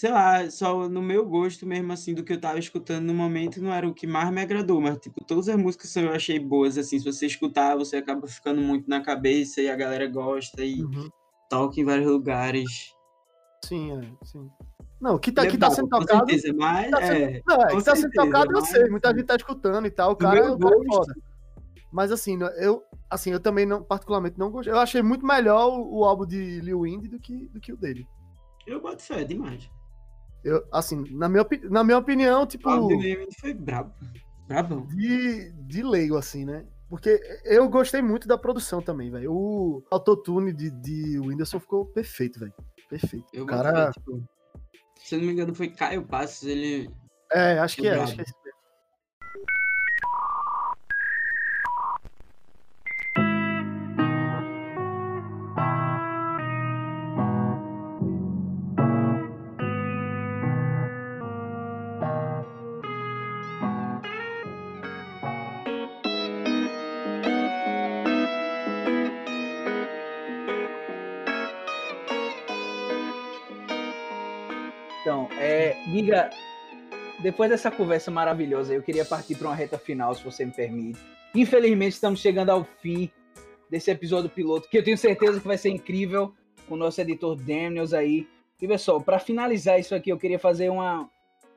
Sei 0.00 0.10
lá, 0.10 0.48
só 0.50 0.88
no 0.88 1.02
meu 1.02 1.26
gosto 1.28 1.66
mesmo, 1.66 1.92
assim, 1.92 2.14
do 2.14 2.24
que 2.24 2.32
eu 2.32 2.40
tava 2.40 2.58
escutando 2.58 3.04
no 3.04 3.12
momento, 3.12 3.60
não 3.60 3.70
era 3.70 3.86
o 3.86 3.92
que 3.92 4.06
mais 4.06 4.32
me 4.32 4.40
agradou, 4.40 4.80
mas, 4.80 4.96
tipo, 4.96 5.22
todas 5.26 5.46
as 5.46 5.56
músicas 5.56 5.94
eu 5.94 6.10
achei 6.10 6.38
boas, 6.38 6.78
assim, 6.78 6.98
se 6.98 7.04
você 7.04 7.26
escutar, 7.26 7.76
você 7.76 7.98
acaba 7.98 8.26
ficando 8.26 8.62
muito 8.62 8.88
na 8.88 9.02
cabeça 9.02 9.60
e 9.60 9.68
a 9.68 9.76
galera 9.76 10.06
gosta 10.06 10.64
e 10.64 10.82
Uhum. 10.82 11.10
toca 11.50 11.78
em 11.78 11.84
vários 11.84 12.06
lugares. 12.10 12.94
Sim, 13.62 13.92
é, 13.92 14.00
sim. 14.24 14.50
Não, 14.98 15.16
o 15.16 15.18
que 15.18 15.30
tá, 15.30 15.42
é 15.42 15.48
que 15.50 15.58
tá 15.58 15.68
sendo 15.70 15.90
tocado. 15.90 16.26
certeza, 16.30 16.54
mas, 16.56 16.90
tá 16.90 17.02
sendo- 17.02 17.22
é, 17.22 17.42
Não, 17.46 17.62
é, 17.62 17.76
que 17.76 17.84
tá 17.84 17.94
sendo 17.94 18.12
tocado, 18.12 18.52
eu 18.56 18.64
sei. 18.64 18.88
Muita 18.88 19.10
gente 19.10 19.24
tá 19.26 19.36
escutando 19.36 19.86
e 19.86 19.90
tal. 19.90 20.12
O 20.12 20.16
cara, 20.16 20.50
o 20.50 20.58
cara 20.58 20.76
é 20.76 20.86
foda. 20.86 21.14
Mas 21.92 22.10
assim, 22.10 22.38
eu, 22.56 22.82
assim, 23.10 23.32
eu 23.32 23.40
também 23.40 23.66
não, 23.66 23.82
particularmente 23.84 24.38
não 24.38 24.50
gostei. 24.50 24.72
Eu 24.72 24.78
achei 24.78 25.02
muito 25.02 25.26
melhor 25.26 25.68
o, 25.68 25.98
o 25.98 26.04
álbum 26.06 26.24
de 26.24 26.58
Lil 26.62 26.86
Indy 26.86 27.06
do 27.06 27.20
que, 27.20 27.50
do 27.50 27.60
que 27.60 27.70
o 27.70 27.76
dele. 27.76 28.08
eu 28.66 28.80
boto 28.80 29.02
fé 29.02 29.24
demais. 29.24 29.68
Eu, 30.44 30.66
assim, 30.72 31.04
na 31.10 31.28
minha, 31.28 31.46
na 31.70 31.84
minha 31.84 31.98
opinião, 31.98 32.46
tipo, 32.46 32.68
O 32.70 32.88
foi 33.38 33.54
brabo. 33.54 33.92
Brabão. 34.48 34.86
de, 34.86 35.52
de 35.52 35.82
leigo, 35.82 36.16
assim, 36.16 36.44
né? 36.44 36.66
Porque 36.88 37.20
eu 37.44 37.68
gostei 37.68 38.02
muito 38.02 38.26
da 38.26 38.36
produção 38.36 38.82
também, 38.82 39.10
velho. 39.10 39.32
O 39.32 39.84
autotune 39.92 40.52
de, 40.52 40.70
de 40.70 41.20
Whindersson 41.20 41.60
ficou 41.60 41.86
perfeito, 41.86 42.40
velho. 42.40 42.52
Perfeito. 42.88 43.26
Eu 43.32 43.44
o 43.44 43.46
cara. 43.46 43.92
tipo, 43.92 44.20
se 44.96 45.14
eu 45.14 45.20
não 45.20 45.26
me 45.26 45.32
engano, 45.32 45.54
foi 45.54 45.68
Caio 45.68 46.04
Passos, 46.04 46.48
ele 46.48 46.90
É, 47.30 47.60
acho 47.60 47.76
que 47.76 47.86
é, 47.86 47.94
acho 47.94 48.16
que 48.16 48.22
é 48.22 48.24
Giga, 76.00 76.30
depois 77.22 77.50
dessa 77.50 77.70
conversa 77.70 78.10
maravilhosa, 78.10 78.72
eu 78.72 78.82
queria 78.82 79.04
partir 79.04 79.34
para 79.34 79.48
uma 79.48 79.54
reta 79.54 79.78
final, 79.78 80.14
se 80.14 80.24
você 80.24 80.46
me 80.46 80.50
permite. 80.50 80.98
Infelizmente, 81.34 81.92
estamos 81.92 82.20
chegando 82.20 82.48
ao 82.48 82.64
fim 82.64 83.10
desse 83.68 83.90
episódio 83.90 84.30
piloto, 84.30 84.66
que 84.70 84.78
eu 84.78 84.82
tenho 84.82 84.96
certeza 84.96 85.38
que 85.38 85.46
vai 85.46 85.58
ser 85.58 85.68
incrível, 85.68 86.34
com 86.66 86.74
o 86.74 86.78
nosso 86.78 86.98
editor 87.02 87.36
Daniels 87.36 87.92
aí. 87.92 88.26
E 88.60 88.66
pessoal, 88.66 88.98
para 89.02 89.18
finalizar 89.18 89.78
isso 89.78 89.94
aqui, 89.94 90.10
eu 90.10 90.16
queria 90.16 90.38
fazer 90.38 90.70
uma, 90.70 91.06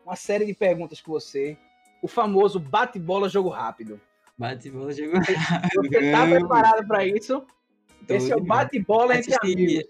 uma 0.06 0.18
série 0.18 0.46
de 0.46 0.54
perguntas 0.54 1.00
com 1.00 1.14
você. 1.14 1.58
O 2.02 2.08
famoso 2.08 2.60
bate-bola 2.60 3.30
jogo 3.30 3.48
rápido. 3.48 4.00
bate 4.38 4.70
bola 4.70 4.92
jogou. 4.92 5.22
Você 5.22 6.12
tá 6.12 6.28
preparado 6.28 6.86
para 6.86 7.06
isso? 7.06 7.46
Tô 8.06 8.14
Esse 8.14 8.34
é 8.34 8.36
o 8.36 8.44
bate-bola 8.44 9.16
entre 9.16 9.34
amigos. 9.42 9.86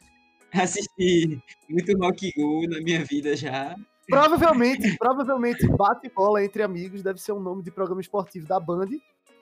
Assisti, 0.54 0.86
assisti 1.00 1.44
muito 1.68 1.98
rock 1.98 2.32
go 2.38 2.68
na 2.68 2.80
minha 2.82 3.04
vida 3.04 3.36
já. 3.36 3.76
Provavelmente, 4.08 4.98
provavelmente, 4.98 5.66
bate-bola 5.68 6.44
entre 6.44 6.62
amigos 6.64 7.02
deve 7.02 7.20
ser 7.20 7.32
um 7.32 7.40
nome 7.40 7.64
de 7.64 7.72
programa 7.72 8.02
esportivo 8.02 8.46
da 8.46 8.60
Band, 8.60 8.88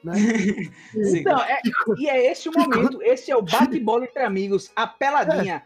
né? 0.03 0.14
Sim. 0.93 1.20
Então, 1.20 1.39
é- 1.41 1.62
e 1.97 2.07
é 2.09 2.32
esse 2.32 2.47
o 2.47 2.51
momento. 2.55 3.01
Esse 3.01 3.32
é 3.32 3.36
o 3.36 3.41
bate-bola 3.41 4.05
entre 4.05 4.24
amigos, 4.24 4.72
a 4.76 4.86
peladinha. 4.88 5.66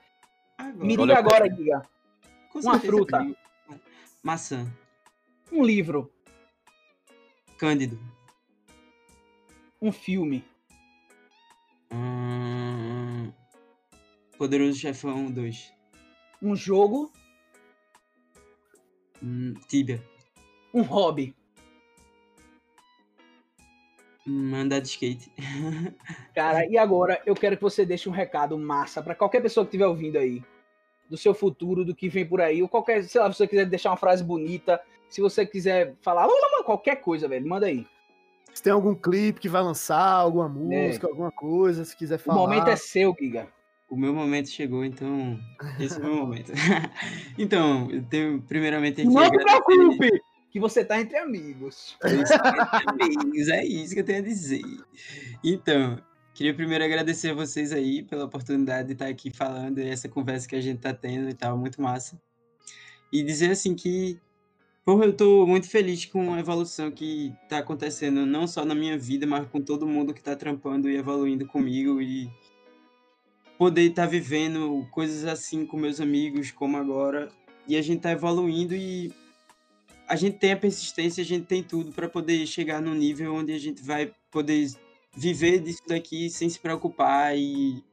Agora, 0.58 0.86
Me 0.86 0.96
diga 0.98 1.18
agora, 1.20 1.46
uma 2.56 2.80
fruta. 2.80 3.18
comigo. 3.18 3.38
Maçã. 4.24 4.66
Um 5.52 5.64
livro, 5.64 6.10
Cândido. 7.58 8.00
um 9.82 9.91
filme, 9.91 10.43
Hum, 11.91 13.32
Poderoso 14.38 14.78
Chefão 14.80 15.30
2. 15.32 15.72
um 16.41 16.56
jogo, 16.56 17.12
Hum, 19.26 19.55
Tibia. 19.67 19.99
um 20.73 20.84
hobby. 20.84 21.36
Hum, 24.28 24.53
andar 24.55 24.80
de 24.80 24.88
skate. 24.88 25.32
Cara, 26.36 26.65
e 26.67 26.78
agora 26.78 27.21
eu 27.26 27.34
quero 27.36 27.55
que 27.57 27.63
você 27.63 27.86
deixe 27.86 28.07
um 28.07 28.11
recado 28.11 28.57
massa 28.57 29.01
pra 29.01 29.15
qualquer 29.15 29.41
pessoa 29.41 29.65
que 29.65 29.69
estiver 29.69 29.88
ouvindo 29.88 30.17
aí. 30.17 30.43
Do 31.09 31.17
seu 31.17 31.34
futuro, 31.34 31.86
do 31.86 31.95
que 31.95 32.09
vem 32.09 32.26
por 32.26 32.41
aí. 32.41 32.61
Ou 32.61 32.67
qualquer, 32.67 33.03
sei 33.03 33.21
lá, 33.21 33.32
se 33.32 33.38
você 33.38 33.47
quiser 33.47 33.65
deixar 33.65 33.91
uma 33.91 33.97
frase 33.97 34.23
bonita. 34.23 34.82
Se 35.07 35.21
você 35.21 35.45
quiser 35.45 35.95
falar 36.01 36.28
qualquer 36.65 36.95
coisa, 36.97 37.28
velho, 37.28 37.47
manda 37.47 37.67
aí. 37.67 37.86
Se 38.53 38.63
tem 38.63 38.73
algum 38.73 38.95
clipe 38.95 39.39
que 39.39 39.49
vai 39.49 39.61
lançar, 39.61 40.01
alguma 40.01 40.49
música, 40.49 41.07
alguma 41.07 41.32
coisa, 41.32 41.86
se 41.86 41.95
quiser 41.95 42.15
O 42.15 42.19
falar. 42.19 42.38
momento 42.39 42.67
é 42.69 42.76
seu, 42.76 43.15
Giga. 43.19 43.47
O 43.96 43.98
meu 43.98 44.14
momento 44.14 44.50
chegou, 44.50 44.84
então. 44.84 45.39
Esse 45.80 45.96
é 45.96 46.00
o 46.00 46.04
meu 46.04 46.16
momento. 46.18 46.52
então, 47.39 47.89
eu 47.89 48.04
tenho 48.04 48.41
primeiramente 48.41 49.00
aqui. 49.00 49.10
Não 49.10 49.24
se 49.24 49.32
preocupe, 49.32 50.22
que 50.52 50.60
você 50.60 50.84
tá 50.84 51.00
entre 51.00 51.18
amigos. 51.18 51.98
Amigos, 52.02 53.48
é 53.48 53.64
isso 53.64 53.93
que 53.93 54.02
eu 54.02 54.06
tenho 54.06 54.20
a 54.20 54.22
dizer. 54.22 54.62
Então, 55.41 55.98
queria 56.34 56.54
primeiro 56.54 56.84
agradecer 56.84 57.30
a 57.30 57.34
vocês 57.34 57.72
aí 57.72 58.04
pela 58.04 58.26
oportunidade 58.26 58.88
de 58.89 58.93
estar 58.96 59.08
aqui 59.08 59.32
falando 59.32 59.80
e 59.80 59.88
essa 59.88 60.10
conversa 60.10 60.46
que 60.46 60.58
a 60.58 60.62
gente 60.62 60.82
tá 60.82 60.93
tendo 60.93 61.30
e 61.30 61.34
tal, 61.34 61.58
muito 61.58 61.82
massa. 61.82 62.20
E 63.14 63.24
dizer 63.24 63.52
assim 63.52 63.76
que, 63.76 64.20
porra, 64.84 65.06
eu 65.06 65.14
tô 65.14 65.48
muito 65.48 65.70
feliz 65.70 66.04
com 66.04 66.34
a 66.34 66.39
evolução 66.41 66.91
que 66.91 67.34
tá 67.48 67.60
acontecendo, 67.60 68.26
não 68.26 68.46
só 68.46 68.66
na 68.66 68.76
minha 68.76 68.98
vida, 68.98 69.26
mas 69.26 69.48
com 69.48 69.62
todo 69.62 69.88
mundo 69.88 70.14
que 70.14 70.22
tá 70.22 70.36
trampando 70.36 70.89
e 70.89 70.98
evoluindo 70.98 71.48
comigo 71.48 72.02
e 72.02 72.30
poder 73.58 73.89
estar 73.89 74.06
vivendo 74.06 74.88
coisas 74.91 75.26
assim 75.26 75.66
com 75.66 75.78
meus 75.78 76.01
amigos, 76.01 76.51
como 76.51 76.78
agora, 76.78 77.30
e 77.68 77.76
a 77.76 77.82
gente 77.82 78.01
tá 78.01 78.12
evoluindo 78.12 78.76
e 78.76 79.12
a 80.08 80.16
gente 80.16 80.38
tem 80.38 80.51
a 80.51 80.58
persistência, 80.58 81.24
a 81.24 81.26
gente 81.26 81.45
tem 81.45 81.64
tudo 81.64 81.91
para 81.91 82.08
poder 82.08 82.45
chegar 82.45 82.82
num 82.82 82.93
nível 82.93 83.34
onde 83.34 83.53
a 83.53 83.58
gente 83.58 83.82
vai 83.82 84.12
poder 84.30 84.68
viver 85.16 85.60
disso 85.60 85.82
daqui 85.88 86.30
sem 86.30 86.49
se 86.49 86.60
preocupar 86.60 87.36
e 87.38 87.84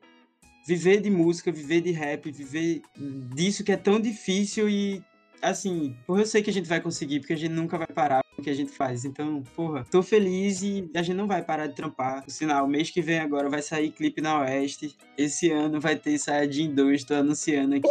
viver 0.66 1.00
de 1.00 1.10
música, 1.10 1.50
viver 1.50 1.80
de 1.80 1.92
rap, 1.92 2.30
viver 2.30 2.82
disso 3.34 3.64
que 3.64 3.72
é 3.72 3.76
tão 3.76 4.00
difícil 4.00 4.68
e 4.68 5.02
assim, 5.40 5.96
eu 6.08 6.26
sei 6.26 6.42
que 6.42 6.50
a 6.50 6.52
gente 6.52 6.68
vai 6.68 6.80
conseguir, 6.80 7.20
porque 7.20 7.32
a 7.32 7.36
gente 7.36 7.52
nunca 7.52 7.78
vai 7.78 7.86
parar 7.86 8.21
o 8.42 8.44
que 8.44 8.50
a 8.50 8.54
gente 8.54 8.72
faz. 8.72 9.04
Então, 9.04 9.42
porra, 9.56 9.84
tô 9.90 10.02
feliz 10.02 10.62
e 10.62 10.90
a 10.94 11.02
gente 11.02 11.16
não 11.16 11.26
vai 11.26 11.42
parar 11.42 11.68
de 11.68 11.74
trampar. 11.74 12.22
Por 12.24 12.30
sinal, 12.30 12.66
mês 12.66 12.90
que 12.90 13.00
vem 13.00 13.20
agora 13.20 13.48
vai 13.48 13.62
sair 13.62 13.90
clipe 13.90 14.20
na 14.20 14.40
Oeste. 14.40 14.94
Esse 15.16 15.50
ano 15.50 15.80
vai 15.80 15.96
ter 15.96 16.18
Saiyajin 16.18 16.74
2, 16.74 17.04
tô 17.04 17.14
anunciando 17.14 17.76
aqui. 17.76 17.88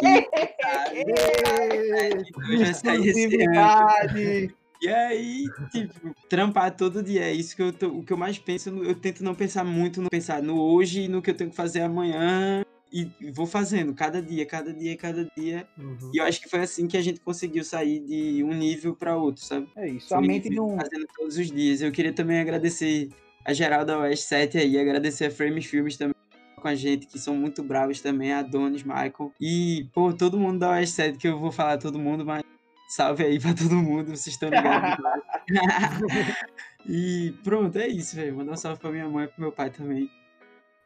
Saiyajin 1.88 2.32
2 2.48 2.62
vai 2.62 2.74
sair 2.74 3.08
esse 3.08 3.44
ano. 3.46 4.54
E 4.84 4.90
aí, 4.90 5.46
tipo, 5.72 5.94
trampar 6.28 6.76
todo 6.76 7.04
dia. 7.04 7.22
É 7.26 7.32
isso 7.32 7.56
que 7.56 7.62
eu 7.62 7.72
tô, 7.72 7.88
o 7.90 8.04
que 8.04 8.12
eu 8.12 8.18
mais 8.18 8.40
penso. 8.40 8.70
Eu 8.70 8.96
tento 8.96 9.24
não 9.24 9.36
pensar 9.36 9.64
muito 9.64 10.02
no 10.02 10.10
pensar 10.10 10.42
no 10.42 10.60
hoje 10.60 11.04
e 11.04 11.08
no 11.08 11.22
que 11.22 11.30
eu 11.30 11.36
tenho 11.36 11.52
que 11.52 11.56
fazer 11.56 11.82
amanhã. 11.82 12.64
E 12.92 13.10
vou 13.32 13.46
fazendo 13.46 13.94
cada 13.94 14.22
dia, 14.22 14.46
cada 14.46 14.74
dia, 14.74 14.98
cada 14.98 15.26
dia. 15.38 15.68
Uhum. 15.78 16.12
E 16.14 16.18
eu 16.18 16.26
acho 16.26 16.42
que 16.42 16.50
foi 16.50 16.60
assim 16.60 16.88
que 16.88 16.98
a 16.98 17.02
gente 17.02 17.22
conseguiu 17.22 17.64
sair 17.64 18.00
de 18.00 18.44
um 18.44 18.54
nível 18.54 18.94
para 18.94 19.16
outro, 19.16 19.44
sabe? 19.44 19.70
É 19.78 19.88
isso. 19.88 20.10
Foi 20.10 20.18
A 20.18 20.22
mente 20.22 20.50
não. 20.50 20.78
Fazendo 20.78 21.08
todos 21.16 21.38
os 21.38 21.50
dias. 21.50 21.82
Eu 21.82 21.92
queria 21.92 22.12
também 22.12 22.40
agradecer 22.40 23.10
a 23.46 23.54
geral 23.54 23.86
da 23.86 23.98
West 23.98 24.24
7 24.24 24.58
aí, 24.58 24.78
agradecer 24.78 25.26
a 25.26 25.32
Frame 25.32 25.62
Filmes 25.62 25.96
também 25.96 26.16
com 26.62 26.68
a 26.68 26.76
gente, 26.76 27.08
que 27.08 27.18
são 27.18 27.36
muito 27.36 27.64
bravos 27.64 28.02
também, 28.02 28.34
a 28.34 28.42
Donis, 28.42 28.84
Michael. 28.84 29.34
E, 29.40 29.90
pô, 29.94 30.14
todo 30.14 30.38
mundo 30.38 30.60
da 30.60 30.72
West 30.72 30.94
7, 30.94 31.18
que 31.18 31.28
eu 31.28 31.40
vou 31.40 31.52
falar 31.52 31.78
todo 31.78 31.98
mundo, 31.98 32.26
mas 32.26 32.44
salve 32.88 33.24
aí 33.24 33.40
pra 33.40 33.54
todo 33.54 33.76
mundo, 33.76 34.08
vocês 34.08 34.28
estão 34.28 34.50
ligados. 34.50 35.04
e 36.88 37.34
pronto, 37.44 37.78
é 37.78 37.88
isso, 37.88 38.16
velho. 38.16 38.36
Mandar 38.36 38.52
um 38.52 38.58
salve 38.58 38.80
pra 38.80 38.92
minha 38.92 39.10
mãe 39.10 39.26
e 39.26 39.28
pro 39.28 39.42
meu 39.42 39.52
pai 39.52 39.70
também. 39.70 40.10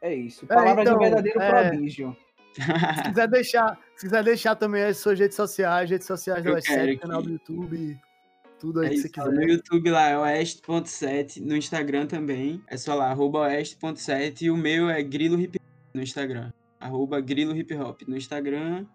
É 0.02 0.14
isso. 0.14 0.44
É, 0.44 0.48
Palavra 0.48 0.82
então, 0.82 0.98
de 0.98 1.04
verdadeiro 1.04 1.40
é. 1.40 1.68
prodígio. 1.70 2.16
Se 2.54 3.02
quiser 3.10 3.28
deixar, 3.28 3.78
se 3.96 4.06
quiser 4.06 4.24
deixar 4.24 4.54
também 4.56 4.82
as 4.84 4.96
suas 4.98 5.18
redes 5.18 5.36
sociais, 5.36 5.90
redes 5.90 6.06
sociais 6.06 6.42
da 6.42 6.50
Eu 6.50 6.54
West 6.54 6.66
quero 6.68 6.80
7, 6.82 6.94
que- 6.94 7.02
canal 7.02 7.22
do 7.22 7.30
YouTube, 7.30 8.00
tudo 8.58 8.80
aí 8.80 8.86
É 8.86 8.90
que 8.90 8.96
você 8.98 9.08
quiser. 9.10 9.30
no 9.30 9.42
YouTube 9.42 9.90
lá 9.90 10.08
é 10.08 10.18
oeste.7, 10.18 11.40
no 11.42 11.54
Instagram 11.56 12.06
também. 12.06 12.62
É 12.66 12.76
só 12.78 12.94
lá, 12.94 13.10
arroba 13.10 13.40
oeste.7 13.40 14.42
e 14.46 14.50
o 14.50 14.56
meu 14.56 14.88
é 14.88 15.02
grilo 15.02 15.38
hip 15.38 15.58
hop 15.58 15.94
no 15.94 16.02
Instagram. 16.02 16.50
Arroba 16.80 17.20
grilo 17.20 17.54
hip 17.56 17.74
hop 17.74 18.02
no 18.08 18.16
Instagram. 18.16 18.86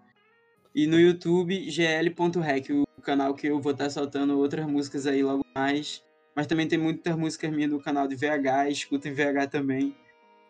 E 0.74 0.88
no 0.88 1.00
YouTube, 1.00 1.70
gl.rec, 1.70 2.70
o 2.72 3.02
canal 3.02 3.34
que 3.36 3.46
eu 3.48 3.60
vou 3.60 3.74
estar 3.74 3.90
soltando 3.90 4.40
outras 4.40 4.66
músicas 4.66 5.06
aí 5.06 5.22
logo 5.22 5.46
mais. 5.54 6.02
Mas 6.36 6.48
também 6.48 6.68
tem 6.68 6.80
muitas 6.80 7.16
músicas 7.16 7.52
minhas 7.52 7.70
no 7.70 7.80
canal 7.82 8.08
de 8.08 8.16
VH, 8.16 8.70
escutem 8.70 9.14
VH 9.14 9.48
também. 9.48 9.94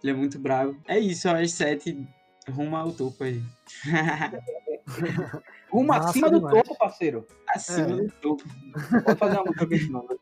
Ele 0.03 0.11
é 0.11 0.15
muito 0.15 0.39
bravo. 0.39 0.75
É 0.87 0.97
isso, 0.99 1.29
às 1.29 1.51
7 1.53 2.07
rumo 2.49 2.75
ao 2.75 2.91
topo 2.91 3.23
aí. 3.23 3.41
Rumo 5.71 5.87
Massa 5.87 6.09
acima 6.09 6.29
do 6.29 6.39
demais. 6.39 6.63
topo, 6.63 6.77
parceiro. 6.77 7.25
Acima 7.47 7.79
É. 7.91 7.95
do 8.03 8.11
topo. 8.21 8.43
Pode 9.05 9.17
fazer 9.19 9.37
uma 9.39 9.45
música 9.45 9.91
nome. 9.91 10.19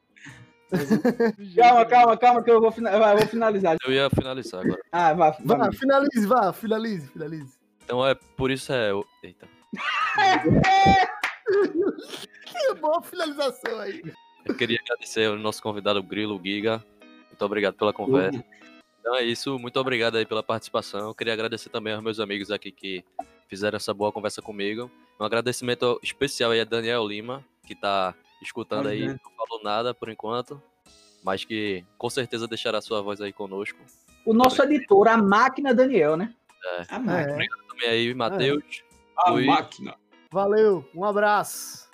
Calma, 1.56 1.86
calma, 1.88 2.18
calma, 2.18 2.44
que 2.44 2.52
eu 2.52 2.62
vou, 2.62 2.72
fina- 2.72 2.92
eu 2.92 3.00
vou 3.18 3.26
finalizar. 3.28 3.76
Eu 3.84 3.92
ia 3.92 4.08
finalizar 4.12 4.62
agora. 4.64 4.80
Ah, 4.92 5.14
vá, 5.14 5.32
vá. 5.44 5.56
Vá, 5.58 5.72
finalize, 5.72 6.28
vá, 6.28 6.54
finalize, 6.54 7.08
finalize. 7.08 7.58
Então 7.84 8.06
é 8.06 8.14
por 8.14 8.52
isso 8.52 8.72
é. 8.72 8.92
Eita. 9.24 9.48
Que 12.46 12.74
boa 12.76 13.02
finalização 13.02 13.80
aí. 13.80 14.02
Eu 14.46 14.56
queria 14.56 14.78
agradecer 14.84 15.26
ao 15.28 15.36
nosso 15.38 15.62
convidado 15.64 16.02
Grilo, 16.04 16.40
Giga. 16.44 16.84
Muito 17.28 17.44
obrigado 17.46 17.76
pela 17.76 17.94
conversa. 17.94 18.44
Então 19.10 19.18
é 19.18 19.24
isso, 19.24 19.58
muito 19.58 19.80
obrigado 19.80 20.18
aí 20.18 20.26
pela 20.26 20.44
participação. 20.44 21.08
Eu 21.08 21.16
queria 21.16 21.34
agradecer 21.34 21.68
também 21.70 21.94
aos 21.94 22.04
meus 22.04 22.20
amigos 22.20 22.52
aqui 22.52 22.72
que 22.72 23.04
fizeram 23.48 23.76
essa 23.76 23.92
boa 23.92 24.12
conversa 24.12 24.40
comigo. 24.40 24.92
Um 25.20 25.26
agradecimento 25.26 26.00
especial 26.04 26.52
aí 26.52 26.62
a 26.62 26.64
Daniel 26.64 27.08
Lima, 27.08 27.44
que 27.66 27.74
tá 27.74 28.14
escutando 28.40 28.88
aí, 28.88 29.02
Olha. 29.02 29.14
não 29.14 29.48
falou 29.48 29.64
nada 29.64 29.96
por 29.96 30.10
enquanto, 30.10 30.62
mas 31.24 31.44
que 31.44 31.84
com 31.98 32.08
certeza 32.08 32.48
deixará 32.48 32.82
sua 32.82 33.02
voz 33.02 33.20
aí 33.20 33.34
conosco. 33.34 33.80
O 34.28 34.32
nosso 34.32 34.62
editor, 34.62 35.08
a 35.08 35.18
máquina 35.18 35.74
Daniel, 35.74 36.16
né? 36.16 36.32
A 36.88 37.00
máquina. 37.00 37.44
É, 37.44 37.48
Também 37.68 37.90
aí, 37.90 38.14
Matheus. 38.14 38.84
A 39.18 39.32
Luiz. 39.32 39.48
máquina. 39.48 39.96
valeu, 40.32 40.88
um 40.94 41.04
abraço. 41.04 41.89